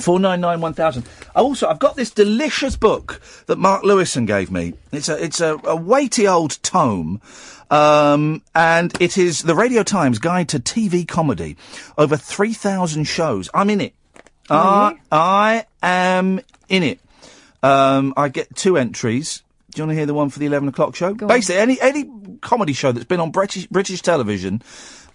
[0.00, 1.04] 499 1000.
[1.34, 4.74] Also, I've got this delicious book that Mark Lewisohn gave me.
[4.92, 7.20] It's a, it's a, a weighty old tome.
[7.72, 11.56] Um, and it is the Radio Times Guide to TV Comedy.
[11.98, 13.50] Over 3,000 shows.
[13.52, 13.94] I'm in it.
[14.48, 17.00] I, I am in it.
[17.62, 19.42] Um, I get two entries.
[19.70, 21.14] Do you want to hear the one for the 11 o'clock show?
[21.14, 21.28] Go on.
[21.28, 22.10] Basically, any, any
[22.40, 24.62] comedy show that's been on British, British television,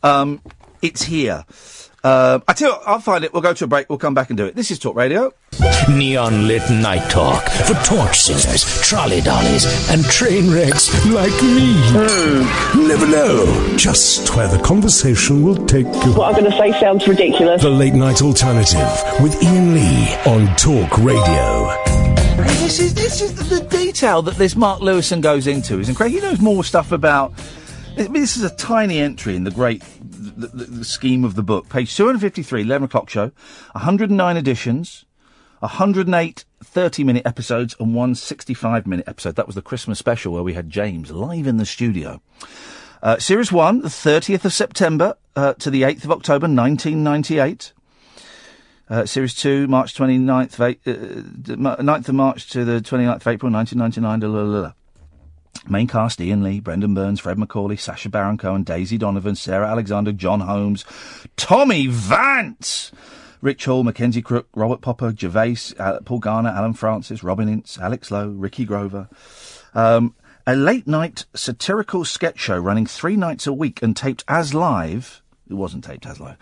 [0.04, 0.42] um,
[0.82, 1.46] it's here.
[2.06, 3.34] Uh, I tell you what, I'll find it.
[3.34, 3.90] We'll go to a break.
[3.90, 4.56] We'll come back and do it.
[4.56, 5.34] This is Talk Radio.
[5.90, 11.74] Neon lit night talk for torch singers, trolley dollies, and train wrecks like me.
[12.88, 16.14] Never know just where the conversation will take you.
[16.14, 17.64] What I'm going to say sounds ridiculous.
[17.64, 18.88] The Late Night Alternative
[19.20, 21.85] with Iain Lee on Talk Radio.
[22.60, 26.20] This is this is the detail that this Mark Lewisohn goes into is incredible.
[26.20, 27.34] He knows more stuff about.
[27.98, 31.36] I mean, this is a tiny entry in the great the, the, the scheme of
[31.36, 31.70] the book.
[31.70, 33.32] Page 253, 11 o'clock show,
[33.74, 35.06] 109 editions,
[35.60, 39.36] 108 30 minute episodes, and one 65 minute episode.
[39.36, 42.22] That was the Christmas special where we had James live in the studio.
[43.04, 47.74] Uh, series 1, the 30th of September uh, to the 8th of October 1998.
[48.88, 53.28] Uh, series 2, March 29th of, eight, uh, 9th of March to the 29th of
[53.28, 54.20] April 1999.
[54.20, 54.74] da, la, la, la.
[55.68, 60.12] Main cast Iain Lee, Brendan Burns, Fred Macaulay, Sacha Baron Cohen, Daisy Donovan, Sarah Alexander,
[60.12, 60.86] Jon Holmes,
[61.36, 62.92] Tommy Vance,
[63.42, 68.12] Rich Hall, Mackenzie Crook, Robert Popper, Gervais, uh, Paul Garner, Alan Francis, Robin Ince, Alex
[68.12, 69.10] Lowe, Ricky Grover.
[69.74, 70.14] Um,
[70.46, 75.24] a late night satirical sketch show running three nights a week and taped as live.
[75.50, 76.38] It wasn't taped as live.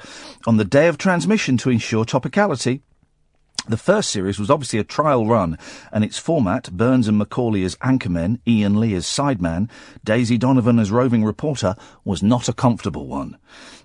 [0.48, 2.82] On the day of transmission to ensure topicality.
[3.66, 5.58] The first series was obviously a trial run,
[5.94, 9.70] and its format, Burns and Macaulay as anchormen, Iain Lee as sideman,
[10.04, 13.38] Daisy Donovan as roving reporter, was not a comfortable one.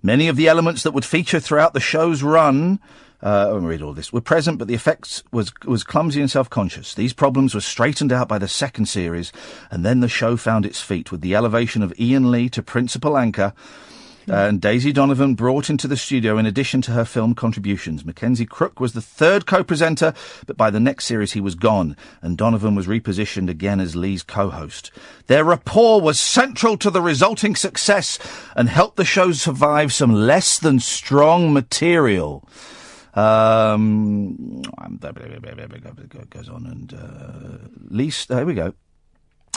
[0.03, 2.81] Many of the elements that would feature throughout the show's run,
[3.23, 6.31] uh, I won't read all this, were present, but the effects was, was clumsy and
[6.31, 6.95] self-conscious.
[6.95, 9.33] These problems were straightened out by the second series,
[9.71, 13.17] and then the show found its feet with the elevation of Iain Lee to principal
[13.17, 13.53] anchor,
[14.31, 18.05] and Daisy Donovan brought into the studio in addition to her film contributions.
[18.05, 20.13] Mackenzie Crook was the third co-presenter,
[20.47, 24.23] but by the next series he was gone, and Donovan was repositioned again as Lee's
[24.23, 24.91] co-host.
[25.27, 28.19] Their rapport was central to the resulting success
[28.55, 32.49] and helped the show survive some less than strong material.
[33.15, 34.63] Um,
[36.31, 38.75] goes on and uh, least here we go.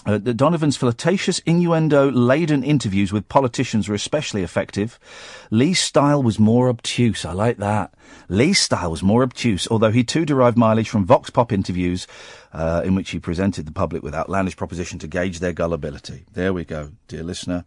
[0.03, 4.99] Uh, Donovan's flirtatious, innuendo-laden interviews with politicians were especially effective.
[5.51, 7.23] Lee's style was more obtuse.
[7.23, 7.93] I like that.
[8.27, 12.07] Lee's style was more obtuse, although he too derived mileage from Vox Pop interviews,
[12.51, 16.25] uh, in which he presented the public with outlandish proposition to gauge their gullibility.
[16.33, 17.65] There we go, dear listener.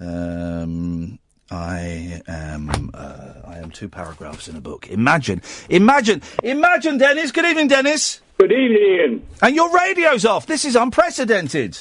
[0.00, 1.18] Um,
[1.50, 4.88] I am, uh, I am two paragraphs in a book.
[4.88, 7.30] Imagine, imagine, imagine, Dennis.
[7.30, 8.20] Good evening, Dennis.
[8.38, 9.26] Good evening, Iain.
[9.42, 10.46] And your radio's off.
[10.46, 11.78] This is unprecedented.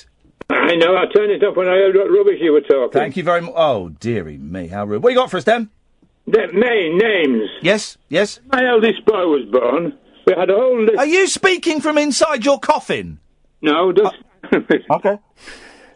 [0.50, 2.92] I know, I turned it off when I heard what rubbish you were talking.
[2.92, 3.54] Thank you very much.
[3.56, 5.04] Oh, dearie me, how rude.
[5.04, 5.70] What you got for us, Dan?
[6.26, 7.50] The main names.
[7.62, 8.40] Yes, yes.
[8.52, 9.98] My eldest boy was born.
[10.26, 10.98] We had a whole list.
[10.98, 13.20] Are you speaking from inside your coffin?
[13.62, 14.16] No, just.
[14.54, 15.18] okay.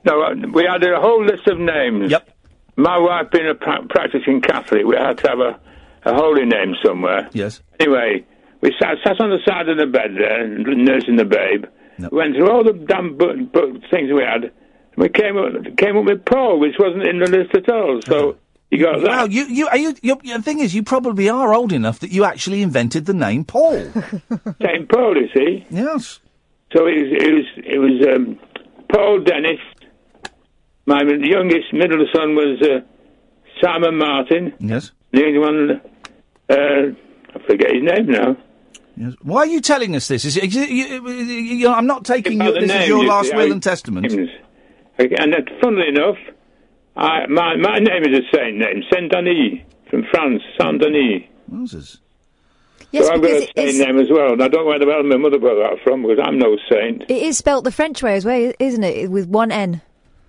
[0.06, 2.12] No, uh, we had a whole list of names.
[2.12, 2.30] Yep.
[2.76, 5.60] My wife being a pra- practicing Catholic, we had to have a,
[6.06, 7.30] a holy name somewhere.
[7.34, 7.62] Yes.
[7.80, 8.26] Anyway,
[8.62, 11.66] we sat, sat on the side of the bed there, nursing the babe.
[12.12, 14.44] Went through all the damn book, book things we had.
[14.44, 18.02] And we came up, came up with Paul, which wasn't in the list at all.
[18.06, 18.38] So
[18.72, 19.08] you got that.
[19.08, 22.24] Wow, you, you, are you, the thing is, you probably are old enough that you
[22.24, 23.74] actually invented the name Paul.
[24.62, 25.66] Saint Paul, you see.
[25.70, 26.20] Yes.
[26.74, 28.40] So it was it was it was um,
[28.92, 29.60] Paul Dennis.
[30.86, 32.80] My youngest middle son was uh,
[33.62, 34.54] Simon Martin.
[34.60, 34.92] Yes.
[35.12, 35.82] The other one,
[36.50, 38.38] uh, I forget his name now.
[39.02, 39.14] Yes.
[39.24, 40.26] Why are you telling us this?
[40.26, 43.34] Is it, you, you, you, I'm not taking About you, the this is your last
[43.34, 44.12] will I- and testament.
[44.12, 44.30] And
[45.34, 46.18] that, funnily enough,
[46.96, 49.60] I, my my name is a saint name, Saint Denis
[49.90, 51.24] from France, Saint Denis.
[51.48, 51.98] Moses.
[52.92, 54.34] Yes, so I've got because a it saint is- name as well.
[54.34, 56.58] And I don't know where the hell my mother got that from because I'm no
[56.70, 57.04] saint.
[57.10, 59.10] It is spelt the French way as well, isn't it?
[59.10, 59.82] With one N.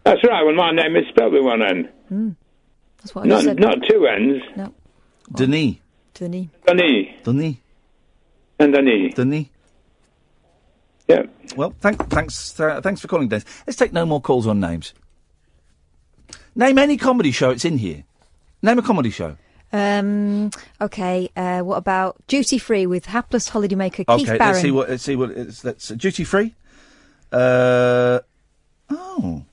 [0.04, 0.42] That's right.
[0.44, 1.88] Well, my name is spelled with one N.
[2.10, 2.36] Mm.
[2.98, 3.58] That's what I Not, said.
[3.60, 4.42] not two N's.
[4.56, 4.72] No.
[5.34, 5.76] Denis.
[6.14, 6.46] Denis.
[6.66, 7.06] Denis.
[7.24, 7.56] Denis.
[8.62, 9.14] And Denis.
[9.14, 9.46] Denis.
[11.08, 11.24] Yeah.
[11.56, 13.44] Well, thank, thanks, uh, thanks for calling, Dennis.
[13.66, 14.94] Let's take no more calls on names.
[16.54, 18.04] Name any comedy show it's in here.
[18.62, 19.36] Name a comedy show.
[19.72, 24.52] Um, okay, uh, what about Duty Free with hapless holidaymaker Keith okay, Barron?
[24.52, 24.88] let's see what.
[24.90, 25.30] Let's see what.
[25.30, 26.54] It's, let's uh, duty free.
[27.32, 28.20] Uh,
[28.90, 29.44] oh,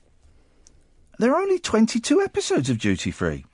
[1.18, 3.46] there are only twenty-two episodes of Duty Free.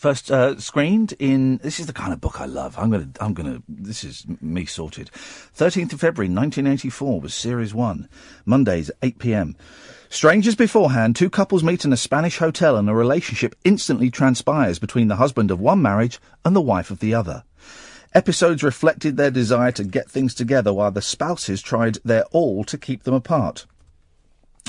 [0.00, 1.58] First uh, screened in.
[1.58, 2.74] This is the kind of book I love.
[2.78, 3.10] I'm gonna.
[3.20, 3.62] I'm gonna.
[3.68, 5.10] This is me sorted.
[5.10, 8.08] Thirteenth of February, 1984 was series one.
[8.46, 9.56] Mondays, 8 p.m.
[10.08, 15.08] Strangers beforehand, two couples meet in a Spanish hotel and a relationship instantly transpires between
[15.08, 17.44] the husband of one marriage and the wife of the other.
[18.14, 22.78] Episodes reflected their desire to get things together while the spouses tried their all to
[22.78, 23.66] keep them apart.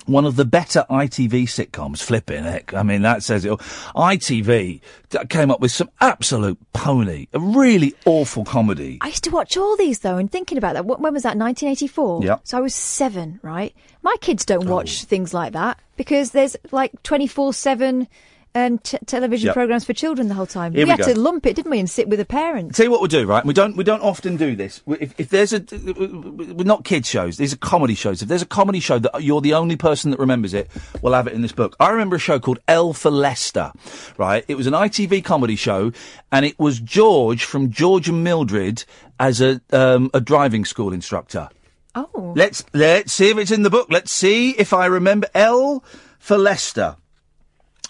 [0.07, 2.73] One of the better ITV sitcoms, flipping heck.
[2.73, 3.57] I mean, that says it all.
[3.57, 4.81] ITV
[5.29, 8.97] came up with some absolute pony, a really awful comedy.
[9.01, 11.37] I used to watch all these though, and thinking about that, when was that?
[11.37, 12.23] 1984.
[12.23, 12.37] Yeah.
[12.43, 13.75] So I was seven, right?
[14.01, 14.73] My kids don't oh.
[14.73, 18.07] watch things like that because there's like 24/7
[18.53, 19.53] um, t- television Yep.
[19.53, 20.73] programs for children the whole time.
[20.73, 22.75] Here we we had to lump it, didn't we, and sit with the parents.
[22.77, 23.45] Tell you what we'll do, right?
[23.45, 24.81] We don't we don't often do this.
[24.85, 28.21] We- If, if there's a we're not kids shows, these are comedy shows.
[28.21, 30.69] If there's a comedy show that you're the only person that remembers it,
[31.01, 31.75] we'll have it in this book.
[31.79, 33.71] I remember a show called L for Lester,
[34.17, 34.43] right?
[34.47, 35.91] It was an ITV comedy show,
[36.31, 38.83] and it was George from George and Mildred
[39.19, 41.49] as a um, a driving school instructor.
[41.95, 42.33] Oh.
[42.35, 43.87] Let's let's see if it's in the book.
[43.89, 45.83] Let's see if I remember L
[46.19, 46.95] for Lester.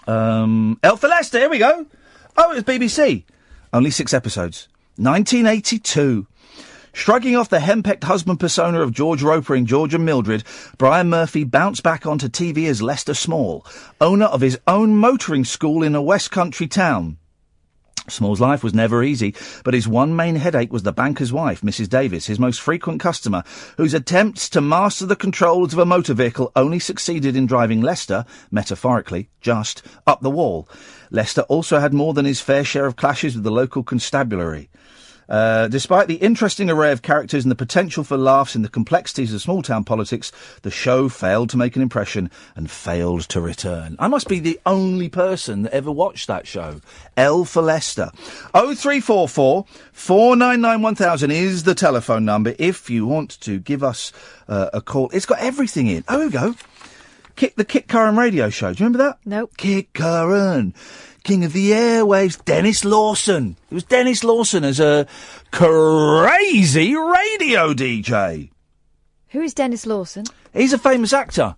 [0.07, 1.85] Um, L for Here we go.
[2.37, 3.23] Oh, it was BBC.
[3.73, 4.67] Only six episodes.
[4.97, 6.27] 1982.
[6.93, 10.43] Shrugging off the henpecked husband persona of George Roper in George and Mildred,
[10.77, 13.65] Brian Murphy bounced back onto TV as Lester Small,
[14.01, 17.17] owner of his own motoring school in a West Country town.
[18.11, 19.33] Small's life was never easy,
[19.63, 21.89] but his one main headache was the banker's wife, Mrs.
[21.89, 23.43] Davis, his most frequent customer,
[23.77, 28.25] whose attempts to master the controls of a motor vehicle only succeeded in driving Lester,
[28.51, 30.67] metaphorically, just up the wall.
[31.09, 34.69] Lester also had more than his fair share of clashes with the local constabulary.
[35.31, 39.33] Uh, despite the interesting array of characters and the potential for laughs in the complexities
[39.33, 40.29] of small town politics,
[40.63, 43.95] the show failed to make an impression and failed to return.
[43.97, 46.81] I must be the only person that ever watched that show.
[47.15, 48.11] L for Lester.
[48.53, 54.11] 0344 499 1000 is the telephone number if you want to give us
[54.49, 55.09] uh, a call.
[55.13, 56.03] It's got everything in.
[56.09, 56.55] Oh, here we go.
[57.37, 58.73] Kick the Kit Curran radio show.
[58.73, 59.19] Do you remember that?
[59.25, 59.55] Nope.
[59.55, 60.73] Kit Curran.
[61.23, 63.55] King of the airwaves, Denis Lawson.
[63.69, 65.05] It was Denis Lawson as a
[65.51, 68.49] crazy radio DJ.
[69.29, 70.25] Who is Denis Lawson?
[70.53, 71.55] He's a famous actor.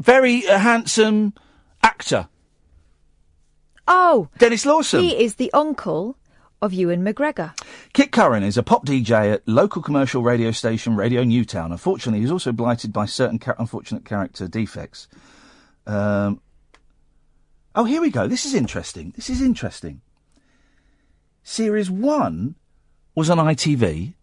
[0.00, 1.34] Very uh, handsome
[1.82, 2.28] actor.
[3.86, 5.00] Oh, Denis Lawson.
[5.02, 6.16] he is the uncle
[6.62, 7.52] of Ewan McGregor.
[7.92, 11.70] Kit Curran is a pop DJ at local commercial radio station Radio Newtown.
[11.72, 15.06] Unfortunately, he's also blighted by certain cha- unfortunate character defects.
[15.86, 16.40] Um,
[17.74, 18.26] oh, here we go.
[18.26, 19.12] This is interesting.
[19.16, 20.00] This is interesting.
[21.42, 22.54] Series 1
[23.14, 24.14] was on ITV.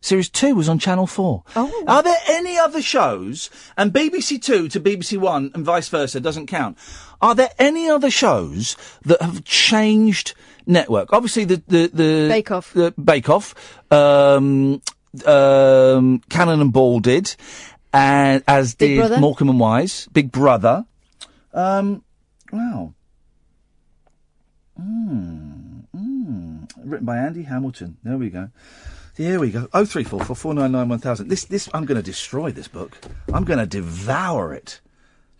[0.00, 1.44] Series 2 was on Channel 4.
[1.56, 1.84] Oh.
[1.88, 6.46] Are there any other shows, and BBC 2 to BBC 1 and vice versa doesn't
[6.46, 6.76] count,
[7.22, 8.76] are there any other shows
[9.06, 10.34] that have changed
[10.66, 11.10] network?
[11.10, 11.62] Obviously, the...
[11.68, 12.74] the, the Bake Off.
[12.74, 13.54] The Bake Off.
[13.90, 14.82] Um,
[15.24, 17.34] um, Cannon and Ball did,
[17.94, 19.20] and as Big did Brother.
[19.20, 20.06] Morecambe and Wise.
[20.12, 20.84] Big Brother.
[21.54, 22.03] Um,
[22.54, 22.94] wow.
[24.80, 26.70] Mm, mm.
[26.82, 27.96] Written by Andy Hamilton.
[28.02, 28.50] There we go.
[29.16, 29.68] Here we go.
[29.72, 31.28] Oh three four four four nine nine one thousand.
[31.28, 32.98] This this I'm going to destroy this book.
[33.32, 34.80] I'm going to devour it.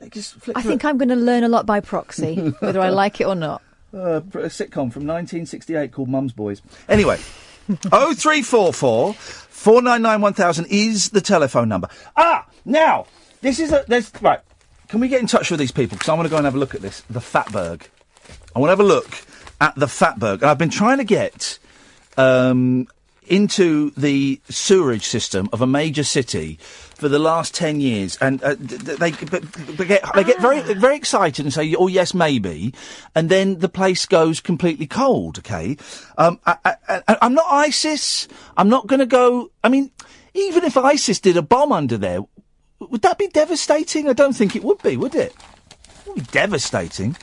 [0.00, 0.16] Like,
[0.54, 3.34] I think I'm going to learn a lot by proxy, whether I like it or
[3.34, 3.62] not.
[3.92, 6.62] Uh, a sitcom from 1968 called Mum's Boys.
[6.88, 7.18] Anyway,
[7.92, 11.88] oh three four four four nine nine one thousand is the telephone number.
[12.16, 13.06] Ah, now
[13.40, 14.40] this is a there's right.
[14.88, 15.96] Can we get in touch with these people?
[15.96, 17.02] Because I want to go and have a look at this.
[17.10, 17.88] The Fatberg.
[18.54, 19.24] I want to have a look
[19.60, 20.34] at the Fatberg.
[20.34, 21.58] And I've been trying to get
[22.16, 22.86] um,
[23.26, 28.16] into the sewerage system of a major city for the last 10 years.
[28.20, 31.88] And uh, th- th- they, they get, they get very, very excited and say, oh,
[31.88, 32.74] yes, maybe.
[33.14, 35.76] And then the place goes completely cold, okay?
[36.18, 36.76] Um, I, I,
[37.08, 38.28] I, I'm not ISIS.
[38.56, 39.50] I'm not going to go.
[39.62, 39.90] I mean,
[40.34, 42.20] even if ISIS did a bomb under there,
[42.80, 44.08] would that be devastating?
[44.08, 45.34] I don't think it would be, would it?
[45.34, 47.16] It would be devastating.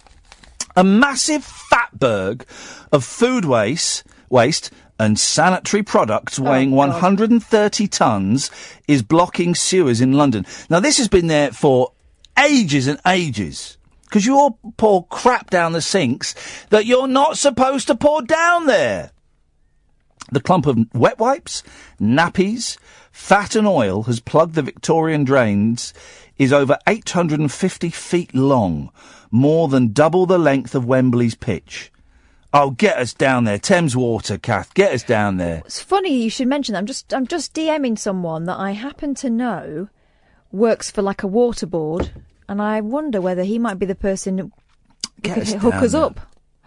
[0.76, 2.46] A massive fatberg
[2.92, 4.72] of food waste, waste
[5.02, 8.52] and sanitary products oh, weighing 130 tons
[8.88, 10.46] is blocking sewers in London.
[10.70, 11.92] Now, this has been there for
[12.38, 13.78] ages and ages.
[14.04, 16.36] Because you all pour crap down the sinks
[16.70, 19.12] that you're not supposed to pour down there.
[20.32, 21.64] The clump of wet wipes,
[22.00, 22.78] nappies,
[23.12, 25.94] fat and oil has plugged the Victorian drains
[26.38, 28.90] is over 850 feet long,
[29.30, 31.92] more than double the length of Wembley's pitch.
[32.54, 33.58] Oh, get us down there.
[33.58, 34.74] Thames Water, Kath.
[34.74, 35.62] Get us down there.
[35.66, 36.80] It's funny you should mention that.
[36.80, 39.88] I'm just I'm just DMing someone that I happen to know
[40.52, 42.12] works for like a water board,
[42.50, 44.52] and I wonder whether he might be the person who
[45.22, 46.04] Get could us hook down us there.
[46.04, 46.20] up.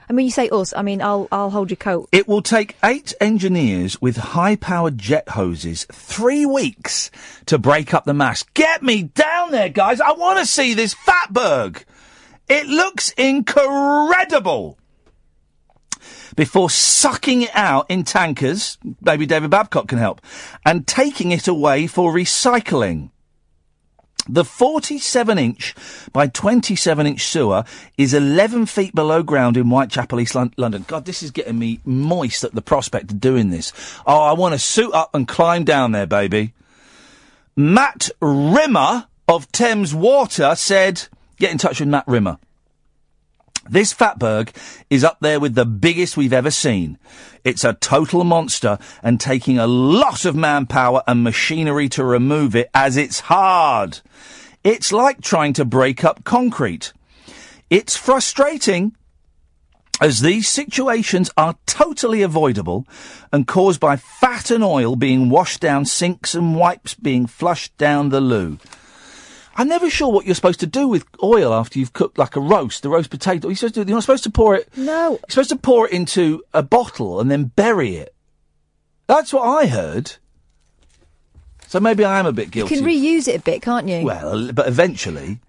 [0.09, 0.75] I mean, you say us.
[0.77, 2.09] I mean, I'll I'll hold your coat.
[2.13, 7.11] It will take eight engineers with high-powered jet hoses three weeks
[7.47, 8.43] to break up the mass.
[8.55, 10.01] Get me down there, guys.
[10.01, 11.85] I want to see this fatberg.
[12.49, 14.79] It looks incredible.
[16.37, 20.21] Before sucking it out in tankers, maybe David Babcock can help,
[20.67, 23.11] and taking it away for recycling.
[24.29, 25.75] The 47 inch
[26.13, 27.65] by 27 inch sewer
[27.99, 30.85] is 11 feet below ground in Whitechapel, East London.
[30.87, 33.73] God, this is getting me moist at the prospect of doing this.
[34.07, 36.55] Oh, I want to suit up and climb down there, baby.
[37.57, 41.07] Matt Rimmer of Thames Water said,
[41.39, 42.39] get in touch with Matt Rimmer.
[43.69, 44.55] This fatberg
[44.91, 46.99] is up there with the biggest we've ever seen.
[47.45, 52.71] It's a total monster and taking a lot of manpower and machinery to remove it
[52.75, 54.01] as it's hard.
[54.63, 56.93] It's like trying to break up concrete.
[57.71, 58.95] It's frustrating
[60.01, 62.87] as these situations are totally avoidable
[63.33, 68.11] and caused by fat and oil being washed down sinks and wipes being flushed down
[68.11, 68.59] the loo.
[69.57, 72.41] I'm never sure what you're supposed to do with oil after you've cooked like a
[72.41, 73.49] roast, the roast potato.
[73.49, 74.69] You're supposed to, you're not supposed to pour it.
[74.77, 75.11] No.
[75.13, 78.15] You're supposed to pour it into a bottle and then bury it.
[79.07, 80.13] That's what I heard.
[81.69, 82.75] So maybe I am a bit guilty.
[82.75, 84.03] You can reuse it a bit, can't you?
[84.05, 85.41] well, but eventually.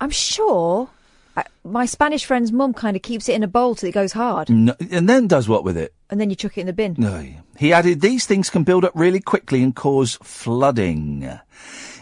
[0.00, 0.88] I'm sure.
[1.36, 4.12] I, my Spanish friend's mum kind of keeps it in a bowl till it goes
[4.12, 5.92] hard, No, and then does what with it?
[6.08, 6.94] and then you chuck it in the bin.
[6.98, 7.26] No.
[7.58, 11.28] He added, these things can build up really quickly and cause flooding.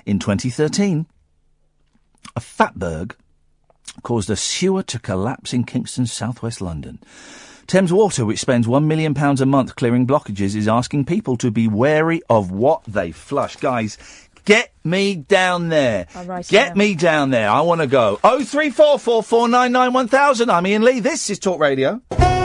[0.07, 1.07] In 2013,
[2.37, 3.15] a fatberg
[4.03, 6.99] caused a sewer to collapse in Kingston, southwest London.
[7.67, 11.67] Thames Water, which spends £1 million a month clearing blockages, is asking people to be
[11.67, 13.57] wary of what they flush.
[13.57, 13.97] Guys,
[14.45, 16.07] get me down there.
[16.15, 16.75] All right, get yeah.
[16.75, 17.49] me down there.
[17.49, 18.19] I want to go.
[18.25, 20.51] Oh three four four four nine nine one thousand.
[20.51, 21.01] I'm Iain Lee.
[21.01, 22.01] This is Talk Radio.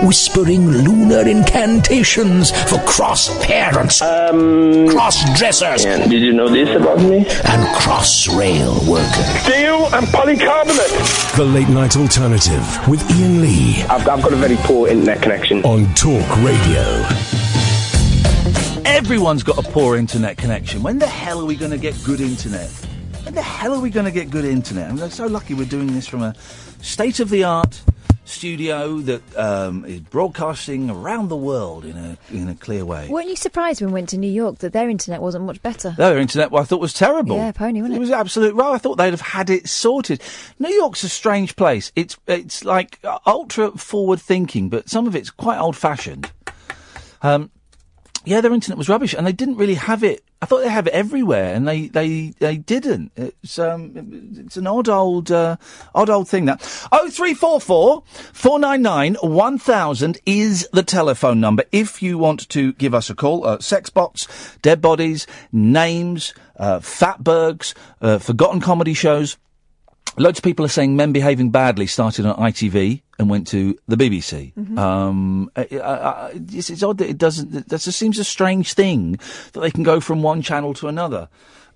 [0.05, 7.25] Whispering lunar incantations for cross parents, um, cross dressers, Did you know this about me?
[7.27, 9.25] and cross rail workers.
[9.41, 11.35] Steel and polycarbonate.
[11.35, 15.63] The Late Night Alternative with Iain Lee I've, I've got a very poor internet connection.
[15.65, 17.38] on Talk Radio.
[18.89, 20.81] Everyone's got a poor internet connection.
[20.81, 22.69] When the hell are we going to get good internet?
[23.23, 24.89] When the hell are we going to get good internet?
[24.89, 26.33] I'm so lucky we're doing this from a
[26.81, 27.81] state of the art
[28.25, 33.07] studio that um, is broadcasting around the world in a in a clear way.
[33.09, 35.91] Weren't you surprised when we went to New York that their internet wasn't much better?
[35.91, 37.37] Their internet, well, I thought was terrible.
[37.37, 38.01] Yeah, pony, wasn't It it?
[38.01, 38.73] was absolute right.
[38.73, 40.21] I thought they'd have had it sorted.
[40.57, 41.91] New York's a strange place.
[41.95, 46.31] It's it's like uh, ultra forward thinking, but some of it's quite old fashioned.
[47.21, 47.51] Um,
[48.25, 50.23] yeah, their internet was rubbish, and they didn't really have it.
[50.41, 53.11] I thought they have it everywhere, and they they they didn't.
[53.15, 53.91] It's um
[54.37, 55.57] it's an odd old uh,
[55.95, 56.61] odd old thing that.
[56.91, 62.17] Oh three four four four nine nine one thousand is the telephone number if you
[62.17, 63.45] want to give us a call.
[63.45, 69.37] Uh, sex bots, dead bodies, names, uh, fatbergs, uh, forgotten comedy shows.
[70.19, 73.95] Loads of people are saying Men Behaving Badly started on ITV and went to the
[73.95, 74.77] BBC.
[74.77, 77.69] Um, I, I, I, it's, it's odd that it doesn't.
[77.69, 79.13] That just seems a strange thing
[79.53, 81.29] that they can go from one channel to another.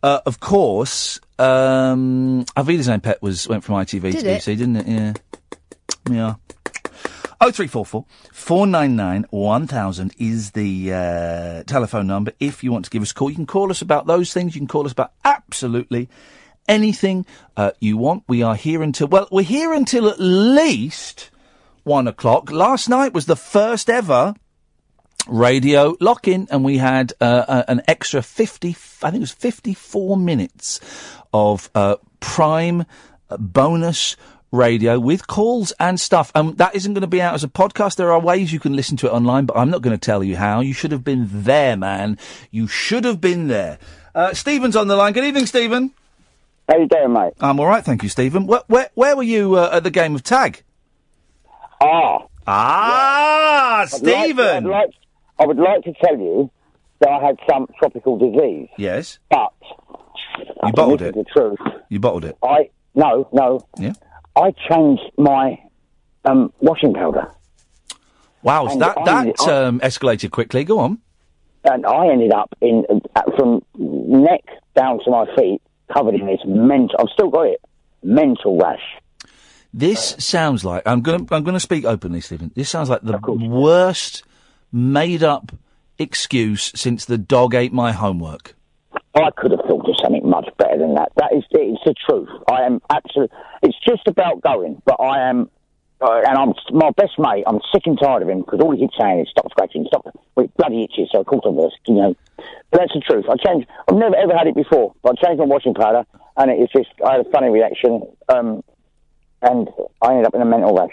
[0.04, 4.42] Uh, of course, um, Avida's Own Pet was went from ITV Did to it?
[4.42, 4.88] BBC, didn't it?
[4.88, 5.14] Yeah,
[6.12, 6.36] yeah.
[7.40, 12.34] Oh three four four four nine nine one thousand is the uh, telephone number.
[12.42, 14.54] If you want to give us a call, you can call us about those things.
[14.54, 16.10] You can call us about absolutely
[16.68, 17.26] anything
[17.58, 18.24] uh, you want.
[18.28, 21.30] We are here until well, we're here until at least
[21.84, 22.52] one o'clock.
[22.52, 24.36] Last night was the first ever
[25.28, 30.18] radio lock in, and we had uh, an extra 50, I think it was 54
[30.18, 30.80] minutes
[31.34, 32.86] of uh, prime
[33.30, 34.16] uh, bonus
[34.52, 36.32] radio with calls and stuff.
[36.36, 37.96] Um, that isn't going to be out as a podcast.
[37.96, 40.24] There are ways you can listen to it online, but I'm not going to tell
[40.24, 40.62] you how.
[40.62, 42.18] You should have been there, man.
[42.52, 43.80] You should have been there.
[44.14, 45.14] Uh, Stephen's on the line.
[45.14, 45.92] Good evening, Stephen.
[46.70, 47.34] How you doing, mate?
[47.42, 48.48] I'm all right, thank you, Stephen.
[48.48, 50.64] Where, where, where were you uh, at the game of tag?
[51.82, 52.20] Ah.
[52.48, 54.66] Ah, I'd like- Stephen.
[54.66, 54.90] I'd like,
[55.40, 56.50] I would like to tell you
[57.00, 59.20] that I had some tropical disease, Yes.
[59.30, 59.52] but
[60.66, 61.16] You bottled it.
[61.16, 61.60] the truth.
[61.90, 62.38] You bottled it.
[62.44, 63.66] I no, no.
[63.78, 63.94] Yeah.
[64.36, 65.60] I changed my
[66.26, 67.30] um, washing powder.
[68.42, 70.64] Wow, And that I- that um, escalated quickly.
[70.64, 71.00] Go on.
[71.66, 72.86] and I ended up in
[73.16, 74.44] uh, from neck
[74.76, 75.62] down to my feet
[75.94, 76.96] covered in this mental.
[77.00, 77.62] I've still got it.
[78.04, 78.82] Mental rash.
[79.74, 82.52] This sounds like I'm going to I'm going to speak openly, Stephen.
[82.56, 84.24] This sounds like the worst
[84.72, 85.52] made up
[85.98, 88.56] excuse since the dog ate my homework.
[89.16, 91.12] I could have thought of something much better than that.
[91.18, 92.30] That is, it's the truth.
[92.50, 93.36] I am absolutely.
[93.62, 95.50] It's just about going, but I am,
[96.02, 97.44] uh, and I'm my best mate.
[97.48, 100.06] I'm sick and tired of him because all he keeps saying is stop scratching, stop.
[100.36, 102.16] Well, it bloody itches, so of course I'm just, you know.
[102.72, 103.26] But that's the truth.
[103.30, 103.68] I changed.
[103.88, 106.04] I've never ever had it before, but I changed my washing powder,
[106.38, 106.90] and it was just.
[107.06, 108.64] I had a funny reaction, um,
[109.42, 109.70] and
[110.02, 110.92] I ended up in a mental rash.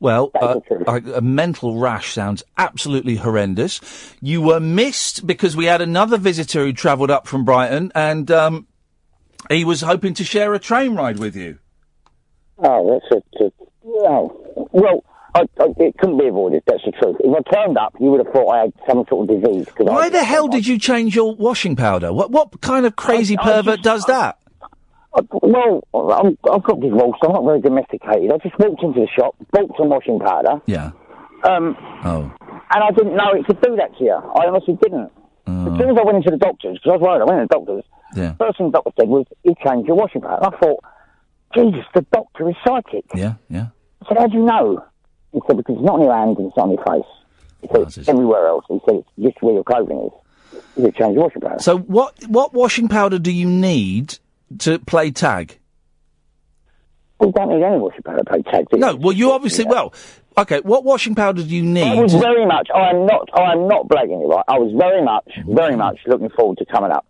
[0.00, 3.80] Well, uh, a, a mental rash sounds absolutely horrendous.
[4.20, 8.66] You were missed because we had another visitor who travelled up from Brighton, and um,
[9.48, 11.58] he was hoping to share a train ride with you.
[12.58, 13.50] Oh, that's a, a
[13.84, 14.68] oh.
[14.72, 15.04] Well,
[15.34, 16.62] I, I, it couldn't be avoided.
[16.66, 17.16] That's the truth.
[17.20, 19.66] If I turned up, you would have thought I had some sort of disease.
[19.78, 22.12] Why I, the hell did you change your washing powder?
[22.12, 24.38] What what kind of crazy pervert does that?
[25.42, 27.20] Well, I'm, I've got divorced.
[27.24, 28.32] I'm not very domesticated.
[28.32, 30.90] I just walked into the shop, bought some washing powder, Yeah.
[31.44, 32.32] um, Oh.
[32.42, 34.12] and I didn't know it could do that to you.
[34.14, 35.10] I honestly didn't.
[35.46, 37.46] As soon as I went into the doctor's, because I was worried, I went to
[37.46, 37.84] the doctor's.
[38.16, 38.34] Yeah.
[38.38, 40.82] First thing the doctor said was, "You changed your washing powder." I thought,
[41.54, 43.04] Jesus, the doctor is psychic.
[43.14, 43.68] Yeah, yeah.
[44.02, 44.84] I said, "How do you know?"
[45.32, 47.10] He said, "Because it's not on your hands and it's not on your face."
[47.62, 50.94] He said, "It's everywhere else." He said, "It's just where your clothing is." He said,
[50.94, 54.18] "Change your washing powder." So what what washing powder do you need
[54.58, 55.58] to play tag?
[57.20, 58.66] We don't need any washing powder to play tag.
[58.70, 58.80] do you?
[58.80, 59.94] No, well you obviously well.
[60.36, 61.84] Okay, what washing powder do you need?
[61.84, 62.68] I was very much.
[62.74, 63.28] I am not.
[63.34, 64.26] I am not blagging it.
[64.26, 64.44] Right.
[64.48, 65.54] I was very much, mm-hmm.
[65.54, 67.06] very much looking forward to coming up.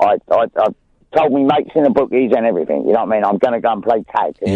[0.00, 0.66] I, I, I
[1.16, 2.86] told me mates in the bookies and everything.
[2.86, 3.24] You know what I mean?
[3.24, 4.36] I'm going to go and play tag.
[4.42, 4.50] And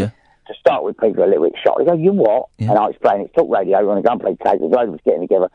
[0.49, 1.79] To start with, people are a little bit shocked.
[1.79, 3.79] They go, "You what?" And I explain it's talk radio.
[3.79, 4.59] We're going to go and play tag.
[4.61, 5.49] There's loads of us getting together.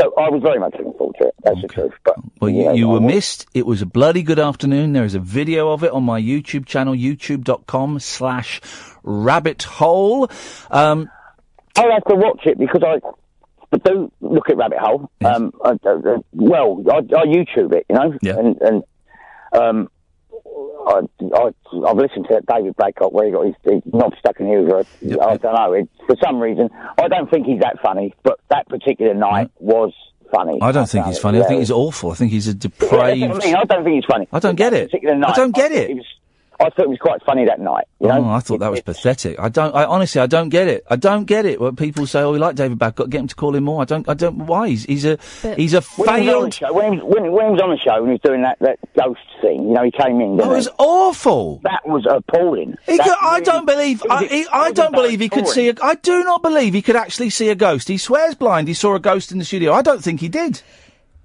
[0.00, 1.34] So I was very much looking forward to it.
[1.44, 1.92] That's the truth.
[2.04, 3.46] But Well, you, you were missed.
[3.52, 4.94] It was a bloody good afternoon.
[4.94, 8.62] There is a video of it on my YouTube channel, youtube.com slash
[9.02, 10.30] rabbit hole.
[10.70, 11.10] Um,
[11.76, 13.00] I'll have to watch it because I
[13.70, 15.10] but do look at Rabbit Hole.
[15.24, 18.82] Um, I, I, I- well, I, I YouTube it, you know, and and
[19.52, 19.90] um,
[20.86, 21.00] I,
[21.34, 24.68] I I've listened to David Blakelock where he got his, his knob stuck in his
[24.68, 25.20] ear.
[25.20, 25.72] I don't know.
[25.72, 29.92] It, for some reason, I don't think he's that funny, but that particular night was
[30.32, 30.58] funny.
[30.62, 31.40] I don't think he's uh, funny.
[31.40, 32.10] I think he's awful.
[32.10, 32.92] I think he's a depraved...
[32.92, 33.56] what I mean.
[33.56, 34.28] I don't think he's funny.
[34.32, 34.90] I don't get it.
[34.94, 35.96] I don't get thought it.
[35.96, 36.06] was,
[36.60, 37.86] I thought it was quite funny that night.
[38.00, 38.24] You know?
[38.24, 39.38] Oh, I thought that was pathetic.
[39.40, 39.74] I don't.
[39.74, 40.84] I honestly, I don't get it.
[40.90, 41.60] I don't get it.
[41.60, 43.84] When people say, "Oh, we like David Babcock, get him to call him more." I
[43.86, 44.08] don't.
[44.08, 44.46] I don't.
[44.46, 44.68] Why?
[44.68, 45.18] He's, he's a.
[45.56, 46.54] he's a When he was on the failed.
[46.54, 48.42] show, when, he was, when, when he was on the show and he was doing
[48.42, 50.36] that, that ghost thing, you know, he came in.
[50.36, 50.72] That was he?
[50.78, 51.60] awful.
[51.64, 52.76] That was appalling.
[52.86, 54.02] He That could, I really- don't believe.
[54.10, 55.68] I, he, I don't believe he could see.
[55.70, 57.88] A, I do not believe he could actually see a ghost.
[57.88, 58.68] He swears blind.
[58.68, 59.72] He saw a ghost in the studio.
[59.72, 60.62] I don't think he did.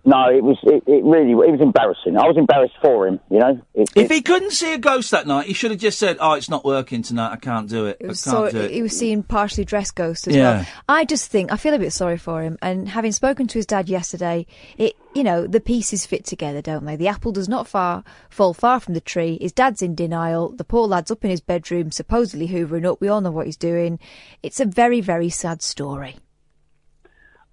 [0.07, 2.15] No, it was it, it really it was embarrassing.
[2.15, 3.19] I was embarrassed for him.
[3.31, 5.97] You know, it, If he couldn't see a ghost that night, he should have just
[5.97, 7.31] said, "Oh, it's not working tonight.
[7.31, 7.97] I can't do it.
[7.99, 10.57] It was I can't so do it." he was seeing partially dressed ghosts as Yeah.
[10.57, 10.65] well.
[10.87, 12.55] I just think I feel a bit sorry for him.
[12.61, 14.45] And having spoken to his dad yesterday,
[14.77, 16.95] it you know the pieces fit together, don't they?
[16.95, 19.39] The apple does not far fall far from the tree.
[19.41, 20.49] His dad's in denial.
[20.49, 23.01] The poor lad's up in his bedroom, supposedly hoovering up.
[23.01, 23.97] We all know what he's doing.
[24.43, 26.17] It's a very very sad story.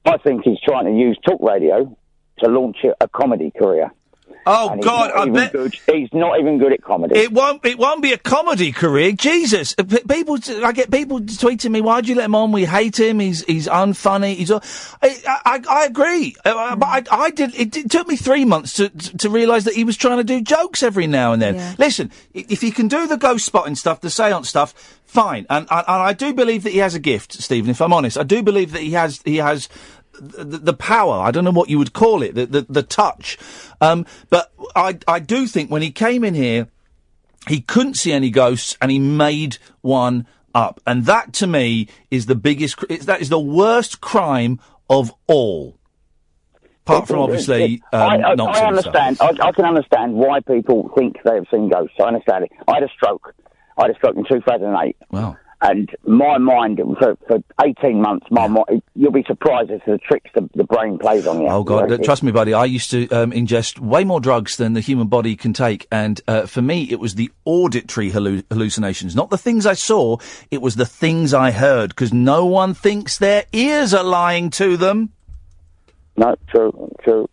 [0.05, 1.97] I think he's trying to use talk radio
[2.43, 3.91] to launch a, a comedy career.
[4.45, 5.77] Oh And he's God, not I bet good.
[5.87, 7.17] he's not even good at comedy.
[7.17, 7.65] it won't.
[7.65, 9.13] It won't be a comedy career.
[9.13, 10.37] Jesus, Uh, people.
[10.65, 11.81] I get people tweeting me.
[11.81, 12.51] Why'd you let him on?
[12.51, 13.21] We hate him.
[13.21, 14.35] He's he's unfunny.
[14.35, 14.51] He's.
[14.51, 14.59] I
[15.01, 17.55] I, I agree, Uh, but I, I did.
[17.55, 20.41] It, did- took me three months to to realise that he was trying to do
[20.41, 21.77] jokes every now and then.
[21.79, 24.73] Listen, if he can do the ghost spotting stuff, the seance stuff,
[25.05, 25.47] fine.
[25.51, 27.71] And, and and I do believe that he has a gift, Stephen.
[27.71, 29.69] If I'm honest, I do believe that he has he has
[30.21, 31.15] the, the power.
[31.15, 33.39] I don't know what you would call it, the the, the touch.
[33.81, 36.69] Um, but I I do think when he came in here,
[37.49, 42.27] he couldn't see any ghosts, and he made one up, and that to me is
[42.27, 42.79] the biggest.
[43.07, 45.79] That is the worst crime of all.
[46.85, 49.17] Apart from obviously um, I, I, I understand.
[49.21, 51.95] I, I can understand why people think they have seen ghosts.
[52.01, 52.53] I understand it.
[52.67, 53.35] I had a stroke.
[53.79, 54.97] I had a stroke in 2008.
[55.13, 55.37] Wow.
[55.63, 59.99] And my mind, for, for 18 months, my mind, you'll be surprised as to the
[59.99, 61.47] tricks the, the brain plays on you.
[61.49, 62.03] Oh God!
[62.03, 62.53] Trust me, buddy.
[62.53, 66.21] I used to um, ingest way more drugs than the human body can take, and
[66.27, 70.17] uh, for me, it was the auditory hallu- hallucinations, not the things I saw.
[70.51, 74.77] It was the things I heard, because no one thinks their ears are lying to
[74.77, 75.13] them.
[76.17, 77.29] No, true, true.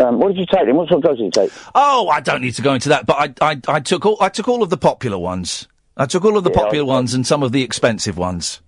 [0.00, 0.74] Um, what did you take then?
[0.74, 1.52] What sort of drugs did you take?
[1.76, 4.30] Oh, I don't need to go into that, but I, I, I took all, I
[4.30, 5.68] took all of the popular ones.
[5.98, 8.60] I took all of the Yeah, popular ones and some of the expensive ones.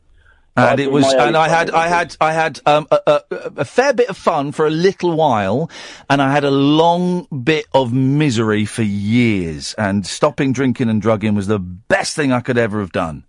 [0.57, 1.71] And it was, and I had.
[1.71, 3.23] I had, I had um, a, a,
[3.59, 5.71] a fair bit of fun for a little while,
[6.11, 9.75] and I had a long bit of misery for years.
[9.79, 13.25] And stopping drinking and drugging was the best thing I could ever have done.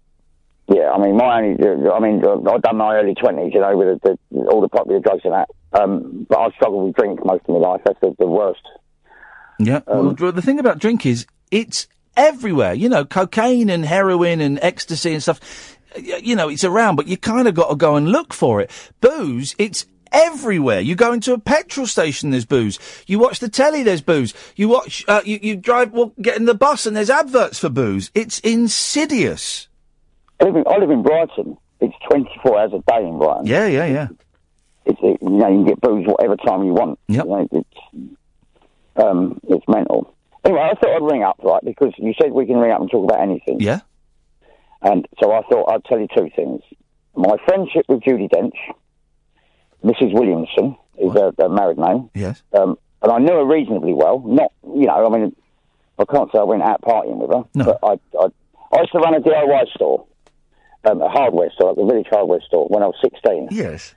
[0.68, 4.02] Yeah, I mean, my only, I mean, I've done my early twenties, you know, with
[4.02, 5.50] the, the, all the popular drugs and that.
[5.74, 7.82] Um, but I struggled with drink most of my life.
[7.86, 8.62] That's the, the worst.
[9.60, 9.82] Yeah.
[9.88, 12.74] Um, well, the thing about drink is it's everywhere.
[12.74, 15.78] You know, cocaine and heroin and ecstasy and stuff.
[15.98, 18.72] You know, it's around, but you kind of got to go and look for it.
[19.02, 20.82] Booze, it's everywhere.
[20.82, 22.80] You go into a petrol station, there's booze.
[23.08, 24.34] You watch the telly, there's booze.
[24.56, 27.70] You watch, uh, you, you drive, well, get in the bus and there's adverts for
[27.70, 28.12] booze.
[28.14, 29.68] It's insidious.
[30.40, 31.58] I live in, I live in Brighton.
[31.80, 33.46] It's 24 hours a day in Brighton.
[33.46, 34.08] Yeah, yeah, yeah.
[34.86, 37.00] It's, it, you know, you can get booze whatever time you want.
[37.08, 37.26] Yep.
[37.26, 38.16] You know, it's,
[38.98, 40.14] um, it's mental.
[40.44, 42.90] Anyway, I thought I'd ring up, right, because you said we can ring up and
[42.90, 43.60] talk about anything.
[43.60, 43.82] Yeah.
[44.82, 46.62] And so I thought I'd tell you two things.
[47.16, 48.56] My friendship with Judi Dench,
[49.84, 50.14] Mrs.
[50.14, 52.10] Williamson, is a, married name.
[52.16, 52.42] Yes.
[52.54, 54.24] Um, and I knew her reasonably well.
[54.26, 55.36] Not, you know, I mean,
[56.00, 57.44] I can't say I went out partying with her.
[57.54, 57.66] No.
[57.66, 58.28] But I, I,
[58.76, 60.06] I used to run a DIY store,
[60.86, 63.50] um, a hardware store, like a village hardware store, when I was 16.
[63.52, 63.94] Yes.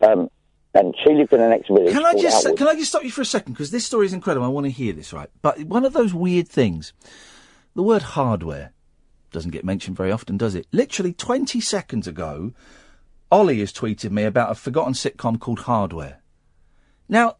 [0.00, 0.28] Um,
[0.74, 1.92] and lived in the next village.
[1.92, 4.12] Can I just can I just stop you for a second because this story is
[4.12, 4.44] incredible.
[4.44, 5.30] I want to hear this right.
[5.40, 6.92] But one of those weird things,
[7.74, 8.72] the word hardware
[9.30, 10.66] doesn't get mentioned very often, does it?
[10.72, 12.52] Literally twenty seconds ago,
[13.30, 16.20] Ollie has tweeted me about a forgotten sitcom called Hardware.
[17.08, 17.36] Now,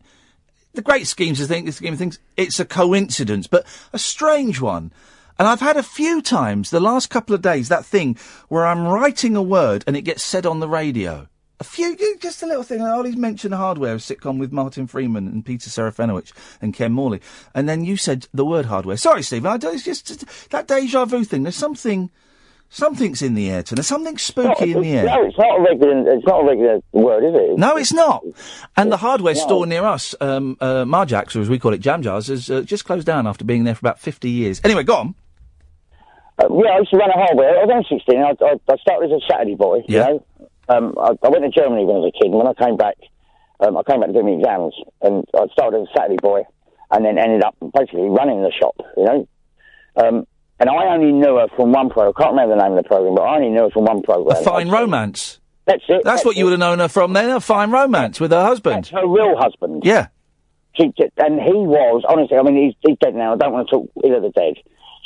[0.75, 4.61] the great schemes of things, the scheme of things, it's a coincidence, but a strange
[4.61, 4.93] one.
[5.39, 8.17] And I've had a few times the last couple of days that thing
[8.49, 11.29] where I'm writing a word and it gets said on the radio.
[11.61, 12.81] A few, just a little thing.
[12.81, 17.21] Like Ollie's mentioned Hardware, a sitcom with Martin Freeman and Peter Serafinowicz and Ken Morley,
[17.55, 18.97] and then you said the word hardware.
[18.97, 19.51] Sorry, Stephen.
[19.51, 21.45] I don't, it's just that deja vu thing.
[21.45, 22.11] There's something,
[22.71, 23.77] something's in the air tonight.
[23.77, 25.05] There's something spooky in the air.
[25.05, 26.13] No, it's not a regular.
[26.13, 27.59] It's not a regular word, is it?
[27.59, 28.25] No, it's not.
[28.77, 32.03] And the hardware store near us, um, uh, Marjack's, or as we call it, Jam
[32.03, 34.61] Jars, has uh, just closed down after being there for about 50 years.
[34.65, 35.15] Anyway, go on.
[36.37, 37.61] Uh, yeah, I used to run a hardware.
[37.61, 38.21] I was only 16.
[38.21, 39.85] I, I, I started as a Saturday boy.
[39.87, 40.09] Yeah.
[40.09, 40.27] You know?
[40.69, 42.77] Um, I, I went to Germany when I was a kid, and when I came
[42.77, 42.97] back,
[43.61, 46.43] um, I came back to do my exams, and I started as a Saturday boy,
[46.91, 49.29] and then ended up basically running the shop, you know?
[49.97, 50.27] Um,
[50.61, 52.15] and I only knew her from one program.
[52.17, 54.03] I can't remember the name of the program, but I only knew her from one
[54.03, 54.37] program.
[54.37, 55.41] A Fine Romance.
[55.67, 56.03] That's it.
[56.05, 58.87] That's, what you would have known her from then, a Fine Romance with her husband.
[58.89, 59.83] her real husband.
[59.85, 60.09] Yeah.
[60.77, 62.37] She and he was honestly.
[62.37, 63.35] I mean, he's, he's dead now.
[63.35, 64.55] I don't want to talk ill of the dead.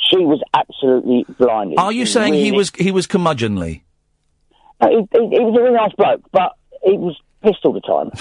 [0.09, 1.77] She was absolutely blinded.
[1.77, 3.81] Are you saying he was he was curmudgeonly?
[4.79, 6.53] Uh, He, he, he was a really nice bloke, but
[6.83, 8.11] he was pissed all the time.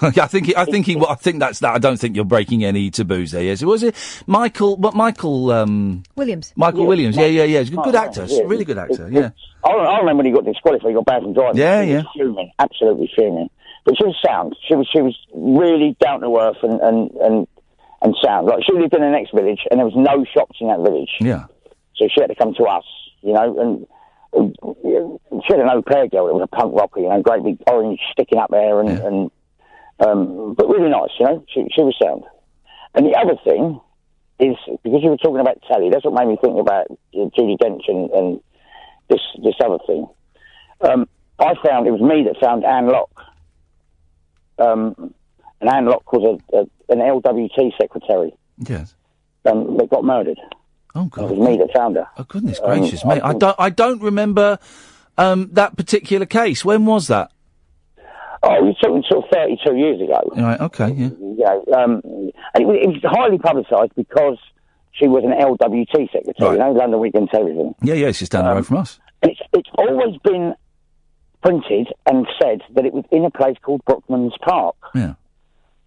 [0.22, 1.74] I think he, I think he I think that's that.
[1.74, 3.42] I don't think you're breaking any taboos there.
[3.42, 3.94] Yes, was it
[4.26, 4.76] Michael?
[4.76, 5.50] What Michael?
[5.52, 6.52] Um, Williams.
[6.56, 7.16] Michael Yeah, Williams.
[7.16, 7.58] Yeah, yeah, yeah.
[7.60, 8.24] He's a Oh, good actor.
[8.28, 8.42] yeah.
[8.46, 9.08] Really good actor.
[9.10, 9.30] Yeah.
[9.64, 10.88] I, I remember when he got disqualified.
[10.88, 11.60] He got banned from driving.
[11.60, 12.10] Yeah, He was yeah.
[12.24, 13.48] Fuming, absolutely fuming.
[13.84, 14.56] But she was sound.
[14.66, 17.46] She was she was really down to earth and and and,
[18.02, 18.46] and sound.
[18.46, 21.10] Like she lived in the next village, and there was no shops in that village.
[21.20, 21.44] Yeah.
[21.96, 22.84] So she had to come to us,
[23.22, 23.86] you know, and.
[24.34, 28.00] Had an au pair girl that was a punk rocker, you know, great big orange
[28.12, 29.30] sticking up there, and, and
[30.00, 31.44] um, but really nice, you know.
[31.48, 32.24] She, she was sound.
[32.94, 33.80] And the other thing
[34.40, 37.82] is because you were talking about Tally, that's what made me think about Judi Dench
[37.88, 38.40] and, and
[39.08, 40.08] this this other thing.
[40.80, 41.08] Um,
[41.38, 43.10] I found it was me that found Anne Lock.
[44.58, 45.14] Um,
[45.60, 48.94] and Anne Lock was a, a, an LWT secretary Yes.
[49.44, 50.38] um, that got murdered.
[50.94, 51.30] Oh God!
[51.30, 52.06] It was me that found her.
[52.16, 53.20] Oh goodness Um, gracious, mate!
[53.22, 54.58] I don't I don't remember
[55.18, 56.64] um, that particular case.
[56.64, 57.30] When was that?
[58.46, 60.20] Oh, talking sort of 32 years ago.
[60.36, 60.60] Right.
[60.60, 60.90] Okay.
[60.92, 61.08] Yeah.
[61.18, 64.36] Know, um, and it was, it was highly publicised because
[64.92, 67.74] she was an LWT secretary, you know, London Weekend Television.
[67.82, 67.94] Yeah.
[67.94, 68.08] Yeah.
[68.08, 69.00] It's just down the road from us.
[69.22, 70.54] And it's, it's always been
[71.42, 74.76] printed and said that it was in a place called Brookmans Park.
[74.94, 75.14] Yeah.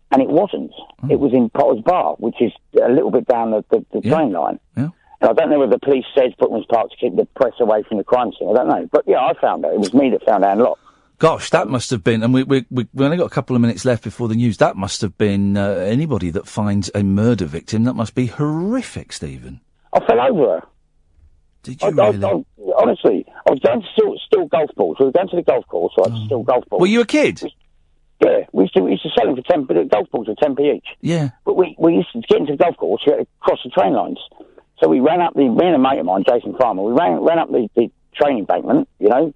[0.10, 0.72] And it wasn't.
[1.12, 2.52] It was in Potters Bar, which is
[2.82, 4.60] a little bit down the, the, the train line.
[4.76, 4.90] Yeah.
[5.22, 7.98] I don't know whether the police says Brookmans Park to keep the press away from
[7.98, 8.50] the crime scene.
[8.50, 8.90] I don't know.
[8.92, 9.72] But yeah, I found her.
[9.72, 10.78] It was me that found Anne Lock.
[11.20, 13.62] Gosh, that must have been, and we, we, we, we only got a couple of
[13.62, 14.58] minutes left before the news.
[14.58, 17.86] That must have been uh, anybody that finds a murder victim.
[17.86, 19.62] That must be horrific, Stephen.
[19.94, 20.68] I fell over her.
[21.64, 22.24] Did you I, really?
[22.24, 22.44] I, I,
[22.78, 24.98] honestly, I was going to steal, steal golf balls.
[25.00, 26.82] We were going to the golf course, so I had to steal golf balls.
[26.82, 27.42] Were you a kid?
[28.24, 29.74] Yeah, we used to, we used to sell them for 10 p.
[29.90, 30.88] Golf balls were 10p each.
[31.02, 31.30] Yeah.
[31.46, 33.70] But we, we used to get into the golf course, we had to cross the
[33.72, 34.20] train lines.
[34.80, 37.20] So we ran up the, me and a mate of mine, Jason Farmer, we ran,
[37.22, 39.34] ran up the, the train embankment, you know,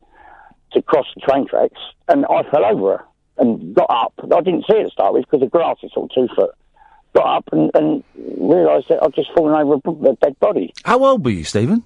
[0.73, 3.05] to cross the train tracks, and I fell over her
[3.38, 4.13] and got up.
[4.23, 6.51] I didn't see it to start with because the grass is sort of two foot.
[7.13, 10.73] Got up and, and realised that I'd just fallen over a, a dead body.
[10.85, 11.84] How old were you, Stephen?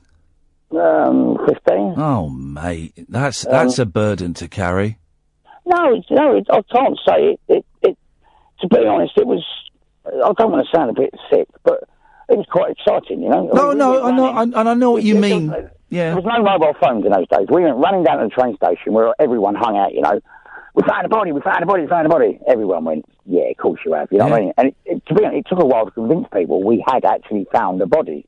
[0.71, 1.95] um, 15.
[1.97, 4.97] Oh, mate, that's that's a burden to carry.
[5.65, 7.97] No, no, it, I can't say it, it, it.
[8.61, 9.43] To be honest, it was.
[10.05, 11.89] I don't want to sound a bit sick, but
[12.29, 13.49] it was quite exciting, you know.
[13.53, 15.47] No, We- no, we I know, I, and I know what you mean.
[15.51, 16.13] was- Yeah.
[16.13, 17.47] There was no mobile phones in those days.
[17.49, 20.19] We went running down to the train station where everyone hung out, you know.
[20.73, 22.37] We found a body, we found a body, we found a body.
[22.47, 24.53] Everyone went, yeah, of course you have, you know what I mean?
[24.57, 27.05] And it, it, to be honest, it took a while to convince people we had
[27.05, 28.25] actually found a body.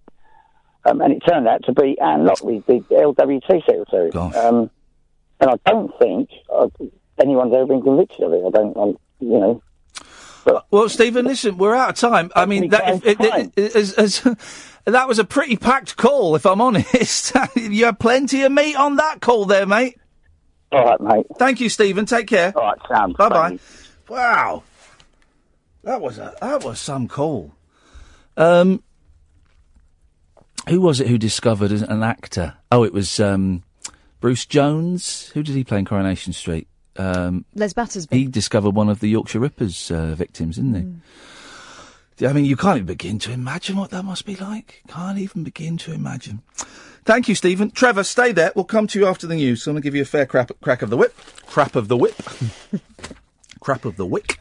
[0.85, 4.11] Um, and it turned out to be Anne Lockley, the LWT secretary.
[4.37, 4.69] Um,
[5.41, 6.69] and I don't think uh,
[7.21, 8.43] anyone's ever been convicted of it.
[8.45, 8.85] I don't, I,
[9.19, 9.61] you know.
[10.71, 12.31] Well, Stephen, listen, we're out of time.
[12.35, 14.21] I mean, that, it, it, it, as- as-
[14.85, 17.33] that was a pretty packed call, if I'm honest.
[17.55, 19.99] you had plenty of meat on that call there, mate.
[20.71, 21.25] All right, mate.
[21.37, 22.05] Thank you, Stephen.
[22.05, 22.51] Take care.
[22.55, 23.13] All right, Sam.
[23.13, 23.59] Bye bye.
[24.09, 24.63] Wow,
[25.83, 27.53] that was a that was some call.
[28.35, 28.83] Um,
[30.69, 32.55] who was it who discovered an- an actor?
[32.71, 33.63] Oh, it was um,
[34.19, 35.29] Bruce Jones.
[35.33, 36.67] Who did he play in Coronation Street?
[36.97, 38.17] Um, Les Battersby.
[38.17, 42.25] he discovered one of the Yorkshire Rippers uh, victims, didn't he?
[42.25, 44.81] I mean, you can't even begin to imagine what that must be like.
[44.87, 46.41] Can't even begin to imagine.
[47.05, 47.69] Thank you, Stephen.
[47.69, 48.51] Trevor, stay there.
[48.55, 49.61] We'll come to you after the news.
[49.63, 51.15] So I'm going to give you a fair crap, crack of the whip.
[51.45, 52.15] Crap of the whip.
[53.59, 54.39] crap of the wick.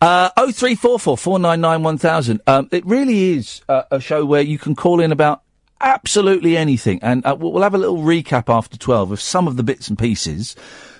[0.00, 5.42] Uh, 0344 Um, it really is uh, a show where you can call in about
[5.80, 6.98] absolutely anything.
[7.02, 9.88] And uh, we'll we'll have a little recap after 12 of some of the bits
[9.88, 10.56] and pieces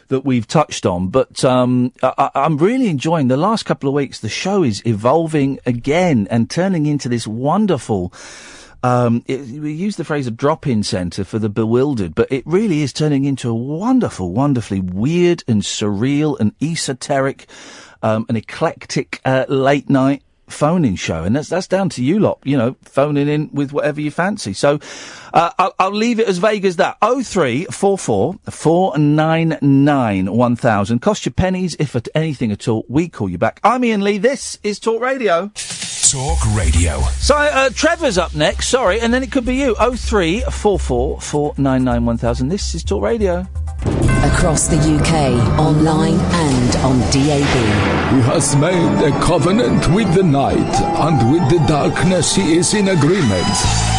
[0.09, 1.09] that we've touched on.
[1.09, 4.21] But um, I, I'm really enjoying the last couple of weeks.
[4.21, 8.13] The show is evolving again and turning into this wonderful.
[8.83, 12.83] Um, it, we use the phrase a drop-in centre for the bewildered, but it really
[12.83, 17.49] is turning into a wonderful, wonderfully weird and surreal and esoteric,
[18.03, 22.39] um, and eclectic uh, late night phoning show, and that's that's down to you lot.
[22.45, 24.53] You know, phoning in with whatever you fancy.
[24.53, 24.79] So,
[25.33, 26.97] uh, I'll, I'll leave it as vague as that.
[27.03, 31.01] Oh three four four four nine nine one thousand.
[31.01, 32.85] Cost you pennies, if at anything at all.
[32.89, 33.61] We call you back.
[33.63, 34.19] I'm Iain Lee.
[34.19, 35.51] This is Talk Radio.
[36.11, 37.01] Talk Radio.
[37.19, 38.69] So uh, Trevor's up next.
[38.69, 39.77] Sorry, and then it could be you.
[39.79, 42.49] Oh three four four four nine nine one thousand.
[42.49, 43.47] This is Talk Radio.
[43.87, 47.55] Across the UK, online and on DAB.
[48.13, 52.89] He has made a covenant with the night, and with the darkness he is in
[52.89, 53.47] agreement.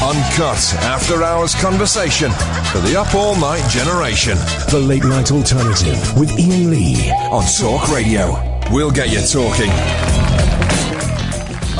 [0.03, 2.31] Uncut after hours conversation
[2.71, 4.37] for the up all night generation.
[4.69, 8.33] The late night alternative with Iain Lee on Talk Radio.
[8.71, 9.71] We'll get you talking.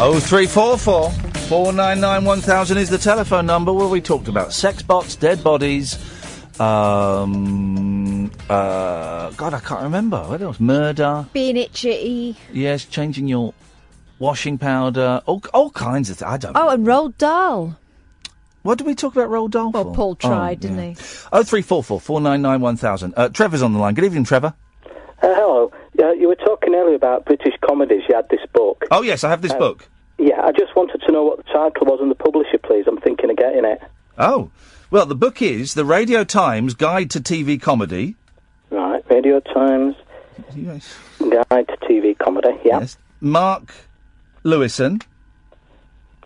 [0.01, 1.11] Oh three four four
[1.49, 5.15] four nine nine one thousand is the telephone number where we talked about sex bots,
[5.15, 5.97] dead bodies.
[6.59, 10.17] Um, uh, God, I can't remember.
[10.23, 10.59] What else?
[10.59, 11.25] Murder.
[11.33, 12.35] Being itchy.
[12.51, 13.53] Yes, changing your
[14.19, 15.21] washing powder.
[15.25, 16.29] All, all kinds of things.
[16.31, 16.55] I don't.
[16.55, 17.77] Oh, and Roald Dahl.
[18.63, 19.93] What did we talk about Roald Dahl Well, for?
[19.95, 20.83] Paul tried, Oh, didn't yeah.
[20.93, 20.95] he?
[21.31, 23.13] Oh three four four four nine nine one thousand.
[23.15, 23.93] Uh, Trevor's on the line.
[23.93, 24.53] Good evening, Trevor.
[24.85, 24.91] Uh,
[25.21, 25.71] hello.
[26.01, 28.03] Uh, you were talking earlier about British comedies.
[28.09, 28.85] You had this book.
[28.91, 29.87] Oh yes, I have this Uh, book.
[30.17, 32.83] Yeah, I just wanted to know what the title was and the publisher, please.
[32.87, 33.81] I'm thinking of getting it.
[34.17, 34.51] Oh,
[34.91, 38.15] well, the book is the Radio Times Guide to TV Comedy.
[38.69, 39.95] Right, Radio Times
[40.55, 40.95] Yes.
[41.19, 42.57] Guide to TV Comedy.
[42.63, 42.85] Yeah,
[43.21, 43.73] Mark
[44.43, 45.01] Lewisohn.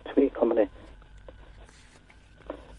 [0.06, 0.68] TV Comedy.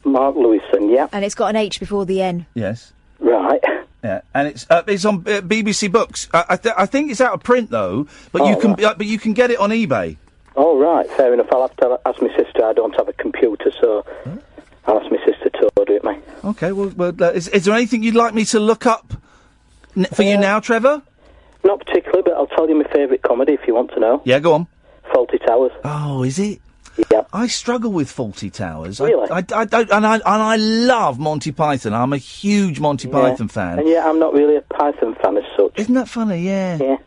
[0.04, 0.94] Mark Lewisohn.
[0.94, 2.46] Yeah, And it's got an H before the N.
[2.54, 2.94] Yes.
[3.20, 3.62] right.
[4.04, 6.30] Yeah, and it's uh, it's on uh, BBC Books.
[6.32, 8.84] I I, th- I think it's out of print though, but you Oh, can right.
[8.84, 10.18] uh, but you can get it on eBay.
[10.56, 11.48] All right, fair enough.
[11.52, 12.64] I'll have to ask my sister.
[12.64, 14.06] I don't have a computer, so
[14.86, 15.35] I'll ask my sister
[15.70, 16.22] to order it, mate.
[16.44, 16.72] Okay.
[16.72, 19.14] Well, well uh, is, is there anything you'd like me to look up
[19.96, 21.02] n- for you now, Trevor?
[21.64, 24.22] Not particularly, but I'll tell you my favourite comedy if you want to know.
[24.26, 24.68] Yeah, go on.
[25.14, 25.72] Fawlty Towers.
[25.84, 26.62] Oh, is it?
[27.12, 27.24] Yeah.
[27.34, 29.00] I struggle with Fawlty Towers.
[29.00, 29.30] Really?
[29.30, 31.94] I, I, I don't, and I and I love Monty Python.
[31.94, 33.80] I'm a huge Monty Python fan.
[33.80, 35.74] And yeah, I'm not really a Python fan as such.
[35.78, 36.42] Isn't that funny?
[36.42, 36.78] Yeah.
[36.78, 36.98] Yeah.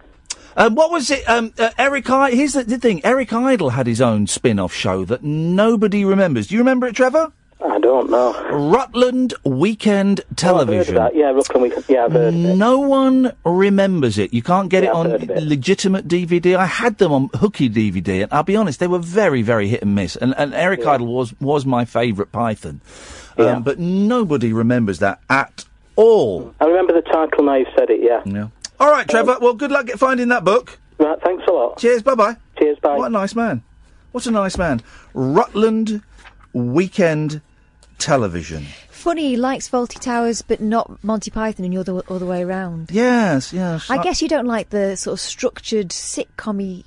[0.57, 1.27] Um, what was it?
[1.29, 2.11] Um, uh, Eric.
[2.11, 3.01] I- here's the, the thing.
[3.05, 6.49] Eric Idle had his own spin-off show that nobody remembers.
[6.49, 7.33] Do you remember it, Trevor?
[7.65, 8.33] I don't know.
[8.53, 10.97] Rutland Weekend Television.
[10.97, 11.19] Oh, of that.
[11.19, 11.85] Yeah, Rutland Weekend.
[11.89, 12.35] Yeah, I've heard.
[12.35, 14.33] No one remembers it.
[14.33, 15.43] You can't get Yeah, it on it.
[15.43, 16.57] legitimate DVD.
[16.57, 19.83] I had them on hooky DVD, and I'll be honest, they were very, very hit
[19.83, 20.15] and miss.
[20.15, 20.93] And, and Eric Yeah.
[20.93, 22.81] Idle was was my favourite Python,
[23.37, 23.59] um, Yeah.
[23.59, 25.65] but nobody remembers that at
[25.97, 26.55] all.
[26.61, 28.23] I remember the title now you've said it, yeah.
[28.25, 28.49] Yeah.
[28.79, 29.39] All right, Trevor.
[29.41, 30.79] Well, good luck finding that book.
[30.99, 31.79] Right, thanks a lot.
[31.79, 32.03] Cheers.
[32.05, 32.37] Bye bye.
[32.57, 32.79] Cheers.
[32.79, 32.97] Bye.
[32.97, 33.63] What a nice man.
[34.13, 34.81] What a nice man.
[35.13, 36.03] Rutland
[36.53, 37.41] Weekend
[37.99, 38.67] Television.
[38.91, 42.91] Funny, he likes Fawlty Towers, but not Monty Python, and you're the other way around.
[42.91, 43.91] Yes, yes.
[43.91, 46.85] I guess you don't like the sort of structured sitcom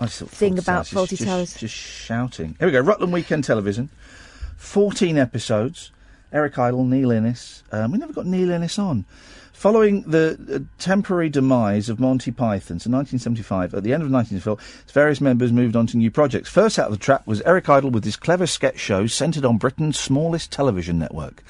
[0.00, 1.54] I just thing Faulty about Towers Faulty just, Towers.
[1.54, 2.56] Just shouting.
[2.58, 2.80] Here we go.
[2.80, 3.90] Rutland Weekend Television.
[4.56, 5.92] 14 episodes.
[6.32, 7.62] Eric Idle, Neil Innes.
[7.70, 9.04] Um, we never got Neil Innes on.
[9.62, 14.58] Following the uh, temporary demise of Monty Python, so 1975, at the end of 1974,
[14.92, 16.48] various members moved on to new projects.
[16.48, 19.58] First out of the trap was Eric Idle with his clever sketch show centred on
[19.58, 21.44] Britain's smallest television network.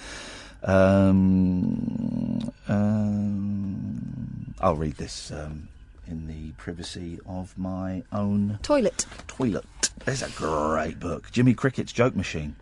[0.62, 5.70] Um, um, I'll read this um,
[6.06, 9.06] in the privacy of my own toilet.
[9.26, 9.64] Toilet.
[10.05, 11.30] There's a great book.
[11.32, 12.56] Jimmy Cricket's Joke Machine.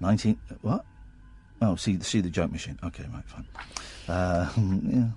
[0.00, 0.40] 19.
[0.62, 0.84] What?
[1.62, 2.78] Oh, see, see the joke machine.
[2.82, 3.46] Okay, right, fine.
[4.08, 5.08] Uh, yeah.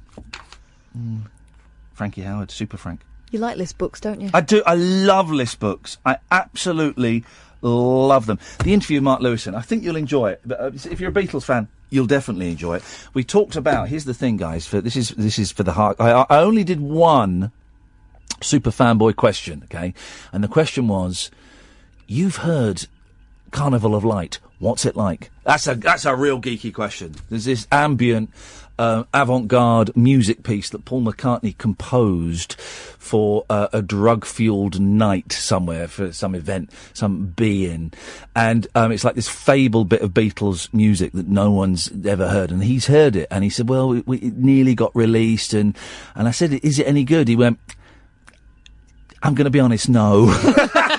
[0.97, 1.21] Mm.
[1.93, 3.01] Frankie Howerd, Super Frank.
[3.31, 4.29] You like list books, don't you?
[4.33, 4.63] I do.
[4.65, 5.97] I love list books.
[6.05, 7.23] I absolutely
[7.61, 8.39] love them.
[8.63, 9.53] The interview with Mark Lewisohn.
[9.53, 10.41] I think you'll enjoy it.
[10.45, 12.83] But uh, if you're a Beatles fan, you'll definitely enjoy it.
[13.13, 13.89] We talked about.
[13.89, 14.65] Here's the thing, guys.
[14.65, 15.97] For this is this is for the heart.
[15.99, 17.51] I, I only did one
[18.41, 19.61] super fanboy question.
[19.65, 19.93] Okay,
[20.31, 21.29] and the question was,
[22.07, 22.87] you've heard
[23.51, 24.39] Carnival of Light.
[24.59, 25.29] What's it like?
[25.43, 27.15] That's a that's a real geeky question.
[27.29, 28.31] There's this ambient,
[28.79, 36.13] uh, avant-garde music piece that Paul McCartney composed for uh, a drug-fueled night somewhere for
[36.13, 37.91] some event, some be-in,
[38.33, 42.51] and um, it's like this fabled bit of Beatles music that no one's ever heard,
[42.51, 45.77] and he's heard it, and he said, "Well, we, we, it nearly got released," and
[46.15, 47.59] and I said, "Is it any good?" He went,
[49.21, 50.27] "I'm going to be honest, no."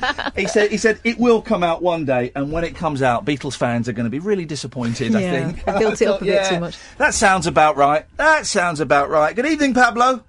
[0.36, 3.24] he said he said it will come out one day, and when it comes out,
[3.24, 5.14] Beatles fans are going to be really disappointed.
[5.14, 6.78] I think I built it up a bit Yeah, too much.
[6.98, 8.06] That sounds about right.
[8.16, 9.34] That sounds about right.
[9.34, 10.22] Good evening, Pablo.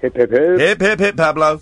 [0.00, 0.58] Hip hip hip.
[0.58, 1.60] Hip hip hip, Pablo.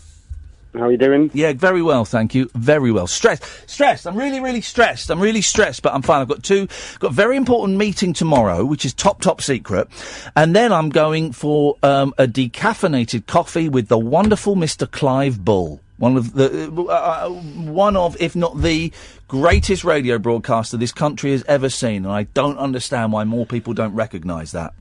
[0.76, 1.30] How are you doing?
[1.32, 2.50] Yeah, very well, thank you.
[2.54, 3.06] Very well.
[3.06, 4.06] Stressed, stressed.
[4.06, 5.10] I'm really, really stressed.
[5.10, 6.20] I'm really stressed, but I'm fine.
[6.20, 9.88] I've got two, got a very important meeting tomorrow, which is top, top secret,
[10.36, 14.90] and then I'm going for um, a decaffeinated coffee with the wonderful Mr.
[14.90, 15.80] Clive Bull.
[15.98, 18.92] One of the, uh, uh, one of, if not the
[19.28, 23.72] greatest radio broadcaster this country has ever seen, and I don't understand why more people
[23.72, 24.74] don't recognise that.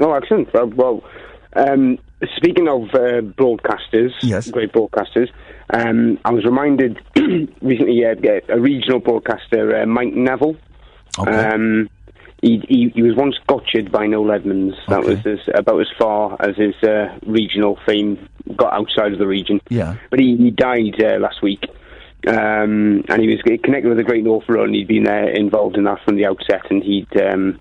[0.00, 0.52] Oh, excellent.
[0.52, 1.04] Well, well
[1.56, 1.98] um,
[2.36, 4.50] speaking of uh, broadcasters, yes.
[4.50, 5.30] great broadcasters,
[5.70, 7.00] um, I was reminded
[7.62, 8.14] recently uh,
[8.48, 10.56] a regional broadcaster, uh, Mike Neville.
[11.18, 11.90] Um,
[12.42, 14.76] he, he, he was once gotcha'd by Noel Edmonds.
[14.88, 19.26] That was as, about as far as his uh, regional fame got outside of the
[19.26, 19.60] region.
[19.68, 19.96] Yeah.
[20.10, 21.64] But he, he died uh, last week.
[22.26, 24.74] Um, and he was connected with the Great North Run.
[24.74, 27.60] He'd been uh, involved in that from the outset, and he'd um,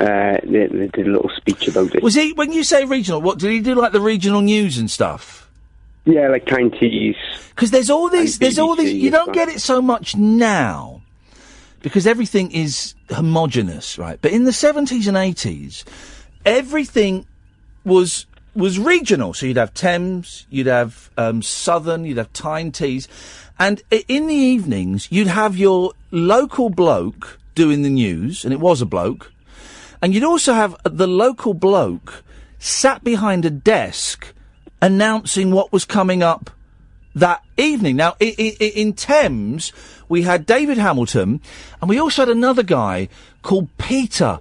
[0.00, 2.02] uh, they, they did a little speech about it.
[2.02, 4.90] Was he, when you say regional, what, did he do like the regional news and
[4.90, 5.50] stuff?
[6.04, 7.16] Yeah, like Tees.
[7.50, 8.94] Because there's all these, there's all these.
[8.94, 11.02] You don't get it so much now,
[11.80, 14.18] because everything is homogenous, right?
[14.20, 15.84] But in the seventies and eighties,
[16.44, 17.26] everything
[17.84, 19.34] was was regional.
[19.34, 23.08] So you'd have Thames, you'd have um, Southern, you'd have Tyne Tees,
[23.58, 28.82] and in the evenings you'd have your local bloke doing the news, and it was
[28.82, 29.32] a bloke,
[30.02, 32.24] and you'd also have the local bloke
[32.58, 34.34] sat behind a desk
[34.80, 36.50] announcing what was coming up
[37.14, 37.96] that evening.
[37.96, 39.72] Now, in Thames,
[40.08, 41.40] we had David Hamilton,
[41.80, 43.08] and we also had another guy
[43.42, 44.40] called Peter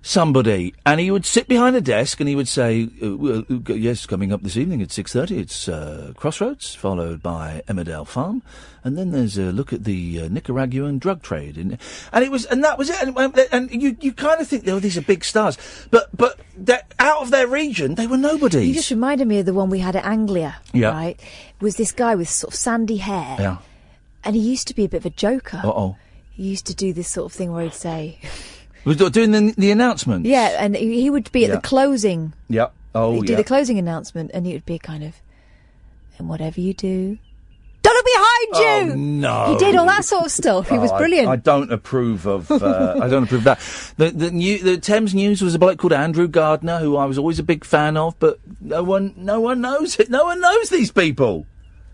[0.00, 3.42] somebody, and he would sit behind a desk and he would say, uh, uh,
[3.74, 8.42] "Yes, coming up this evening at six thirty, it's uh, Crossroads, followed by Emmerdale Farm,
[8.84, 11.76] and then there's a look at the uh, Nicaraguan drug trade." And,
[12.12, 13.02] and it was, and that was it.
[13.02, 15.58] And, and- and you you kind of think, oh, these are big stars,
[15.90, 18.66] but but that out of their region, they were nobodies.
[18.68, 20.56] You just reminded me of the one we had at Anglia.
[20.72, 20.90] Yeah.
[20.90, 21.20] Right?
[21.60, 23.36] Was this guy with sort of sandy hair.
[23.38, 23.56] Yeah.
[24.28, 25.60] And he used to be a bit of a joker.
[25.64, 25.96] Uh oh.
[26.32, 28.18] He used to do this sort of thing where he'd say,
[28.84, 30.26] Was do- doing the the announcement.
[30.26, 31.56] yeah, and he he would be at Yeah.
[31.56, 32.34] the closing.
[32.48, 32.74] Yep.
[32.94, 33.38] Oh he'd do yeah.
[33.38, 35.14] the closing announcement, and it would be kind of,
[36.18, 37.16] and whatever you do,
[37.82, 38.92] don't look behind you.
[38.92, 39.52] Oh, no.
[39.52, 40.68] He did all that sort of stuff.
[40.68, 41.28] He Oh, was I- brilliant.
[41.28, 42.50] I, don't approve of.
[42.50, 43.60] Uh, I don't approve of that.
[43.96, 47.16] The the, new, the Thames News was a bloke called Andrew Gardner, who I was
[47.18, 50.10] always a big fan of, but no one, no one knows it.
[50.10, 51.46] No one knows these people.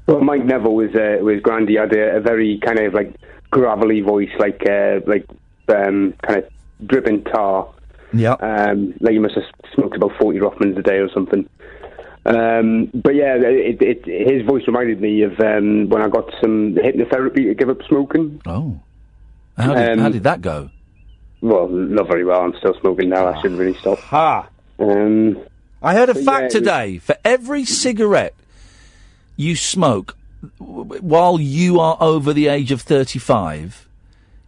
[0.06, 1.68] Well, Mike Neville was uh, was grand.
[1.68, 3.14] He had a, a very kind of like
[3.50, 5.26] gravelly voice, like uh, like
[5.68, 7.68] um, kind of dripping tar.
[8.12, 8.34] Yeah.
[8.34, 9.44] Um, like he must have
[9.74, 11.48] smoked about forty Rothmans a day or something.
[12.26, 16.74] Um, but yeah, it, it, his voice reminded me of um, when I got some
[16.74, 18.40] hypnotherapy to give up smoking.
[18.46, 18.80] Oh.
[19.56, 20.70] How did, Um, how did that go?
[21.42, 22.40] Well, not very well.
[22.40, 23.26] I'm still smoking now.
[23.28, 23.98] I shouldn't really stop.
[23.98, 24.48] Ha!
[24.78, 25.38] Um,
[25.82, 26.98] I heard a fact yeah, it was- today.
[26.98, 28.34] For every cigarette
[29.36, 30.16] you smoke
[30.58, 33.88] while you are over the age of 35,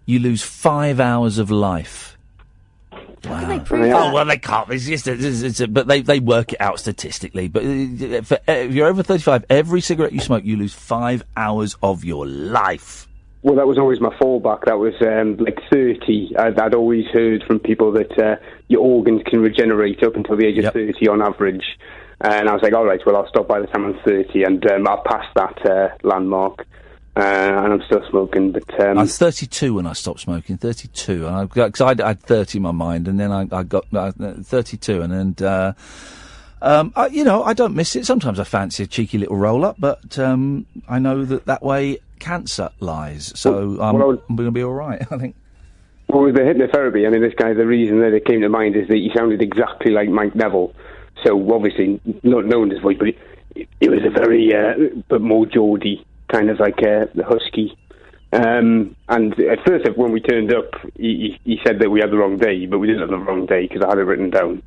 [0.04, 2.16] you lose five hours of life.
[3.24, 4.14] How can they Oh that?
[4.14, 4.70] well, they can't.
[4.70, 7.48] It's just, it's, it's, it's- but they they work it out statistically.
[7.48, 11.24] But uh, for, uh, if you're over 35, every cigarette you smoke, you lose five
[11.36, 13.08] hours of your life.
[13.42, 14.64] Well, that was always my fallback.
[14.66, 16.36] That was um, like 30.
[16.38, 18.36] I'd, I'd always heard from people that uh,
[18.68, 21.64] your organs can regenerate up until the age of 30 on average.
[22.20, 24.42] And I was like, all right, well, I'll stop by the time I'm 30.
[24.44, 26.66] And um, I've passed that uh, landmark.
[27.16, 27.22] Uh,
[27.64, 30.58] and I'm still smoking, but um, I was 32 when I stopped smoking.
[30.58, 33.62] 32, and I because I, I had 30 in my mind, and then I, I
[33.62, 35.72] got uh, 32, and then uh,
[36.60, 38.04] um, I, you know I don't miss it.
[38.04, 42.00] Sometimes I fancy a cheeky little roll up, but um, I know that that way
[42.18, 43.32] cancer lies.
[43.34, 45.00] So I'm, well, I'm going to be all right.
[45.10, 45.36] I think.
[46.08, 48.76] Well, with the hypnotherapy, I mean, this guy, the reason that it came to mind
[48.76, 50.74] is that he sounded exactly like Mike Neville.
[51.24, 55.46] So obviously, not knowing his voice, but it, it was a very, uh, but more
[55.46, 57.76] Geordie, kind of like uh, the husky.
[58.32, 62.10] Um, and at first, when we turned up, he, he he said that we had
[62.10, 64.30] the wrong day, but we didn't have the wrong day because I had it written
[64.30, 64.62] down.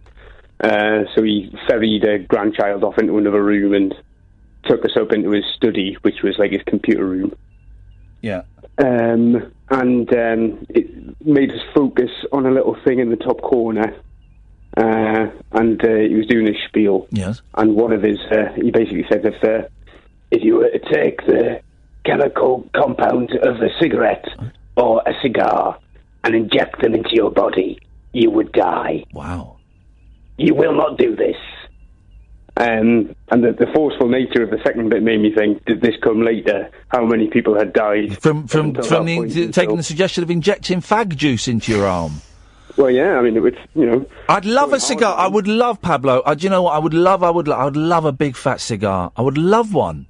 [0.64, 3.94] Uh, so he ferried a grandchild off into another room and
[4.66, 7.32] took us up into his study, which was like his computer room
[8.22, 8.42] Yeah.
[8.78, 13.96] um, and um, it made us focus on a little thing in the top corner.
[14.80, 17.06] Uh, and uh, he was doing his spiel.
[17.12, 17.42] Yes.
[17.56, 19.68] And one of his, uh, he basically said, if uh,
[20.32, 21.60] if you were to take the
[22.06, 24.26] chemical compound of a cigarette
[24.78, 25.78] or a cigar
[26.24, 27.80] and inject them into your body,
[28.14, 29.04] you would die.
[29.14, 29.58] Wow.
[30.38, 31.36] You will not do this.
[32.56, 35.96] Um, and the, the forceful nature of the second bit made me think, did this
[36.02, 36.70] come later?
[36.90, 41.16] How many people had died From from from the, taking the suggestion of injecting fag
[41.16, 42.22] juice into your arm.
[42.80, 44.06] Well, yeah, I mean, it would, you know.
[44.30, 45.14] I'd love a cigar.
[45.18, 46.22] I would love Pablo.
[46.22, 46.72] Uh, do you know what?
[46.76, 47.24] I would love.
[47.24, 47.46] I would.
[47.50, 49.12] lo- I would love a big fat cigar.
[49.18, 50.06] I would love one.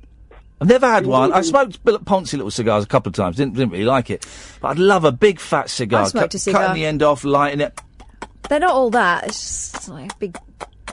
[0.61, 1.33] I've never had one.
[1.33, 3.37] I smoked Bill Ponzi little cigars a couple of times.
[3.37, 4.23] Didn't didn't really like it,
[4.61, 6.03] but I'd love a big fat cigar.
[6.03, 6.61] I smoked Cut- a cigar.
[6.67, 7.81] Cutting the end off, lighting it.
[8.49, 9.25] They're not all that.
[9.25, 10.37] It's just like a big.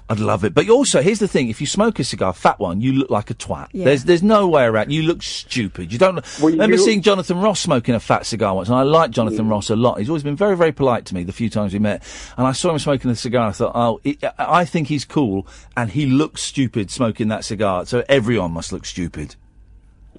[0.09, 0.55] I'd love it.
[0.55, 3.31] But also, here's the thing: if you smoke a cigar, fat one, you look like
[3.31, 3.69] a twat.
[3.73, 3.87] Yeah.
[3.87, 4.93] There's there's no way around.
[4.93, 5.93] You look stupid.
[5.93, 6.25] You don't.
[6.41, 9.51] remember you- seeing Jonathan Ross smoking a fat cigar once, and I like Jonathan mm.
[9.51, 9.99] Ross a lot.
[9.99, 12.03] He's always been very very polite to me the few times we met,
[12.37, 13.47] and I saw him smoking a cigar.
[13.47, 15.47] and I thought, oh, it, I I think he's cool,
[15.77, 17.85] and he looks stupid smoking that cigar.
[17.87, 19.37] So everyone must look stupid.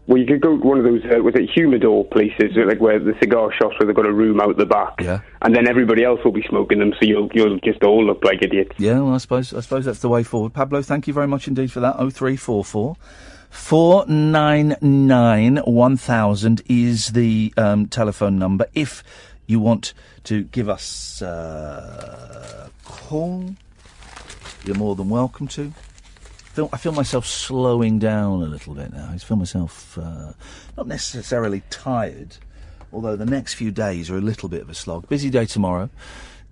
[0.07, 2.79] Well, you could go to one of those, uh, was it humidor places, uh, like
[2.79, 5.01] where the cigar shops where they've got a room out the back.
[5.01, 5.19] Yeah.
[5.41, 8.41] And then everybody else will be smoking them, so you'll you'll just all look like
[8.41, 8.71] idiots.
[8.77, 10.53] Yeah, well, I suppose I suppose that's the way forward.
[10.53, 11.97] Pablo, thank you very much indeed for that.
[11.99, 12.95] Oh three four four.
[13.49, 18.67] 499 1000 is the um, telephone number.
[18.73, 19.03] If
[19.45, 19.93] you want
[20.25, 23.55] to give us uh, a call,
[24.65, 25.73] you're more than welcome to.
[26.57, 29.11] Feel, I feel myself slowing down a little bit now.
[29.13, 30.33] I feel myself uh,
[30.75, 32.35] not necessarily tired,
[32.91, 35.07] although the next few days are a little bit of a slog.
[35.07, 35.91] Busy day tomorrow.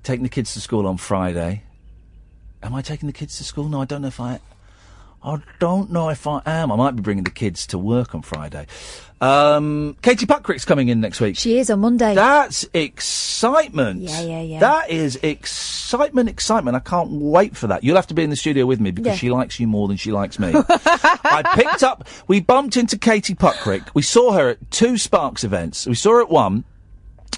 [0.03, 1.63] Taking the kids to school on Friday.
[2.61, 3.67] Am I taking the kids to school?
[3.67, 4.41] No, I don't know if I.
[5.25, 6.71] I don't know if I am.
[6.71, 8.67] I might be bringing the kids to work on Friday.
[9.19, 11.35] Um, Katie Puckrick's coming in next week.
[11.35, 12.13] She is on Monday.
[12.13, 14.01] That's excitement.
[14.01, 14.59] Yeah, yeah, yeah.
[14.59, 16.75] That is excitement, excitement.
[16.75, 17.83] I can't wait for that.
[17.83, 19.17] You'll have to be in the studio with me because Yeah.
[19.17, 20.51] she likes you more than she likes me.
[20.69, 23.87] I picked up, we bumped into Katie Puckrick.
[23.95, 25.87] We saw her at two Sparks events.
[25.87, 26.65] We saw her at one,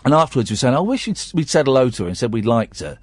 [0.03, 2.33] and afterwards we were saying, I wish we'd, we'd said hello to her and said
[2.33, 2.97] we'd liked her.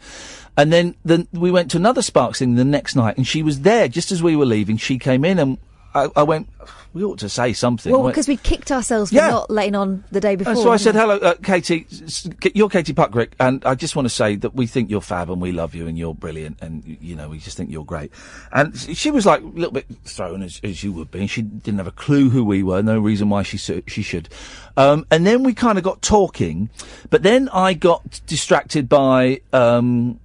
[0.56, 3.60] And then, then we went to another Sparks thing the next night, and she was
[3.62, 4.76] there just as we were leaving.
[4.76, 5.58] She came in, and
[5.94, 6.48] I, I went,
[6.92, 7.90] we ought to say something.
[7.92, 9.30] Well, because we kicked ourselves for Yeah.
[9.30, 10.52] not letting on the day before.
[10.52, 11.86] and so I said, hello, uh, Katie.
[11.90, 15.00] s- s- You're Katie Puckrick, and I just want to say that we think you're
[15.00, 17.72] fab and we love you and you're brilliant and, y- you know, we just think
[17.72, 18.12] you're great.
[18.52, 21.30] And s- she was like a little bit thrown, as, as you would be, and
[21.30, 24.28] she didn't have a clue who we were, no reason why she, su- she should.
[24.76, 26.70] Um, and then we kind of got talking,
[27.10, 30.20] but then I got distracted by, um,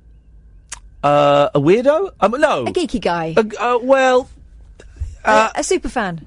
[1.03, 2.11] uh, a weirdo?
[2.19, 2.67] Um, no.
[2.67, 3.35] A geeky guy.
[3.37, 4.29] Uh, well,
[5.25, 6.25] uh, a, a super fan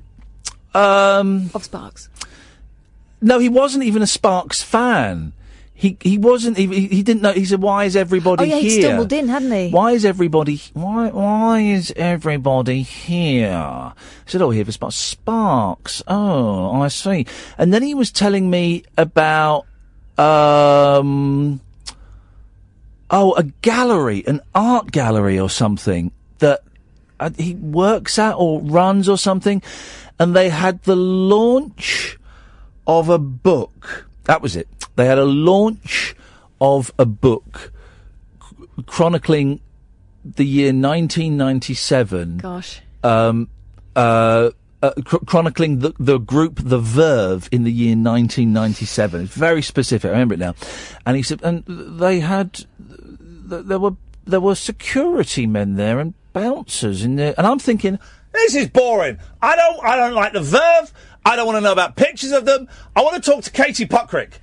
[0.75, 2.09] um, of Sparks.
[3.21, 5.33] No, he wasn't even a Sparks fan.
[5.75, 6.77] He he wasn't even.
[6.77, 7.33] He, he didn't know.
[7.33, 8.71] He said, "Why is everybody Oh yeah, here?
[8.71, 9.71] he stumbled in, hadn't he?
[9.71, 10.61] Why is everybody?
[10.75, 13.93] Why why is everybody here?" I
[14.27, 14.95] said, "Oh, here for Sparks.
[14.95, 16.03] Sparks.
[16.07, 17.27] Oh, I see."
[17.59, 19.67] And then he was telling me about
[20.19, 21.61] um
[23.13, 26.63] oh a gallery, an art gallery or something that
[27.21, 29.63] uh, he works at or runs or something,
[30.19, 32.19] and they had the launch
[32.87, 34.09] of a book.
[34.25, 34.69] That was it.
[34.97, 36.17] They had a launch
[36.61, 37.73] of a book
[38.87, 39.61] chronicling
[40.25, 42.39] the year 1997.
[42.39, 42.81] Gosh.
[43.03, 43.49] Um,
[43.97, 44.51] uh,
[44.83, 49.23] uh, chr- chronicling the, the group The Verve in the year 1997.
[49.23, 50.09] It's very specific.
[50.09, 50.55] I remember it now.
[51.07, 52.65] And he said, and they had,
[53.45, 53.93] there were
[54.25, 57.35] there were security men there and bouncers in there.
[57.37, 57.99] And I'm thinking,
[58.33, 59.19] This is boring.
[59.41, 59.85] I don't.
[59.85, 60.93] I don't like the Verve.
[61.25, 62.69] I don't want to know about pictures of them.
[62.97, 64.35] I want to talk to Katie Puckrick.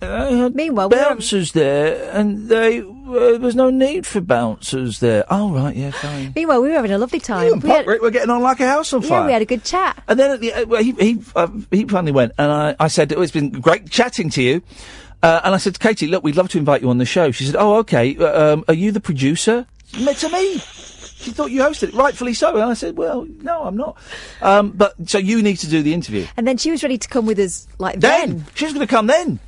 [0.00, 5.24] Uh, Meanwhile, bouncers there, and they uh, there was no need for bouncers there.
[5.30, 6.32] Oh right, yeah, fine.
[6.34, 7.46] Meanwhile, we were having a lovely time.
[7.46, 9.20] You and We had- were getting on like a house on fire.
[9.20, 10.02] yeah, we had a good chat.
[10.08, 13.12] And then at the, uh, he he uh, he finally went, and I, I said,
[13.12, 14.62] "Oh, it's been great chatting to you."
[15.22, 17.30] Uh, and I said to Katie, "Look, we'd love to invite you on the show."
[17.30, 18.16] She said, "Oh, okay.
[18.16, 19.66] Uh, um, are you the producer?"
[19.98, 22.54] Me- To me, she thought you hosted it, rightfully so.
[22.56, 23.96] And I said, "Well, no, I'm not."
[24.40, 26.26] Um, but so you need to do the interview.
[26.36, 28.46] And then she was ready to come with us, like Then then.
[28.54, 29.38] she's going to come then.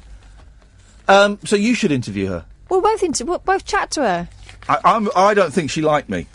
[1.09, 2.44] Um, so you should interview her.
[2.70, 4.28] We'll both inter- we'll both chat to her.
[4.68, 6.26] I, I'm, I don't think she liked me.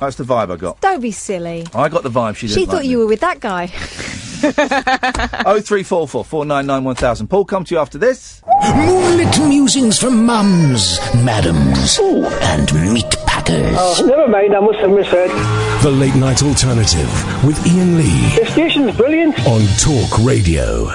[0.00, 0.80] That's the vibe I got.
[0.80, 1.66] Don't be silly.
[1.74, 2.58] I got the vibe she didn't.
[2.60, 3.66] She thought you were with that guy.
[5.44, 7.28] Oh three four four four nine nine one thousand.
[7.28, 8.42] Paul, come to you after this.
[8.74, 13.76] Moonlit musings from mums, madams, and meat packers.
[13.78, 15.30] Oh, never mind, I must have misheard.
[15.82, 19.38] The Late Night Alternative with Iain Lee The station's brilliant.
[19.46, 20.88] on Talk Radio.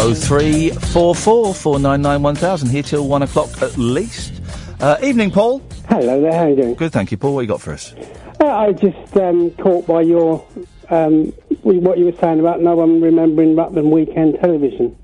[0.00, 2.70] Oh three four four four nine nine one thousand.
[2.70, 4.34] Here till one o'clock at least.
[4.80, 5.60] Uh, evening, Paul.
[5.88, 6.74] Hello there, how are you doing?
[6.74, 7.34] Good, thank you, Paul.
[7.34, 7.94] What you got for us?
[8.40, 10.46] Uh, I just um, caught by your
[10.90, 14.96] um, with what you were saying about no one remembering Rutland weekend television.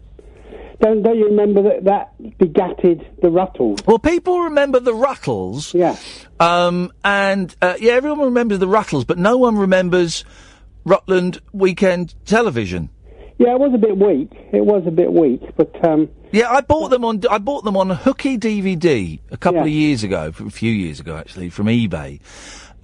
[0.81, 3.81] Don't don't you remember that that begatted the Ruttles?
[3.87, 5.73] Well, people remember the Ruttles.
[5.73, 5.97] Yeah.
[6.41, 10.25] Um, and uh, yeah, everyone remembers the Ruttles, but no one remembers
[10.85, 12.91] Rutland Weekend Television.
[13.39, 14.31] Yeah, it was a bit weak.
[14.53, 17.21] It was a bit weak, but um, Yeah, I bought them on.
[17.29, 21.01] I bought them on a hooky DVD a couple of years ago, a few years
[21.01, 22.21] ago actually, from eBay.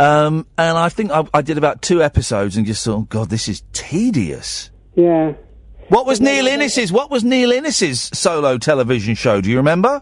[0.00, 3.48] Um, and I think I, I did about two episodes and just thought, God, this
[3.48, 4.70] is tedious.
[4.94, 5.32] yeah.
[5.88, 6.92] What was Neil Innes's?
[6.92, 9.40] What was Neil Innes's solo television show?
[9.40, 10.00] Do you remember?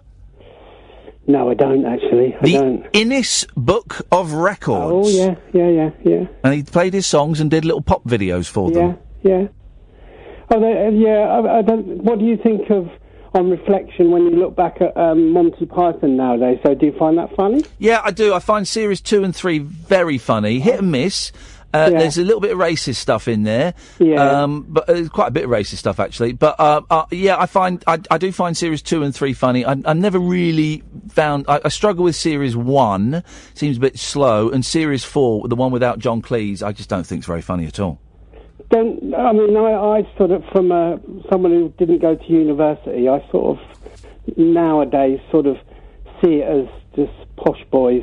[1.26, 2.34] No, I don't actually.
[2.34, 2.86] I the don't.
[2.92, 5.08] Innes Book of Records.
[5.08, 8.48] Oh yeah, yeah, yeah, yeah, And he played his songs and did little pop videos
[8.48, 8.98] for them.
[9.22, 9.48] yeah, yeah.
[10.50, 11.20] Oh, they, uh, yeah.
[11.28, 12.04] I, I don't.
[12.04, 12.88] What do you think of?
[13.34, 17.18] On reflection, when you look back at um, Monty Python nowadays, so do you find
[17.18, 17.62] that funny?
[17.78, 18.32] Yeah, I do.
[18.32, 20.60] I find series two and three very funny.
[20.60, 21.30] Hit and miss.
[21.74, 21.98] Uh, Yeah.
[21.98, 23.74] There's a little bit of racist stuff in there.
[23.98, 24.42] Yeah.
[24.42, 26.32] Um, but uh, quite a bit of racist stuff actually.
[26.32, 29.62] But uh, uh, yeah, I find I, I do find series two and three funny.
[29.66, 31.44] I, I never really found.
[31.48, 33.22] I, I struggle with series one.
[33.52, 37.06] Seems a bit slow, and series four, the one without John Cleese, I just don't
[37.06, 38.00] think it's very funny at all.
[38.70, 40.96] Don't I mean I, I sort of from uh,
[41.30, 45.56] someone who didn't go to university, I sort of nowadays sort of
[46.22, 48.02] see it as just posh boys,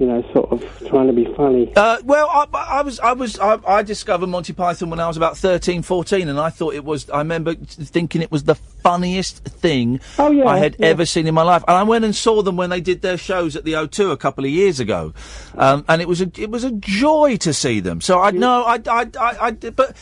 [0.00, 1.70] you know, sort of trying to be funny.
[1.76, 2.46] Uh, well, I,
[2.78, 6.26] I was, I was, I, I discovered Monty Python when I was about 13, 14,
[6.26, 7.10] and I thought it was.
[7.10, 10.86] I remember thinking it was the funniest thing Oh, yeah, I had yeah.
[10.86, 11.62] ever seen in my life.
[11.68, 14.16] And I went and saw them when they did their shows at the O2 a
[14.16, 15.12] couple of years ago,
[15.54, 18.00] um, and it was a, it was a joy to see them.
[18.00, 19.94] So I know, I, I, I, I, but.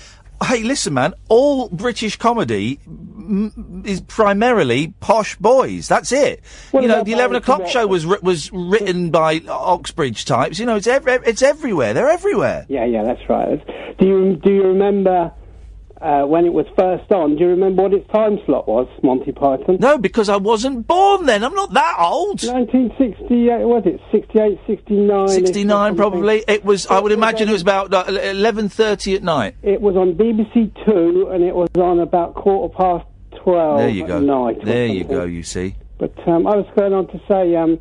[0.45, 1.15] Hey, listen, man.
[1.29, 5.89] All British comedy mm, is primarily posh boys.
[5.89, 6.43] That's it.
[6.71, 10.59] What you know, the eleven o'clock show was ri- was written by Oxbridge types.
[10.59, 11.93] You know, it's ev- it's everywhere.
[11.93, 12.67] They're everywhere.
[12.69, 13.61] Yeah, yeah, that's right.
[13.99, 15.33] Do you do you remember
[16.01, 17.37] uh, when it was first on?
[17.37, 19.79] Do you remember what its time slot was, Monty Python?
[19.81, 21.45] No, because I wasn't born then.
[21.45, 22.43] I'm not that old.
[22.43, 25.29] 1968, was it 68, 69?
[25.29, 26.45] 69 probably.
[26.49, 26.87] It was.
[26.87, 29.57] I would imagine it was about uh, eleven thirty at night.
[29.63, 33.07] It was on BBC Two, and it was on about quarter past
[33.43, 34.21] twelve There you go.
[34.21, 34.59] night.
[34.63, 35.17] or There you something.
[35.19, 35.25] go.
[35.25, 35.77] You see.
[35.99, 37.79] But um, I was going on to say, um,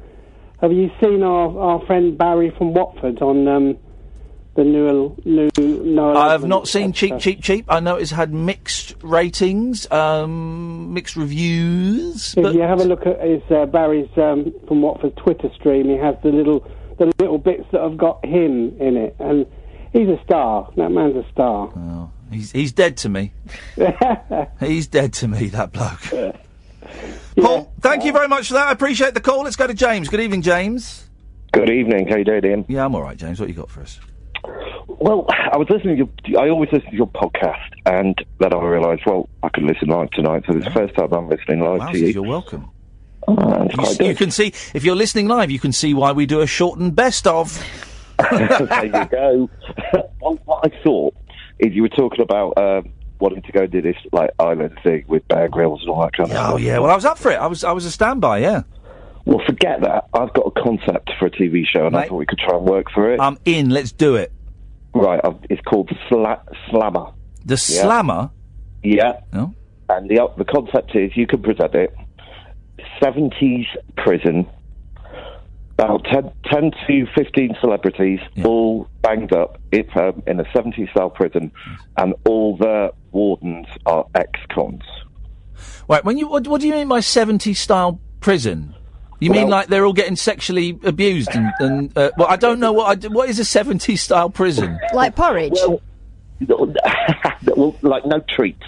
[0.60, 3.77] have you seen our, our friend Barry from Watford on um,
[4.58, 6.18] the new new no?
[6.18, 7.66] I have not seen Cheap, Cheap, Cheap.
[7.70, 12.34] I know it's had mixed ratings, um, mixed reviews.
[12.36, 15.88] If But you have a look at his uh, Barry's um, from Watford Twitter stream,
[15.88, 16.68] he has the little
[16.98, 19.46] the little bits that have got him in it, and
[19.94, 20.70] he's a star.
[20.76, 21.72] That man's a star.
[21.78, 23.34] Oh, he's he's dead to me.
[24.60, 25.48] he's dead to me.
[25.48, 26.36] That bloke.
[27.40, 28.70] Paul, thank you very much for that.
[28.70, 29.44] I appreciate the call.
[29.44, 30.10] Let's go to James.
[30.10, 31.08] Good evening, James.
[31.52, 32.08] Good evening.
[32.08, 32.66] How you doing, Iain?
[32.68, 33.40] Yeah, I'm all right, James.
[33.40, 34.00] What you got for us?
[34.88, 38.57] Well, I was listening to your, I always listen to your podcast, and then I
[38.64, 41.80] realised, well, I can listen live tonight, so it's the first time I'm listening live
[41.80, 42.07] Wow, to you.
[42.07, 42.69] you're welcome.
[43.28, 46.26] Oh, You, s- you can see if you're listening live, you can see why we
[46.26, 47.61] do a shortened best of.
[48.32, 49.49] there you go.
[50.22, 51.14] well, what I thought
[51.60, 55.28] is you were talking about um, wanting to go do this like island thing with
[55.28, 56.53] Bear Grylls and all that kind of stuff.
[56.53, 57.36] Oh yeah, well I was up for it.
[57.36, 58.40] I was I was a standby.
[58.40, 58.64] Yeah.
[59.26, 60.06] Well, forget that.
[60.14, 62.65] I've got a concept for a TV show, and I thought we could try and
[62.65, 63.19] work for it.
[63.19, 63.69] I'm in.
[63.69, 64.32] Let's do it.
[64.99, 67.07] Right, I've, it's called Sla- Slammer.
[67.45, 67.82] The Yeah.
[67.84, 68.30] Slammer.
[68.84, 69.19] Yeah.
[69.34, 69.53] Oh.
[69.90, 71.95] And the the concept is you can present it.
[73.02, 73.65] Seventies
[73.95, 74.45] prison
[75.80, 79.60] about 10, 10 to 15 celebrities, all banged up
[79.95, 81.52] um, in a 70s style prison,
[81.98, 84.82] and all the wardens are ex cons.
[85.88, 88.74] Right, when you what, what do you mean by 70 style prison?
[89.19, 92.72] You mean like they're all getting sexually abused and, and uh, well, I don't know
[92.72, 94.77] what I d what is a 70 style prison?
[94.94, 95.53] Like porridge?
[95.56, 95.81] well,
[97.81, 98.64] like no treats.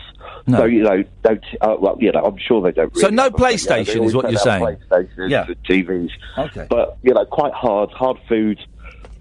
[0.49, 2.95] So, you know, don't, uh, well, you know, I'm sure they don't.
[2.97, 4.63] So no have a- you know, PlayStation is what you're saying?
[4.89, 5.45] PlayStations Yeah.
[5.45, 6.09] and TVs.
[6.39, 6.65] Okay.
[6.67, 8.59] But, you know, quite hard, hard food,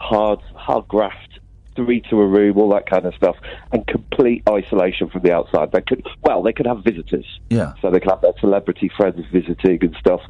[0.01, 1.39] hard, hard graft,
[1.77, 3.37] three to a room, all that kind of stuff,
[3.73, 5.71] and complete isolation from the outside.
[5.71, 7.27] They could, well, they could have visitors.
[7.51, 7.75] Yeah.
[7.83, 10.23] So they could have their celebrity friends visiting and stuff.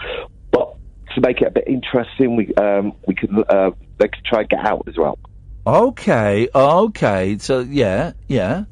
[1.14, 4.48] To make it a bit interesting, we, um, we could, uh, they could try and
[4.48, 5.18] get out as well.
[5.66, 7.38] Okay, okay.
[7.38, 8.64] So yeah, yeah.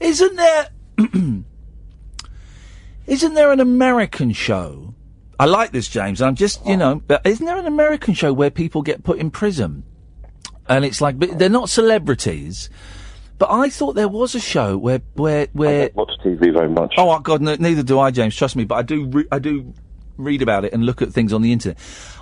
[0.00, 0.68] Isn't there
[3.06, 4.94] Isn't there an American show?
[5.38, 6.22] I like this, James.
[6.22, 9.30] I'm just, you know, but isn't there an American show where people get put in
[9.30, 9.82] prison?
[10.68, 12.70] And it's like, but they're not celebrities.
[13.38, 15.90] But I thought there was a show where, where, where.
[15.94, 16.94] watch TV very much.
[16.96, 18.36] Oh my God, no, neither do I, James.
[18.36, 18.64] Trust me.
[18.64, 19.74] But I do, re- I do
[20.16, 21.78] read about it and look at things on the internet.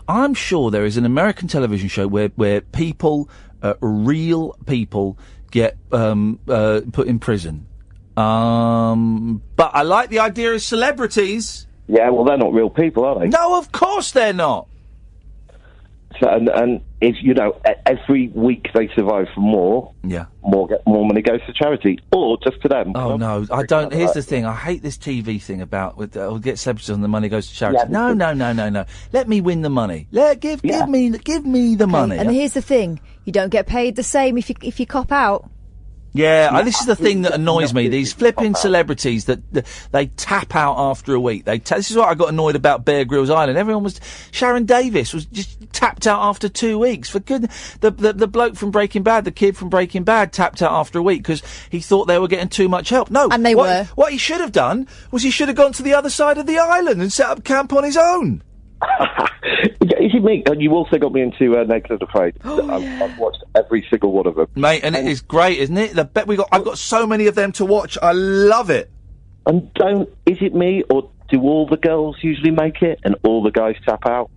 [0.08, 3.28] I'm sure there is an American television show where, where people,
[3.62, 5.18] uh, real people,
[5.50, 7.66] get um, uh, put in prison.
[8.16, 11.66] Um, but I like the idea of celebrities.
[11.88, 13.28] Yeah, well, they're not real people, are they?
[13.28, 14.68] No, of course they're not.
[16.20, 20.68] So, and, and if you know, e- every week they survive for more, yeah, more
[20.68, 22.92] get more money goes to charity or just to them.
[22.94, 23.92] Oh no, I don't.
[23.92, 24.44] Here's the thing.
[24.44, 27.48] I hate this TV thing about with uh, we'll get celebrities and the money goes
[27.48, 27.78] to charity.
[27.82, 28.84] Yeah, no, no, no, no, no.
[29.12, 30.08] Let me win the money.
[30.12, 32.18] Let give give me give me the money.
[32.18, 35.12] And here's the thing: you don't get paid the same if you if you cop
[35.12, 35.48] out.
[36.12, 37.88] Yeah, this is the thing that annoys me.
[37.88, 41.44] These flipping celebrities that, that they tap out after a week.
[41.44, 43.56] They ta- this is what I got annoyed about Bear Grylls Island.
[43.56, 44.00] Everyone was
[44.32, 47.08] Sharon Davies was just tapped out after two weeks.
[47.08, 47.50] For good,
[47.80, 50.98] the, the the bloke from Breaking Bad, the kid from Breaking Bad, tapped out after
[50.98, 53.10] a week because he thought they were getting too much help.
[53.10, 53.84] No, and they what, were.
[53.94, 56.46] What he should have done was he should have gone to the other side of
[56.46, 58.42] the island and set up camp on his own.
[59.82, 60.42] Yeah, Is it me?
[60.46, 62.36] And you also got me into uh, Naked and Afraid.
[62.44, 65.76] Oh, I've, I've watched every single one of them, mate, and it is great, isn't
[65.76, 65.94] it?
[65.94, 66.48] The bet we got.
[66.52, 67.96] I've got so many of them to watch.
[68.02, 68.90] I love it.
[69.46, 73.42] And don't is it me or do all the girls usually make it and all
[73.42, 74.30] the guys tap out?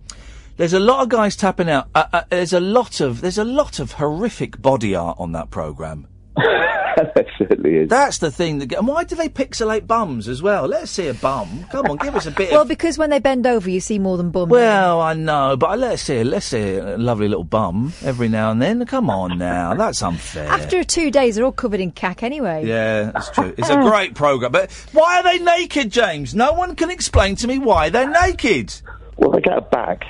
[0.56, 1.88] There's a lot of guys tapping out.
[1.94, 5.50] Uh, uh, there's a lot of there's a lot of horrific body art on that
[5.50, 6.06] program.
[6.36, 7.88] that certainly is.
[7.88, 8.58] That's the thing.
[8.58, 10.66] That, and why do they pixelate bums as well?
[10.66, 11.66] Let's see a bum.
[11.70, 12.50] Come on, give us a bit.
[12.50, 14.48] Well, of, because when they bend over, you see more than bum.
[14.48, 16.24] well, I know, but let's see.
[16.24, 18.84] Let's see a lovely little bum every now and then.
[18.86, 20.48] Come on now, that's unfair.
[20.48, 22.66] After two days, they're all covered in cack anyway.
[22.66, 23.54] Yeah, that's true.
[23.56, 26.34] It's a great program, but why are they naked, James?
[26.34, 28.74] No one can explain to me why they're naked.
[29.16, 30.04] Well, they get a bag.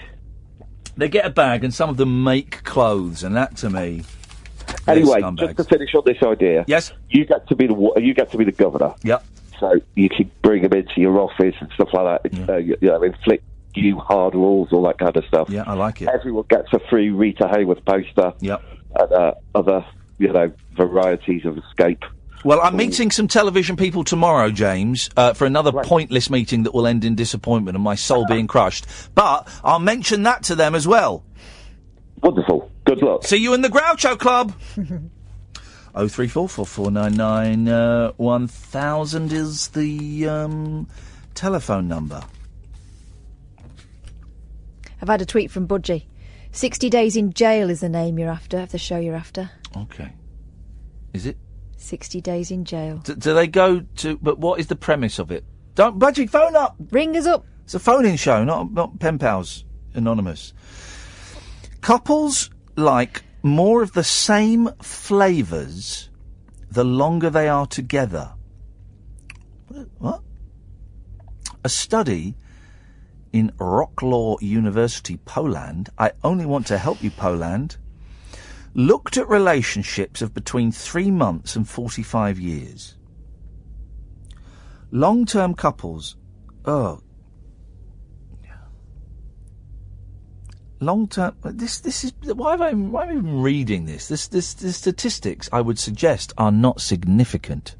[0.96, 4.05] They get a bag, and some of them make clothes, and that to me.
[4.86, 5.39] Anyway, scumbags.
[5.39, 6.65] just to finish on this idea.
[6.66, 6.93] Yes.
[7.11, 8.95] You get to be the you get to be the governor.
[9.03, 9.24] Yep.
[9.61, 12.49] So you can bring them into your office and stuff like that.
[12.49, 13.45] Uh, you, you know, inflict
[13.77, 15.49] you hard rules, all that kind of stuff.
[15.51, 16.09] Yeah, I like it.
[16.09, 18.32] Everyone gets a free Rita Hayworth poster.
[18.41, 18.62] Yep.
[18.97, 19.85] And uh, other,
[20.19, 22.05] you know, varieties of escape.
[22.45, 26.86] Well, I'm meeting some television people tomorrow, James, uh, for another pointless meeting that will
[26.86, 28.86] end in disappointment and my soul being crushed.
[29.15, 31.24] But I'll mention that to them as well.
[32.23, 32.70] Wonderful.
[32.85, 33.24] Good luck.
[33.24, 34.55] See you in the Groucho Club.
[35.97, 40.89] Oh three four four four nine nine uh, one thousand is the um,
[41.35, 42.20] telephone number.
[45.01, 46.06] I've had a tweet from Budgie.
[46.51, 49.51] 60 days in jail is the name you're after, of the show you're after.
[49.77, 50.12] Okay.
[51.12, 51.36] Is it?
[51.77, 52.98] 60 days in jail.
[52.98, 54.16] D- do they go to?
[54.19, 55.44] But what is the premise of it?
[55.74, 56.28] Don't budgie.
[56.28, 56.74] Phone up.
[56.90, 57.44] Ring us up.
[57.65, 60.52] It's a phone-in show, not not pen pals anonymous.
[61.81, 66.10] Couples like more of the same flavours
[66.70, 68.32] the longer they are together.
[69.98, 70.22] What?
[71.62, 72.34] A study
[73.32, 75.88] in Wroclaw University, Poland.
[75.98, 77.76] I only want to help you, Poland.
[78.74, 82.96] Looked at relationships of between three months and 45 years.
[84.90, 86.16] Long term couples.
[86.64, 87.03] Oh.
[90.85, 91.35] Long term.
[91.43, 94.09] This this is why am I why am I even reading this?
[94.09, 97.74] This this the statistics I would suggest are not significant.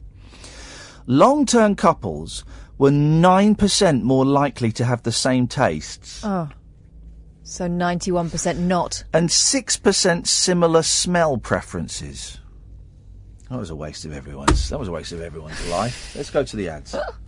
[1.07, 2.45] Long term couples
[2.79, 6.49] were nine percent more likely to have the same tastes Oh.
[7.47, 9.05] So 91% not.
[9.13, 12.39] and six percent similar smell preferences.
[13.51, 14.71] That was a waste of everyone's.
[14.71, 16.17] That was a waste of everyone's life.
[16.17, 16.97] Let's go to the ads.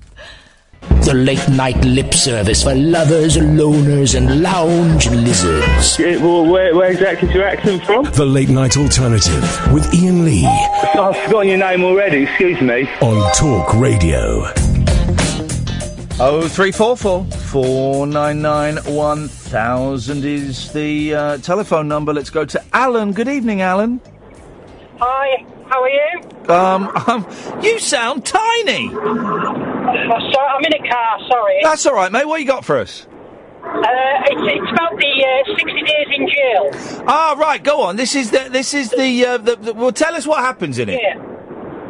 [1.05, 5.98] The late night lip service for lovers, loners, and lounge lizards.
[5.98, 8.05] well, where, where exactly is your accent from?
[8.07, 9.43] The Late Night Alternative
[9.73, 12.89] with Iain Lee I've forgotten your name already, excuse me.
[13.01, 14.51] on Talk Radio.
[16.19, 22.15] Oh three four four four nine nine one thousand is the uh, telephone number.
[22.15, 23.12] Let's go to Alan.
[23.12, 24.01] Good evening, Alan.
[24.98, 26.23] Hi, how are you?
[26.48, 27.27] Um, um
[27.62, 28.89] you sound tiny.
[28.89, 31.60] Sorry, I'm in a car, sorry.
[31.62, 32.27] That's all right, mate.
[32.27, 33.06] What you got for us?
[33.66, 33.82] Uh,
[34.31, 37.05] it's, it's about the uh, 60 days in jail.
[37.09, 37.62] Ah, right.
[37.62, 37.97] Go on.
[37.97, 38.48] This is the.
[38.51, 39.27] This is the.
[39.27, 41.01] Uh, the, the well, tell us what happens in it.
[41.02, 41.18] Yeah.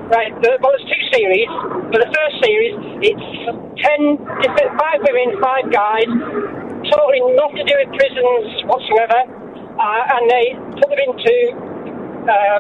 [0.07, 1.47] Right, the, well, there's two series.
[1.93, 2.75] For the first series,
[3.07, 3.29] it's
[3.83, 6.11] ten, different, five women, five guys,
[6.91, 9.21] totally nothing to do with prisons whatsoever,
[9.79, 11.76] uh, and they put them into
[12.29, 12.59] uh,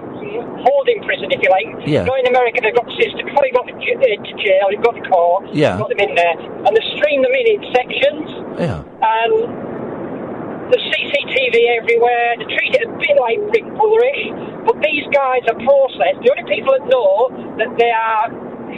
[0.65, 1.67] holding prison, if you like.
[1.87, 2.03] Yeah.
[2.03, 3.27] You know, in America, they've got the system.
[3.27, 5.77] Before you got to, j- uh, to jail, you've got the court, Yeah.
[5.77, 6.37] you've got them in there,
[6.67, 8.27] and they stream them in in sections,
[8.59, 8.81] Yeah.
[8.87, 9.33] and
[10.71, 12.29] there's CCTV everywhere.
[12.39, 13.67] They treat it a bit like Rick
[14.67, 16.19] but these guys are processed.
[16.27, 18.27] The only people that know that they are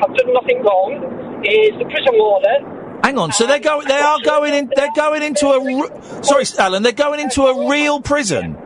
[0.00, 3.00] have done nothing wrong is the prison warden.
[3.02, 3.32] Hang on.
[3.32, 3.86] So they're going.
[3.88, 4.70] They are going in.
[4.76, 6.22] They're going into a.
[6.22, 6.82] Sorry, Alan.
[6.82, 8.58] They're going into a real prison.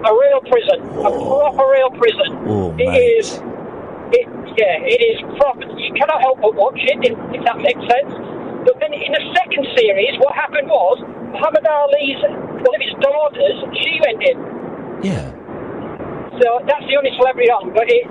[0.00, 2.30] A real prison, a proper real prison.
[2.48, 2.88] Oh, It
[3.20, 3.36] is.
[4.10, 5.68] It, yeah, it is proper.
[5.76, 8.10] You cannot help but watch it, if, if that makes sense.
[8.64, 10.98] But then in the second series, what happened was
[11.32, 12.20] Muhammad Ali's
[12.64, 14.36] one of his daughters, she went in.
[15.04, 15.32] Yeah.
[16.40, 18.04] So that's the only celebrity on, but it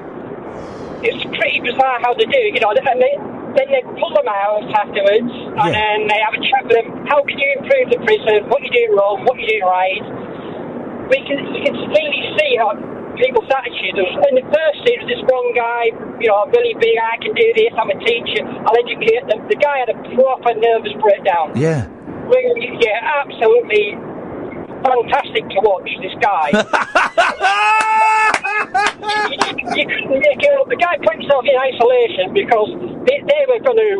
[1.02, 2.76] it's pretty bizarre how they do it, you know.
[2.76, 3.14] And they,
[3.56, 7.08] then they pull them out afterwards, and then they have a chat with them.
[7.08, 8.46] How can you improve the prison?
[8.52, 9.24] What you doing wrong?
[9.24, 10.04] What you doing right?
[11.10, 12.74] We can you can really see how
[13.18, 13.98] people's attitude.
[13.98, 14.14] is.
[14.30, 15.90] In the first series, this one guy,
[16.22, 16.96] you know, I'm really big.
[17.02, 17.74] I can do this.
[17.76, 18.46] I'm a teacher.
[18.46, 19.42] I'll educate them.
[19.50, 21.52] The guy had a proper nervous breakdown.
[21.58, 21.90] Yeah.
[22.30, 23.98] Really, yeah, absolutely
[24.86, 25.90] fantastic to watch.
[26.00, 26.54] This guy.
[26.54, 26.62] you,
[29.76, 30.70] you couldn't make it up.
[30.70, 32.70] The guy put himself in isolation because
[33.10, 33.92] they, they were going to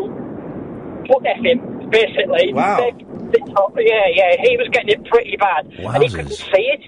[1.12, 2.52] put F him, basically.
[2.54, 2.76] Wow.
[2.78, 2.94] They-
[3.30, 5.66] they- oh, yeah, yeah, he was getting it pretty bad.
[5.78, 6.80] And he couldn't see it.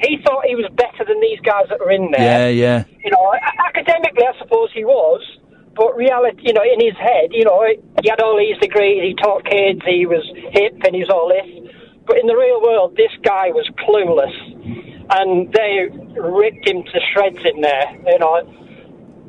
[0.00, 2.48] He thought he was better than these guys that were in there.
[2.50, 2.84] Yeah.
[2.84, 2.84] Yeah.
[3.04, 3.34] You know,
[3.66, 5.20] academically, I suppose he was,
[5.74, 7.62] but reality, you know, in his head, you know,
[8.02, 10.22] he had all these degrees, he taught kids, he was
[10.52, 11.46] hip, and he was all this.
[12.06, 14.32] But in the real world, this guy was clueless,
[15.10, 15.88] and they
[16.18, 17.86] ripped him to shreds in there.
[18.06, 18.36] You know.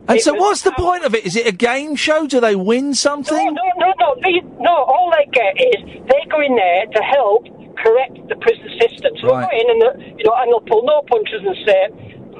[0.07, 1.25] And It so, was- what's the point of it?
[1.25, 2.25] Is it a game show?
[2.25, 3.35] Do they win something?
[3.53, 4.73] No, no, no, they, no.
[4.73, 7.45] All they get is they go in there to help
[7.83, 9.11] correct the prison system.
[9.21, 9.47] So Right.
[9.49, 11.81] they go in and they- you know, and they'll pull no punches and say,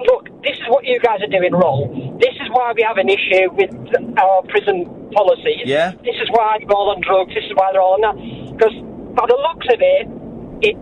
[0.08, 2.18] "Look, this is what you guys are doing wrong.
[2.20, 3.72] This is why we have an issue with
[4.20, 4.86] our prison
[5.16, 5.64] policies.
[5.66, 5.92] Yeah.
[6.04, 7.34] This is why they're all on drugs.
[7.34, 8.16] This is why they're all on that.
[8.58, 8.76] Because
[9.18, 10.08] by the looks of it,
[10.62, 10.76] it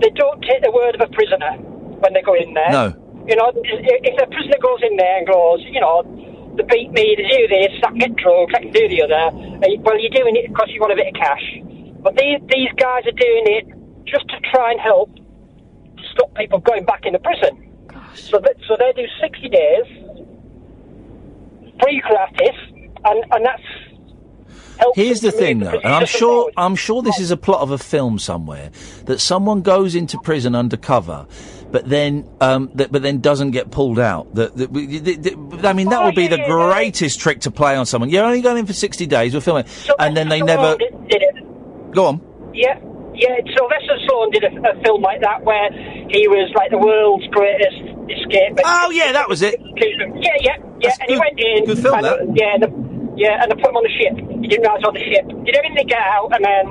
[0.00, 1.52] they don't take the word of a prisoner
[2.00, 2.70] when they go in there.
[2.70, 2.84] No.
[3.28, 6.02] You know, if a prisoner goes in there and goes, you know,
[6.56, 9.14] they beat me, they do this, I can get drugs, I can do the other.
[9.36, 11.60] uh, Well, you're doing it because you want a bit of cash.
[12.02, 13.66] But these these guys are doing it
[14.06, 15.10] just to try and help
[16.12, 17.66] stop people going back into prison.
[18.14, 19.84] So that, so they do 60 days,
[21.82, 22.56] free gratis,
[23.04, 23.62] and and that's.
[24.94, 26.50] Here's the thing, though, and I'm sure.
[26.56, 28.70] I'm sure this is a plot of a film somewhere
[29.04, 31.26] that someone goes into prison undercover,
[31.70, 34.34] but then um, that, but then doesn't get pulled out.
[34.36, 37.76] That, that, we- th- th- I mean, that would be the greatest trick to play
[37.76, 38.08] on someone.
[38.08, 39.34] You're only going in for sixty days.
[39.34, 39.66] We're filming,
[39.98, 41.49] and then they never Did, did it.
[41.92, 42.20] Go on.
[42.54, 42.78] Yeah,
[43.14, 43.36] yeah.
[43.56, 45.70] Sylvester Stallone did a, a film like that where
[46.10, 47.78] he was like the world's greatest
[48.10, 48.58] escape.
[48.64, 49.60] Oh yeah, that was it.
[49.60, 50.90] Yeah, yeah, yeah.
[51.00, 51.64] and he went in.
[51.66, 52.18] good film, and, that.
[52.34, 52.68] Yeah, the,
[53.16, 54.14] yeah, and they put him on the ship.
[54.42, 55.26] He didn't realise on the ship.
[55.44, 56.64] Did everything to get out, and then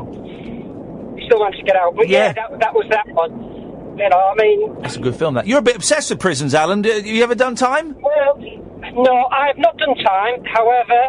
[1.17, 1.95] he still managed to get out.
[1.95, 2.33] But yeah, Yeah.
[2.33, 3.31] that, that was that one.
[3.99, 5.33] You know, I mean, That's a good film.
[5.35, 6.81] That you're a bit obsessed with prisons, Alan.
[6.81, 7.95] Do- You ever done time?
[7.99, 8.37] well,
[8.93, 10.43] no, I've not done time.
[10.45, 11.01] However,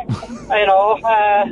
[0.59, 1.45] you know, uh,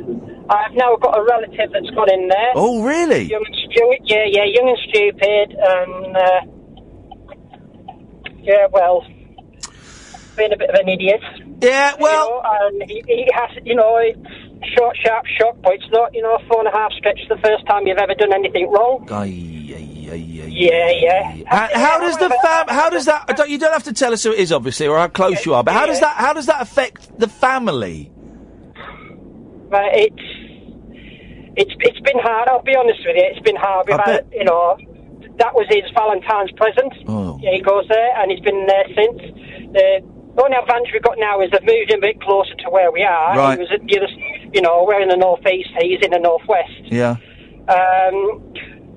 [0.49, 2.51] I've now got a relative that's gone in there.
[2.55, 3.23] Oh, really?
[3.23, 6.41] Young and stu- yeah, yeah, young and stupid, and uh,
[8.41, 9.05] yeah, well,
[10.35, 11.21] being a bit of an idiot.
[11.61, 15.73] Yeah, well, you know, and he, he has, you know, it's short, sharp shock, but
[15.73, 18.15] it's not, you know, a four and a half stretch the first time you've ever
[18.15, 19.05] done anything wrong.
[20.09, 21.43] Yeah, yeah.
[21.45, 22.67] How, how does the fam?
[22.69, 23.27] How does that?
[23.37, 25.53] Don't, you don't have to tell us who it is, obviously, or how close you
[25.53, 25.63] are.
[25.63, 26.15] But how does that?
[26.15, 28.11] How does that affect the family?
[29.69, 30.27] But it's
[31.55, 32.49] it's it's been hard.
[32.49, 33.23] I'll be honest with you.
[33.25, 33.87] It's been hard.
[33.87, 34.77] We've had, you know,
[35.37, 36.93] that was his Valentine's present.
[37.07, 37.39] Oh.
[37.41, 39.21] Yeah, he goes there, and he's been there since.
[39.73, 42.91] The only advantage we've got now is they've moved him a bit closer to where
[42.91, 43.35] we are.
[43.35, 43.57] Right.
[43.57, 44.07] He was at the other
[44.53, 46.85] You know, we're in the northeast, he's in the northwest.
[46.85, 47.17] Yeah.
[47.67, 48.53] Um,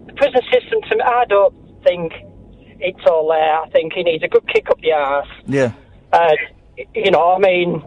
[0.06, 1.54] the prison system, to me, I don't
[1.84, 2.12] think
[2.80, 3.60] it's all there.
[3.60, 5.28] I think he needs a good kick up the arse.
[5.46, 5.72] Yeah.
[6.12, 6.32] Uh,
[6.94, 7.82] you know, I mean,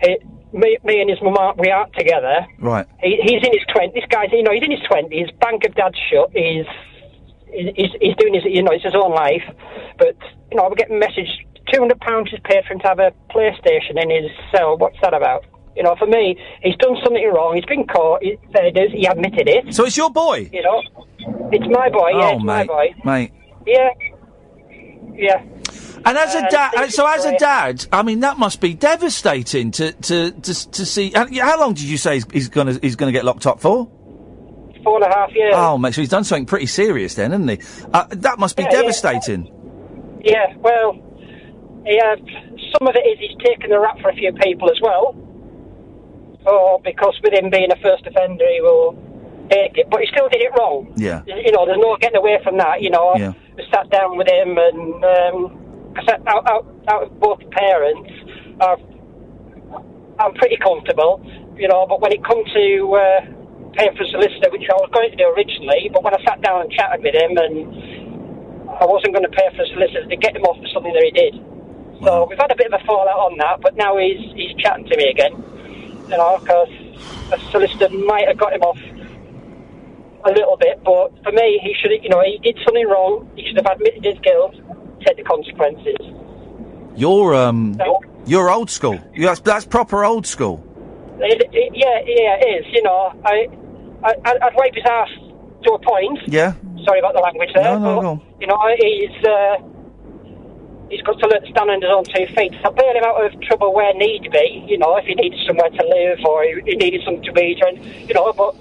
[0.00, 0.22] it,
[0.52, 2.46] me, me and his mum, aren't- we aren't together.
[2.58, 2.86] Right.
[3.02, 3.94] He, he's in his twenties.
[3.94, 5.28] This guy's, you know, he's in his twenties.
[5.40, 6.30] Bank of dad's shut.
[6.34, 6.66] He's,
[7.52, 9.42] he's he's doing his, you know, it's his own life.
[9.98, 10.16] But
[10.50, 11.28] you know, we're getting a message.
[11.72, 14.76] Two hundred pounds is paid for him to have a PlayStation in his cell.
[14.78, 15.44] What's that about?
[15.76, 17.54] You know, for me, he's done something wrong.
[17.54, 18.22] He's been caught.
[18.22, 18.90] He, there it is.
[18.92, 19.74] He admitted it.
[19.74, 20.48] So it's your boy.
[20.52, 20.82] You know,
[21.52, 22.08] it's my boy.
[22.18, 22.94] Yeah, oh, it's mate, my boy.
[23.04, 23.32] mate.
[23.66, 23.90] Yeah,
[25.14, 25.44] yeah.
[26.04, 28.74] And as a Uh, dad, things so as a dad, I mean, that must be
[28.74, 31.10] devastating to to to, to see.
[31.14, 33.90] How, how long did you say he's, he's gonna he's gonna get locked up for?
[34.84, 35.54] Four and a half years.
[35.56, 37.58] Oh, mate, so he's done something pretty serious then, hasn't he?
[37.92, 38.80] Uh, that must be Yeah, yeah.
[38.82, 40.20] devastating.
[40.24, 40.94] Yeah, well,
[41.84, 42.14] yeah,
[42.78, 45.16] some of it is he's taken the rap for a few people as well.
[46.46, 48.94] Or because with him being a first offender, he will
[49.50, 49.88] take it.
[49.90, 50.92] But he still did it wrong.
[50.96, 51.22] Yeah.
[51.26, 52.80] You know, there's no getting away from that.
[52.80, 53.32] You know, Yeah.
[53.58, 55.57] I sat down with him and um,
[56.26, 58.10] out, out, out of both parents.
[58.60, 58.82] I've,
[60.18, 61.22] I'm pretty comfortable,
[61.56, 62.64] you know, but when it comes to
[62.94, 63.20] uh,
[63.78, 66.42] paying for a solicitor, which I was going to do originally, but when I sat
[66.42, 67.54] down and chatted with him and
[68.68, 71.04] I wasn't going to pay for a solicitor to get him off for something that
[71.06, 71.34] he did.
[72.02, 74.86] So we've had a bit of a fallout on that, but now he's he's chatting
[74.86, 75.34] to me again.
[76.06, 76.70] You know, because
[77.32, 78.78] a solicitor might have got him off
[80.24, 83.30] a little bit, but for me, he should, have you know, he did something wrong.
[83.36, 84.54] He should have admitted his guilt,
[85.08, 85.96] take the consequences.
[86.96, 87.78] You're um,
[88.26, 89.00] you're old school.
[89.16, 90.64] That's, that's proper old school.
[91.20, 92.66] It, it, yeah, yeah, it is.
[92.72, 93.48] You know, I,
[94.04, 95.08] I, I'd wipe his ass
[95.64, 96.20] to a point.
[96.26, 96.54] Yeah.
[96.84, 97.64] Sorry about the language there.
[97.64, 98.22] No, no, but, on.
[98.40, 99.56] You know, he's uh,
[100.90, 102.54] he's got to learn to stand on his own two feet.
[102.62, 104.64] So bail him out of trouble where need be.
[104.68, 107.62] You know, if he needed somewhere to live or he, he needed something to eat,
[107.64, 108.54] and you know, but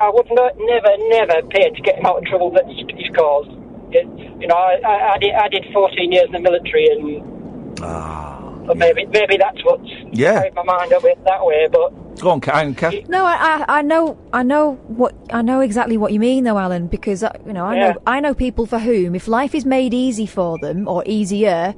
[0.00, 3.14] I would not, never, never pay to get him out of trouble that he's, he's
[3.14, 3.50] caused.
[3.94, 4.06] It,
[4.40, 8.76] you know, I, I, I, did, I did 14 years in the military, and but
[8.76, 10.34] maybe maybe that's what's Yeah.
[10.38, 11.66] carried my mind up it that way.
[11.70, 12.76] But Go on, Ca- hang.
[13.08, 16.58] No, I, I, I know, I know what, I know exactly what you mean, though,
[16.58, 16.86] Alan.
[16.86, 17.92] Because uh, you know, I Yeah.
[17.92, 21.74] know, I know people for whom, if life is made easy for them or easier,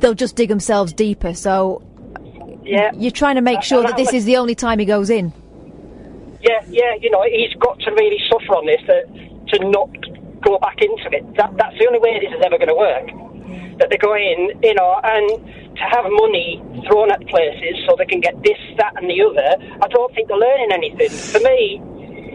[0.00, 1.34] they'll just dig themselves deeper.
[1.34, 1.82] So,
[2.64, 5.32] yeah, you're trying to make sure that this is the only time he goes in.
[6.40, 9.90] Yeah, yeah, you know, he's got to really suffer on this to, to not
[10.44, 11.24] go back into it.
[11.36, 13.08] That, that's the only way this is ever going to work.
[13.80, 15.26] That they go in, you know, and
[15.74, 19.56] to have money thrown at places so they can get this, that, and the other,
[19.82, 21.10] I don't think they're learning anything.
[21.10, 21.82] For me,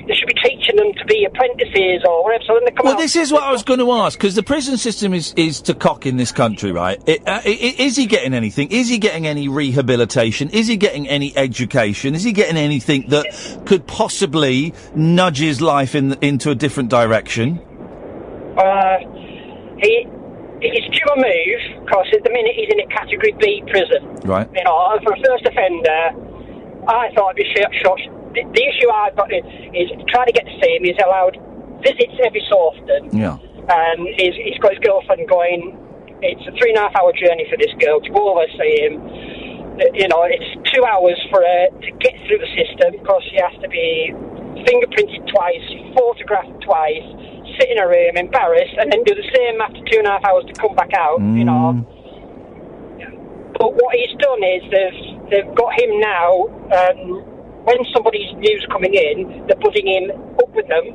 [0.05, 2.93] they should be teaching them to be apprentices or whatever, so then they come Well,
[2.95, 2.99] out.
[2.99, 5.73] this is what I was going to ask because the prison system is, is to
[5.75, 6.99] cock in this country, right?
[7.07, 8.71] It, uh, i- i- is he getting anything?
[8.71, 10.49] Is he getting any rehabilitation?
[10.49, 12.15] Is he getting any education?
[12.15, 13.25] Is he getting anything that
[13.65, 17.59] could possibly nudge his life in into a different direction?
[18.59, 18.97] Uh,
[19.79, 20.03] he
[20.61, 24.03] he's due a move because at the minute he's in a Category B prison.
[24.27, 24.47] Right.
[24.51, 26.11] You know, for a first offender,
[26.87, 27.71] I thought it'd be short.
[27.79, 28.01] short.
[28.35, 29.41] The, the issue I've got is,
[29.73, 30.83] is trying to get to see him.
[30.83, 31.39] He's allowed
[31.81, 33.39] visits every so often, Yeah.
[33.71, 35.79] and he's, he's got his girlfriend going.
[36.21, 38.53] It's a three and a half hour journey for this girl to go over and
[38.59, 38.93] see him.
[39.79, 43.39] Uh, You know, it's two hours for her to get through the system because she
[43.39, 44.11] has to be
[44.67, 45.65] fingerprinted twice,
[45.95, 47.07] photographed twice,
[47.57, 50.25] sit in a room, embarrassed, and then do the same after two and a half
[50.25, 51.19] hours to come back out.
[51.19, 51.85] You know.
[53.57, 56.47] But what he's done is they've they've got him now.
[56.71, 57.23] Um,
[57.65, 60.85] when somebody's new's coming in, they're putting him up with them.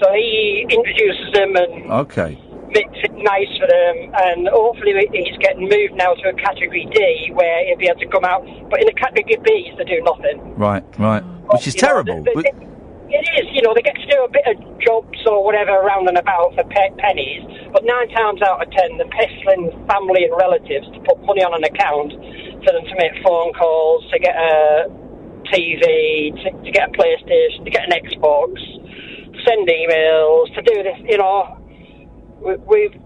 [0.00, 2.38] So he introduces them and Okay.
[2.68, 7.30] makes it nice for them, and hopefully he's getting moved now to a category D
[7.34, 8.46] where he'll be able to come out.
[8.70, 10.54] But in the category B, they do nothing.
[10.56, 10.84] Right.
[10.98, 11.22] Right.
[11.52, 12.22] Which is You know, terrible.
[12.22, 12.66] they- they-
[13.10, 16.08] it is, you know, they get to do a bit of jobs or whatever around
[16.08, 17.42] and about for pe- pennies,
[17.72, 21.54] but nine times out of ten, they're pestering family and relatives to put money on
[21.54, 22.14] an account
[22.62, 24.86] for them to make phone calls, to get a
[25.50, 28.54] TV, to, to get a PlayStation, to get an Xbox,
[29.42, 31.58] send emails, to do this, you know.
[32.40, 32.99] We, we've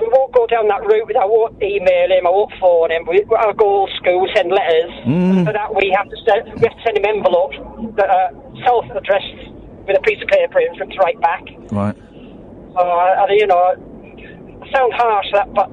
[0.00, 1.14] we won't go down that route.
[1.16, 2.26] I won't email him.
[2.26, 3.04] I won't phone him.
[3.06, 4.90] We, I'll go old school, send letters.
[5.06, 5.44] Mm.
[5.44, 7.56] For that, we have to send we have to send him envelopes
[7.96, 8.30] that are
[8.64, 9.52] self-addressed
[9.86, 11.42] with a piece of paper in for him to write back.
[11.70, 11.96] Right.
[12.74, 15.68] So, I, I, you know, I sound harsh that, but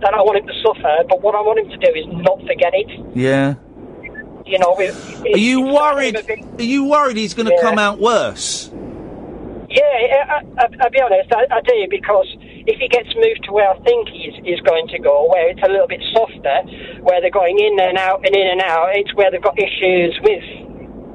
[0.00, 1.04] that I want him to suffer.
[1.08, 2.88] But what I want him to do is not forget it.
[3.16, 3.54] Yeah.
[4.46, 4.88] You know, we,
[5.32, 6.16] Are you worried?
[6.58, 7.62] Are you worried he's going to Yeah.
[7.62, 8.68] come out worse?
[9.70, 12.26] Yeah, I, I, I'll be honest, I, I do because
[12.70, 15.62] if he gets moved to where I think he's, he's going to go, where it's
[15.62, 16.62] a little bit softer,
[17.02, 20.14] where they're going in and out and in and out, it's where they've got issues
[20.22, 20.44] with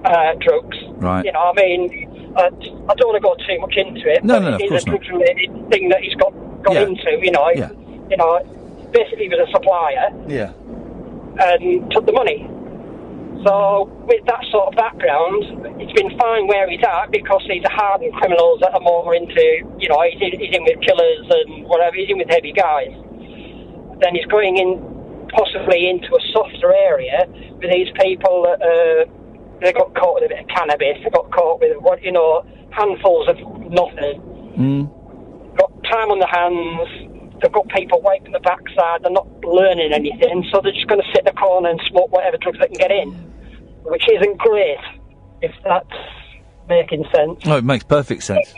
[0.04, 0.78] uh, drugs.
[1.00, 1.24] Right.
[1.24, 2.52] You know, I mean, uh,
[2.92, 4.24] I don't want to go too much into it.
[4.24, 6.34] No, no, no, of it is a drugs-related thing that he's got
[6.64, 6.82] got Yeah.
[6.92, 7.10] into.
[7.24, 7.70] You know, Yeah.
[8.10, 8.44] you know,
[8.92, 10.52] basically he was a supplier Yeah.
[11.40, 12.50] and took the money.
[13.44, 15.44] So with that sort of background,
[15.82, 19.44] it's been fine where he's at because he's a hardened criminals that are more into,
[19.78, 22.94] you know, he's in, he's in with killers and whatever, he's in with heavy guys.
[24.02, 24.80] Then he's going in
[25.36, 27.26] possibly into a softer area
[27.60, 29.04] with these people that uh,
[29.62, 32.46] they got caught with a bit of cannabis, they got caught with what you know,
[32.72, 33.38] handfuls of
[33.72, 34.22] nothing,
[34.56, 34.88] Mm.
[35.58, 40.46] got time on their hands, they've got people wiping the backside, they're not learning anything,
[40.52, 42.76] so they're just going to sit in a corner and smoke whatever drugs they can
[42.78, 43.10] get in,
[43.84, 44.78] which isn't great,
[45.42, 45.88] if that's
[46.70, 47.40] making sense.
[47.46, 48.54] Oh, it makes perfect sense.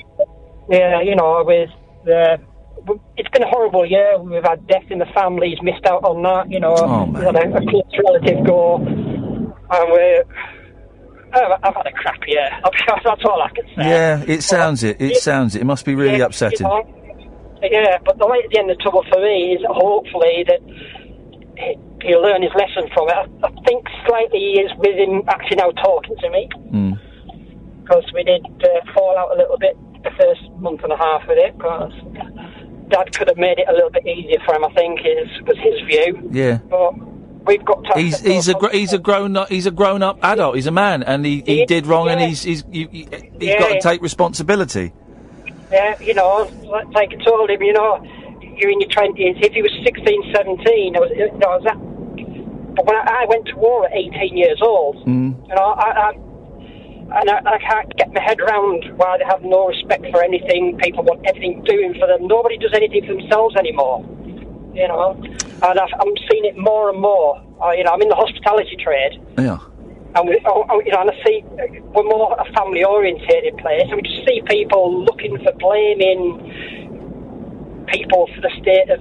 [0.70, 1.70] Yeah, you know, with
[2.08, 2.38] uh,
[2.86, 4.20] w- it's been a horrible year.
[4.20, 6.52] We've had death in the families, missed out on that.
[6.52, 10.24] You know, Oh, had a, a close relative go, and we're.
[11.34, 12.50] I've, I've had a crap year.
[13.04, 13.90] That's all I can say.
[13.90, 15.02] Yeah, it sounds it.
[15.02, 15.62] It sounds it.
[15.62, 16.66] It must be really Yeah, upsetting.
[16.66, 16.97] you know,
[17.62, 20.60] yeah, but the light at the end of the tunnel for me is hopefully that
[21.58, 21.78] he-
[22.08, 23.16] he'll learn his lesson from it.
[23.44, 27.00] I, think slightly he is with him actually now talking to me Mm.
[27.84, 31.28] because we did uh, fall out a little bit the first month and a half
[31.28, 31.92] with it because
[32.90, 34.64] Dad could have made it a little bit easier for him.
[34.64, 36.60] I think is was his view, Yeah.
[36.70, 36.94] but
[37.46, 38.00] we've got to.
[38.00, 40.56] He's he's a gr- he's a grown up he's a grown up adult.
[40.56, 42.28] He's a man, and he, he He- did wrong, and yeah.
[42.28, 44.94] he's he's you, you, he's Yeah, got to take responsibility.
[45.72, 46.50] Yeah, you know,
[46.94, 48.02] like I told him, you know,
[48.58, 49.36] you're in your twenties.
[49.42, 51.78] If he was 16, 17, I was, you know, I was that.
[52.76, 55.36] But when I, I went to war at 18 years old, Mm.
[55.48, 56.12] you know, I, I
[57.20, 60.78] and I, I can't get my head around why they have no respect for anything.
[60.84, 62.28] People want everything doing for them.
[62.28, 64.04] Nobody does anything for themselves anymore.
[64.74, 65.16] You know,
[65.64, 67.42] and I've, I'm seeing it more and more.
[67.64, 69.20] Uh, you know, I'm in the hospitality trade.
[69.40, 69.58] Yeah.
[70.18, 71.44] And we, oh, oh, you know, and I see
[71.94, 76.42] we're more a family-orientated place, and we just see people looking for blaming
[77.86, 79.00] people for the state of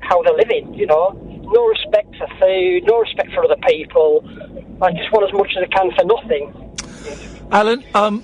[0.00, 0.74] how they're living.
[0.74, 1.10] You know,
[1.42, 4.22] no respect for food, no respect for other people,
[4.80, 6.54] and just want as much as they can for nothing.
[7.50, 8.22] Alan, um,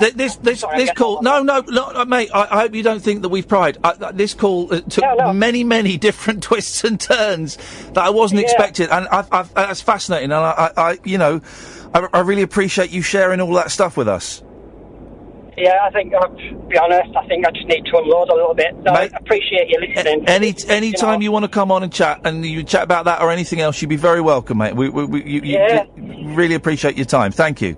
[0.00, 1.22] th- this this this call.
[1.22, 2.30] No, no, no, uh, mate.
[2.34, 3.78] I, I hope you don't think that we've pried.
[3.84, 7.56] I, th- this call uh, took many, many different twists and turns
[7.92, 8.46] that I wasn't Yeah.
[8.46, 10.32] expecting, and I've, I've, that's fascinating.
[10.32, 11.40] And I, I, I you know,
[11.94, 14.42] I, I really appreciate you sharing all that stuff with us.
[15.56, 18.34] Yeah, I think, uh, to be honest, I think I just need to unload a
[18.34, 18.74] little bit.
[18.78, 20.24] No, I appreciate you listening.
[20.26, 23.22] Any any time you, want to come on and chat, and you chat about that
[23.22, 24.74] or anything else, you'd be very welcome, mate.
[24.74, 25.84] We, we, we you, you- Yeah.
[25.96, 27.30] you- really appreciate your time.
[27.30, 27.76] Thank you.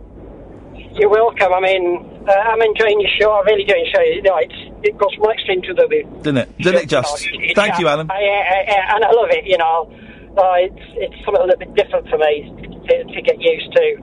[0.98, 1.52] You're welcome.
[1.52, 3.31] I mean, uh, I'm enjoying your show.
[3.32, 4.16] I really do enjoy it.
[4.16, 6.02] You know, it's, it goes one extreme to the other.
[6.23, 6.59] Didn't it?
[6.59, 7.27] Didn't it just?
[7.27, 8.10] It's- Thank you, Alan.
[8.10, 9.44] I, I, I, and I love it.
[9.47, 9.90] You know,
[10.36, 13.96] uh, it's it's something a little bit different for me to, to get used to.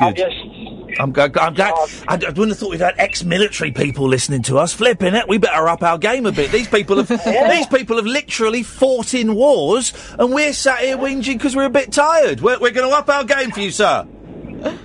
[0.00, 0.36] I'm just
[1.00, 1.74] I'm, g- I'm glad.
[2.08, 4.72] I, I wouldn't have thought we'd had ex-military people listening to us.
[4.72, 6.50] Flipping it, we better up our game a bit.
[6.52, 11.34] These people have these people have literally fought in wars, and we're sat here whinging
[11.38, 12.40] because we're a bit tired.
[12.40, 14.06] We're, we're going to up our game for you, sir.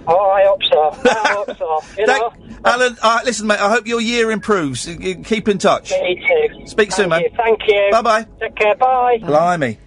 [0.08, 1.10] Oh, I hope so.
[1.10, 1.80] I hope so.
[1.98, 2.34] You know,
[2.66, 3.60] Alan, uh, listen, mate.
[3.60, 4.86] I hope your year improves.
[4.86, 5.92] Keep in touch.
[5.92, 6.66] me too.
[6.68, 7.22] Speak soon, Thank man.
[7.24, 7.30] you.
[7.38, 7.90] Thank you.
[7.92, 8.28] Bye bye.
[8.40, 8.76] Take care.
[8.76, 9.18] Bye.
[9.22, 9.78] Blimey.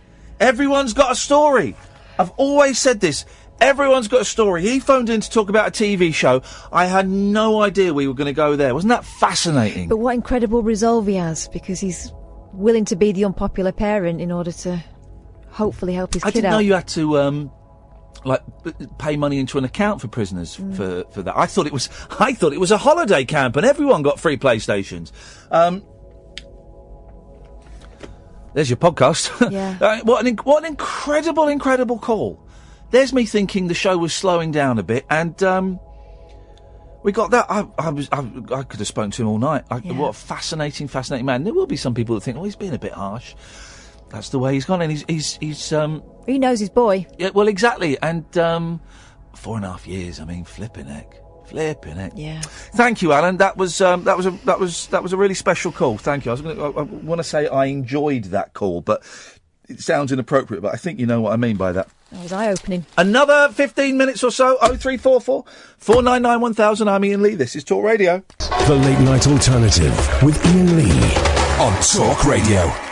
[0.40, 1.74] Everyone's got a story.
[2.18, 3.24] I've always said this.
[3.60, 4.62] Everyone's got a story.
[4.62, 6.42] He phoned in to talk about a TV show.
[6.70, 8.74] I had no idea we were going to go there.
[8.74, 9.88] Wasn't that fascinating?
[9.88, 12.12] But what incredible resolve he has because he's
[12.52, 14.82] willing to be the unpopular parent in order to
[15.48, 16.50] hopefully help his I kid didn't out.
[16.52, 17.50] know you had to um,
[18.24, 18.40] like
[18.98, 20.76] pay money into an account for prisoners Mm.
[20.76, 21.36] for for that.
[21.36, 21.88] I thought it was
[22.20, 25.12] I thought it was a holiday camp and everyone got free PlayStations.
[25.50, 25.82] Um,
[28.54, 29.30] there's your podcast.
[29.52, 29.76] Yeah.
[29.80, 32.42] Uh, what an inc- what an incredible incredible call.
[32.90, 35.40] There's me thinking the show was slowing down a bit and.
[35.42, 35.80] Um,
[37.02, 37.46] we got that.
[37.48, 38.08] I, I was.
[38.10, 38.18] I,
[38.52, 39.62] I could have spoken to him all night.
[39.70, 41.44] I, What a fascinating, fascinating man.
[41.44, 43.36] There will be some people that think, "Oh, he's being a bit harsh."
[44.08, 47.06] That's the way he's gone, and he's he's he's um He knows his boy.
[47.18, 47.96] yeah, well, exactly.
[48.02, 48.80] And um,
[49.34, 50.20] four and a half years.
[50.20, 51.14] I mean, flipping heck,
[51.46, 52.12] flipping heck.
[52.16, 52.40] Yeah.
[52.74, 53.36] Thank you, Alan.
[53.36, 55.98] That was um, that was a that was that was a really special call.
[55.98, 56.30] Thank you.
[56.30, 56.62] I was going to.
[56.62, 59.02] I, I want to say I enjoyed that call, but
[59.68, 60.62] it sounds inappropriate.
[60.62, 61.88] But I think you know what I mean by that.
[62.12, 62.86] That was eye opening.
[62.96, 64.58] Another fifteen minutes or so.
[64.60, 65.44] Oh three four four
[65.78, 66.88] four nine nine one thousand.
[66.88, 67.34] I'm Iain Lee.
[67.34, 68.22] This is Talk Radio.
[68.66, 71.14] The Late Night Alternative with Iain Lee
[71.60, 72.85] on Talk Radio.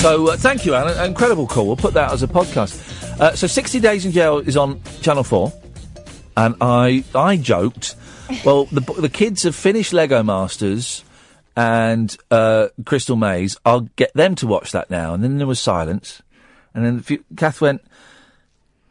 [0.00, 1.04] So uh, thank you, Alan.
[1.04, 1.66] Incredible call.
[1.66, 3.20] We'll put that as a podcast.
[3.20, 5.52] Uh, so 60 Days in Jail is on Channel 4.
[6.36, 7.96] And I I joked,
[8.44, 11.02] well, the, the kids have finished Lego Masters
[11.56, 13.58] and uh, Crystal Maze.
[13.64, 15.14] I'll get them to watch that now.
[15.14, 16.22] And then there was silence.
[16.74, 17.82] And then few, Kath went,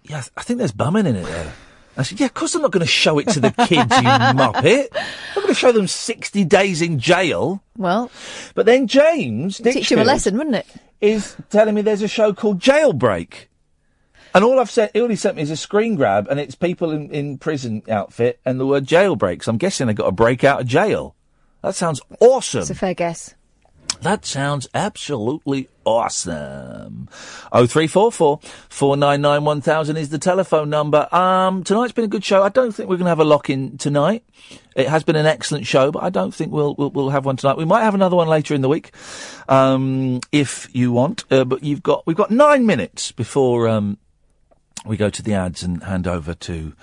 [0.04, 1.54] yeah, I think there's bumming in it there.
[1.96, 3.78] I said, yeah, of course I'm not going to show it to the kids, you
[4.38, 4.88] muppet.
[4.94, 7.64] I'm going to show them 60 days in jail.
[7.78, 8.12] Well,
[8.56, 10.68] But then James, teach him a lesson, wouldn't it?
[11.02, 13.48] Is telling me there's a show called Jailbreak.
[14.34, 16.92] And all I've said, all he sent me is a screen grab, and it's people
[16.92, 19.44] in, in prison outfit and the word jailbreak.
[19.44, 21.16] So I'm guessing they got to break out of jail.
[21.64, 22.62] That sounds awesome.
[22.62, 23.34] It's a fair guess.
[24.02, 27.10] That sounds absolutely awesome.
[27.52, 31.08] Oh three four four four nine nine one thousand is the telephone number.
[31.14, 32.44] Um, tonight's been a good show.
[32.44, 34.24] I don't think we're going to have a lock in tonight.
[34.76, 37.38] It has been an excellent show, but I don't think we'll we'll, we'll have one
[37.38, 37.58] tonight.
[37.58, 38.92] We might have another one later in the week,
[39.50, 41.24] um, if you want.
[41.32, 43.98] Uh, but you've got we've got nine minutes before um,
[44.86, 46.74] we go to the ads and hand over to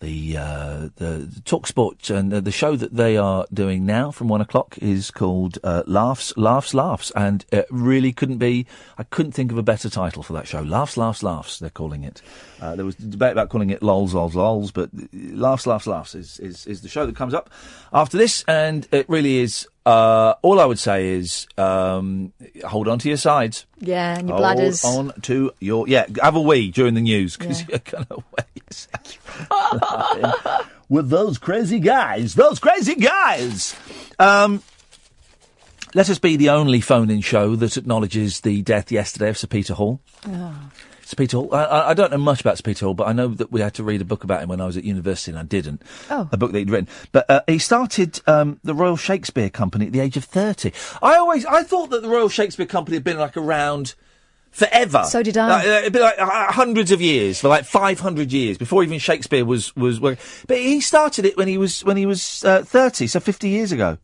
[0.00, 4.28] the uh, the Talk Sport and uh, the show that they are doing now from
[4.28, 8.66] one o'clock is called uh, Laughs, Laughs, Laughs, and it really couldn't be.
[8.98, 10.60] I couldn't think of a better title for that show.
[10.60, 11.58] Laughs, Laughs, Laughs.
[11.58, 12.20] They're calling it.
[12.60, 16.38] Uh, there was debate about calling it Lols, Lols, Lols, but Laughs, Laughs, Laughs is
[16.40, 17.50] is, is the show that comes up
[17.92, 19.66] after this, and it really is.
[19.86, 22.32] Uh, all I would say is um,
[22.64, 23.66] hold on to your sides.
[23.78, 24.84] Yeah, and your Hold bladders.
[24.84, 26.06] on to your yeah.
[26.20, 28.06] Have a wee during the news because you're gonna
[28.36, 28.88] wait.
[30.88, 33.76] With those crazy guys, those crazy guys.
[34.18, 34.60] Um,
[35.94, 39.74] let us be the only phone-in show that acknowledges the death yesterday of Sir Peter
[39.74, 40.00] Hall.
[40.24, 40.56] Sir
[41.14, 41.54] Peter Hall.
[41.54, 43.74] I- I, don't know much about Sir Peter Hall, but I know that we had
[43.74, 45.82] to read a book about him when I was at university, and I didn't.
[46.10, 46.28] Oh.
[46.32, 46.88] A book that he'd written.
[47.12, 50.72] But uh, he started um, the Royal Shakespeare Company at the age of thirty.
[51.02, 53.94] I always I thought that the Royal Shakespeare Company had been like around
[54.50, 55.04] forever.
[55.04, 55.48] So did I.
[55.48, 58.82] Like, uh, it'd be like uh, hundreds of years, for like five hundred years before
[58.82, 60.00] even Shakespeare was was.
[60.00, 60.24] working.
[60.48, 63.72] But he started it when he was when he was uh, thirty, so fifty years
[63.72, 63.98] ago.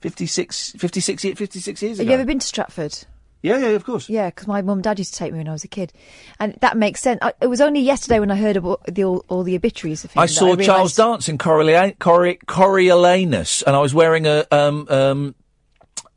[0.00, 3.04] 56, 56, 56 years Have you ever been to Stratford?
[3.40, 4.08] Yeah, yeah, of course.
[4.08, 5.92] Yeah, because my mum and dad used to take me when I was a kid,
[6.40, 7.20] and that makes sense.
[7.22, 10.10] I, it was only yesterday when I heard about the, all, all the obituaries of
[10.12, 10.20] him.
[10.20, 15.34] I saw realised- Charles Dance in Coriolan- Coriolanus, and I was wearing a um, um,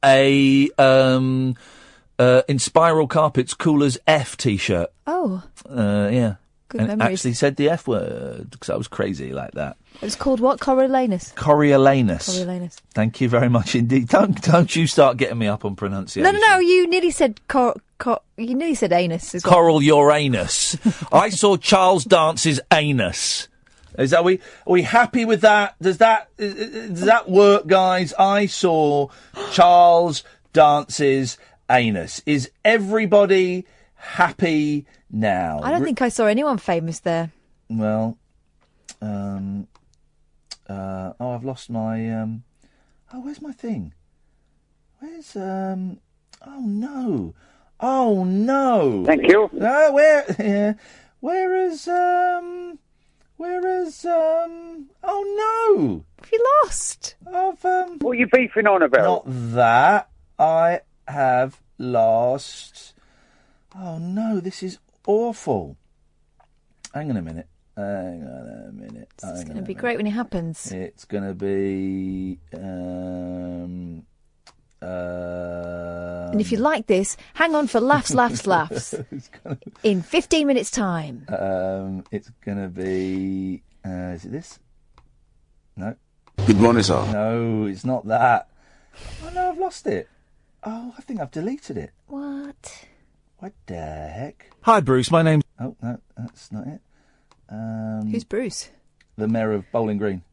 [0.04, 1.56] a um,
[2.18, 4.90] uh, Inspiral Carpets Coolers F t-shirt.
[5.06, 6.36] Oh, Uh, yeah,
[6.70, 7.20] Good and memories.
[7.20, 9.78] actually said the F word because I was crazy like that.
[9.96, 10.60] It was called what?
[10.60, 11.34] Coriolanus.
[11.36, 12.28] Coriolanus.
[12.28, 12.78] Coriolanus.
[12.94, 14.08] Thank you very much indeed.
[14.08, 16.24] Don't don't you start getting me up on pronunciation.
[16.24, 16.60] No, no, no.
[16.60, 19.54] You nearly said cor, cor, You nearly said anus as well.
[19.54, 20.78] Coral Uranus.
[21.12, 23.48] I saw Charles Dance's anus.
[23.98, 25.76] Is that we are we happy with that?
[25.82, 28.14] Does that uh, uh, does that work, guys?
[28.18, 29.10] I saw
[29.52, 31.38] Charles Dance's
[31.70, 32.22] anus.
[32.26, 35.60] Is everybody happy now?
[35.62, 37.32] I don't think I saw anyone famous there.
[37.70, 38.18] Well,
[39.02, 39.68] um,
[40.72, 42.10] uh, oh, I've lost my.
[42.10, 42.44] Um,
[43.14, 43.94] oh, where's my thing?
[45.00, 46.00] Where's um?
[46.46, 47.34] Oh no!
[47.80, 49.04] Oh no!
[49.06, 49.46] Thank you.
[49.46, 50.26] Uh, where?
[50.40, 50.74] Yeah,
[51.20, 52.80] where is um?
[53.38, 54.90] Where is um?
[55.04, 56.06] Oh no!
[56.22, 57.16] Have you lost?
[57.28, 58.00] I've um.
[58.00, 59.26] What are you beefing on about?
[59.28, 60.10] Not that
[60.40, 62.94] I have lost.
[63.76, 64.40] Oh no!
[64.40, 64.78] This is
[65.08, 65.78] awful.
[66.94, 67.48] Hang on a minute.
[67.78, 69.10] Hang on a minute.
[69.24, 70.72] It's going to be great when it happens.
[70.72, 72.40] It's going to be.
[72.54, 74.06] Um,
[74.82, 78.94] uh, And if you like this, hang on for laughs, laughs, laughs.
[79.84, 81.26] In 15 minutes' time.
[81.30, 83.64] um, it's going to be.
[83.86, 84.60] Uh, is it this?
[85.76, 85.96] No.
[86.46, 87.06] Good morning, sir.
[87.14, 88.50] No, it's not that.
[89.24, 90.10] Oh no, I've lost it.
[90.64, 91.92] Oh, I think I've deleted it.
[92.08, 92.86] What?
[93.38, 94.52] What the heck?
[94.64, 95.10] Hi, Bruce.
[95.10, 95.44] My name's.
[95.60, 96.82] Oh no, that's not it.
[97.52, 98.70] Um, Who's Bruce?
[99.18, 100.24] the mayor of Bowling Green?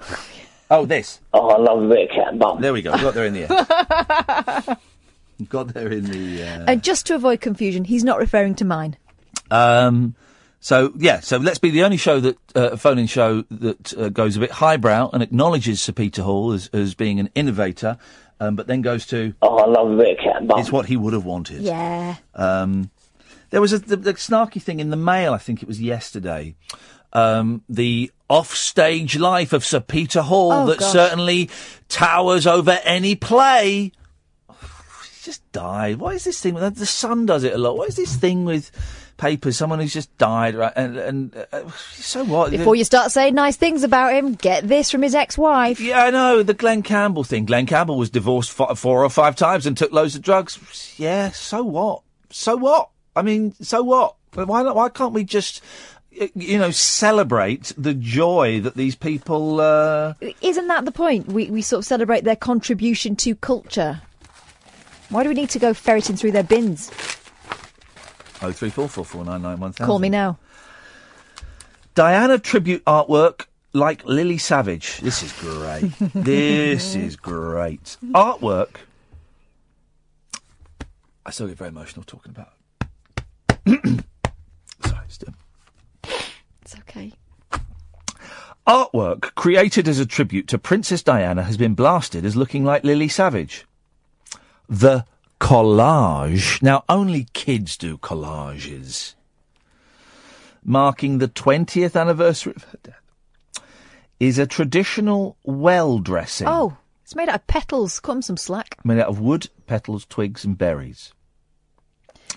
[0.70, 1.20] oh, this.
[1.32, 2.60] Oh, I love a bit of cat and bum.
[2.60, 2.92] There we go.
[2.92, 4.78] Got there in the end.
[5.48, 6.42] Got there in the.
[6.42, 6.64] Uh...
[6.66, 8.96] And just to avoid confusion, he's not referring to mine.
[9.50, 10.14] Um,
[10.60, 14.36] so yeah, so let's be the only show that uh, phone-in show that uh, goes
[14.36, 17.98] a bit highbrow and acknowledges Sir Peter Hall as, as being an innovator,
[18.40, 20.58] um, but then goes to Oh, I love a bit of cat and bum.
[20.58, 21.60] it's what he would have wanted.
[21.60, 22.16] Yeah.
[22.34, 22.90] Um,
[23.50, 25.32] there was a the, the snarky thing in the mail.
[25.34, 26.54] I think it was yesterday.
[27.12, 30.92] Um, the off-stage life of Sir Peter Hall Oh, that gosh.
[30.92, 31.48] certainly
[31.88, 33.92] towers over any play.
[35.22, 35.96] Just died.
[35.96, 36.54] What is this thing?
[36.54, 37.76] The the Sun does it a lot.
[37.76, 38.70] What is this thing with
[39.16, 39.56] papers?
[39.56, 40.72] Someone who's just died, right?
[40.76, 42.50] And, and uh, so what?
[42.50, 45.80] Before you start saying nice things about him, get this from his ex-wife.
[45.80, 47.44] Yeah, I know the Glen Campbell thing.
[47.46, 50.94] Glen Campbell was divorced fo- four or five times and took loads of drugs.
[50.98, 52.02] Yeah, so what?
[52.30, 52.90] So what?
[53.16, 54.14] I mean, so what?
[54.34, 54.76] Why not?
[54.76, 55.62] Why can't we just?
[56.34, 59.60] you know, celebrate the joy that these people.
[59.60, 61.26] Uh, Isn't that the point?
[61.28, 64.00] We, we sort of celebrate their contribution to culture.
[65.10, 66.90] Why do we need to go ferreting through their bins?
[68.42, 69.86] Oh three four four four nine nine one thousand.
[69.86, 70.38] Call me now.
[71.94, 74.98] Diana tribute artwork like Lily Savage.
[75.00, 75.92] This is great.
[76.14, 77.96] this is great.
[78.06, 78.76] Artwork.
[81.24, 82.55] I still get very emotional talking about it.
[83.66, 85.34] Sorry, still.
[86.62, 87.12] It's okay.
[88.66, 93.08] Artwork created as a tribute to Princess Diana has been blasted as looking like Lily
[93.08, 93.64] Savage.
[94.68, 95.04] The
[95.40, 96.60] collage.
[96.62, 99.14] Now, only kids do collages.
[100.64, 103.00] Marking the 20th anniversary of her death
[104.18, 108.00] is a traditional well dressing Oh, it's made out of petals.
[108.08, 108.76] 'em some slack.
[108.84, 111.12] made out of wood, petals, twigs, and berries.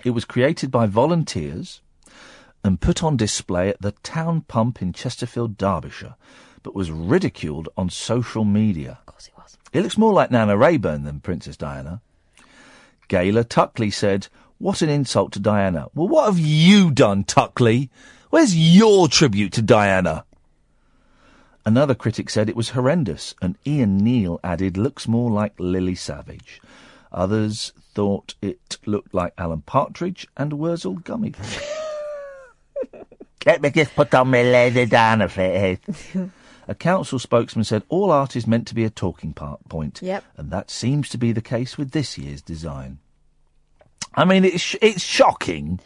[0.04, 1.82] It was created by volunteers
[2.64, 6.16] and put on display at the town pump in Chesterfield, Derbyshire,
[6.64, 9.00] but was ridiculed on social media.
[9.02, 9.58] Of course it was.
[9.72, 12.02] It looks more like Nana Rayburn than Princess Diana.
[13.08, 14.28] Gayla Tuckley said,
[14.58, 15.88] What an insult to Diana.
[15.94, 17.90] Well, what have you done, Tuckley?
[18.30, 20.26] Where's your tribute to Diana?
[21.66, 26.62] Another critic said it was horrendous, and Ian Neal added, looks more like Lily Savage.
[27.12, 31.36] Others thought it looked like Alan Partridge and Worzel Gummidge.
[33.46, 35.80] Let me just put on my Lady Diana face.
[36.68, 40.24] A council spokesman said all art is meant to be a talking part point, Yep.
[40.38, 43.00] and that seems to be the case with this year's design.
[44.14, 45.80] I mean, it's sh- it's shocking.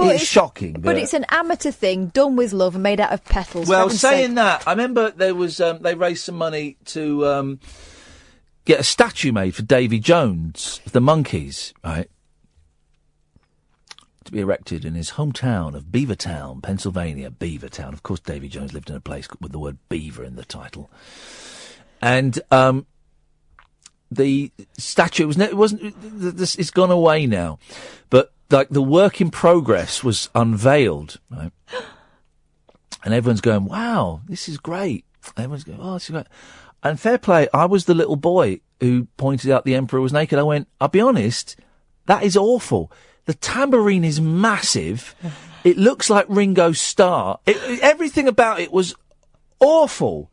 [0.00, 3.66] it's, shocking, But it's an amateur thing done with love and made out of petals.
[3.66, 4.34] for well, heaven's saying sake.
[4.36, 7.60] that, I remember there was um, they raised some money to um,
[8.68, 12.10] get a statue made for Davy Jones of the Monkees, right?
[14.24, 17.30] To be erected in his hometown of Beavertown, Pennsylvania.
[17.30, 17.94] Beavertown.
[17.94, 20.90] Of course, Davy Jones lived in a place with the word beaver in the title.
[22.02, 22.86] And um,
[24.10, 27.58] the statue was it wasn't th- th- this it's gone away now,
[28.10, 31.52] but like the work in progress was unveiled, right?
[33.04, 35.04] And everyone's going, "Wow, this is great!"
[35.36, 36.26] Everyone's going, "Oh, this is great."
[36.82, 40.38] And fair play, I was the little boy who pointed out the emperor was naked.
[40.38, 41.56] I went, "I'll be honest,
[42.06, 42.92] that is awful."
[43.26, 45.14] The tambourine is massive.
[45.62, 47.40] It looks like Ringo Starr.
[47.44, 48.94] It, everything about it was
[49.60, 50.32] awful.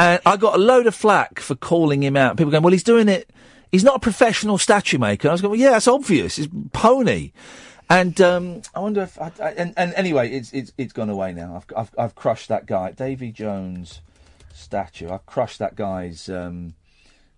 [0.00, 2.36] And I got a load of flack for calling him out.
[2.36, 3.30] People going, well, he's doing it.
[3.70, 5.28] He's not a professional statue maker.
[5.28, 6.36] I was going, well, yeah, that's obvious.
[6.38, 7.30] It's pony.
[7.88, 11.32] And um, I wonder if, I, I, and, and anyway, it's it's it's gone away
[11.32, 11.56] now.
[11.56, 14.00] I've I've, I've crushed that guy, Davy Jones
[14.54, 15.10] statue.
[15.10, 16.74] I've crushed that guy's um,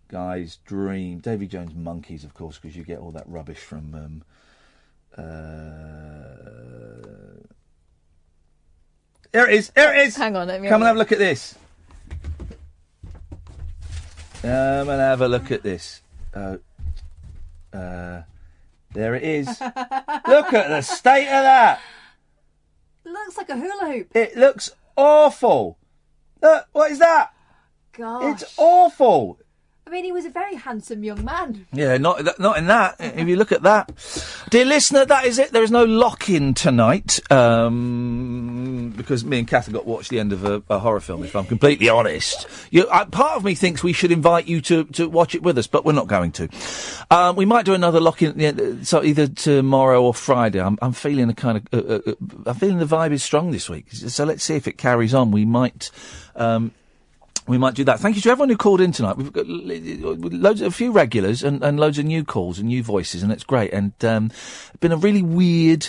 [0.08, 1.18] guy's dream.
[1.18, 3.94] Davy Jones Monkees, of course, because you get all that rubbish from.
[3.94, 4.22] Um,
[5.16, 5.24] uh,
[9.32, 9.70] there it is.
[9.70, 10.16] There it is.
[10.16, 11.56] Hang on, let me Come and have a look at this.
[14.42, 16.02] Come and have a look at this.
[16.32, 16.58] Uh,
[17.72, 18.22] uh,
[18.92, 19.48] there it is.
[20.28, 21.80] look at the state of that.
[23.04, 24.14] Looks like a hula hoop.
[24.14, 25.78] It looks awful.
[26.46, 27.32] Look, what is that?
[27.98, 29.40] It's awful.
[29.88, 31.64] I mean, he was a very handsome young man.
[31.72, 32.96] Yeah, not not in that.
[32.98, 33.92] If you look at that,
[34.50, 35.52] dear listener, that is it.
[35.52, 40.32] There is no lock-in tonight um, because me and Kath got to watch the end
[40.32, 41.22] of a, a horror film.
[41.22, 44.86] If I'm completely honest, you, uh, part of me thinks we should invite you to,
[44.86, 46.48] to watch it with us, but we're not going to.
[47.12, 50.60] Um, we might do another the end, uh, so either tomorrow or Friday.
[50.60, 52.14] I'm, I'm feeling a kind of, uh, uh, uh,
[52.46, 53.92] I'm feeling the vibe is strong this week.
[53.92, 55.30] So let's see if it carries on.
[55.30, 55.92] We might.
[56.34, 56.72] Um,
[57.46, 58.00] we might do that.
[58.00, 59.16] Thank you to everyone who called in tonight.
[59.16, 63.22] We've got loads, a few regulars and, and loads of new calls and new voices,
[63.22, 63.72] and it's great.
[63.72, 64.30] And um,
[64.80, 65.88] been a really weird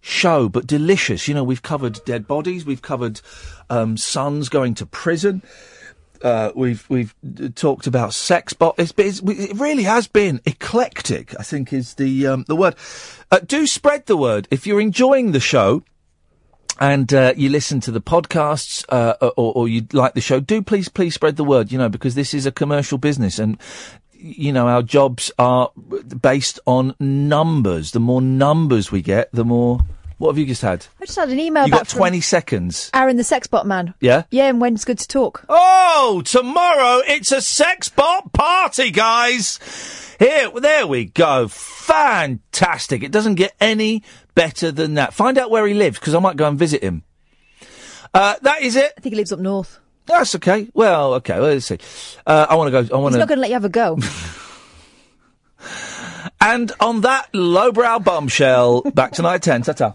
[0.00, 1.26] show, but delicious.
[1.26, 3.20] You know, we've covered dead bodies, we've covered
[3.70, 5.42] um, sons going to prison.
[6.22, 7.14] Uh, we've we've
[7.54, 11.38] talked about sex, but it's, it's, it really has been eclectic.
[11.38, 12.76] I think is the um, the word.
[13.30, 15.82] Uh, do spread the word if you're enjoying the show
[16.80, 20.62] and uh, you listen to the podcasts uh, or, or you like the show, do
[20.62, 23.58] please, please spread the word, you know, because this is a commercial business and,
[24.12, 25.70] you know, our jobs are
[26.20, 27.92] based on numbers.
[27.92, 29.80] The more numbers we get, the more.
[30.18, 30.86] What have you just had?
[31.02, 32.88] I just had an email you got 20 seconds.
[32.94, 33.94] Aaron the Sexbot Man.
[34.00, 34.22] Yeah?
[34.30, 35.44] Yeah, and when's good to talk?
[35.48, 39.58] Oh, tomorrow it's a sex bot party, guys.
[40.20, 41.48] Here, there we go.
[41.48, 43.02] Fantastic.
[43.02, 44.04] It doesn't get any
[44.34, 45.14] better than that.
[45.14, 47.04] Find out where he lives, because I might go and visit him.
[48.12, 48.92] Uh, that is it.
[48.96, 49.80] I think he lives up north.
[50.06, 50.68] That's okay.
[50.74, 51.40] Well, okay.
[51.40, 51.78] Well, let's see.
[52.26, 52.94] Uh, I want to go.
[52.96, 53.18] I want to.
[53.18, 53.98] He's not going to let you have a go.
[56.40, 59.62] And on that lowbrow bombshell, back tonight at ten.
[59.62, 59.94] Ta ta.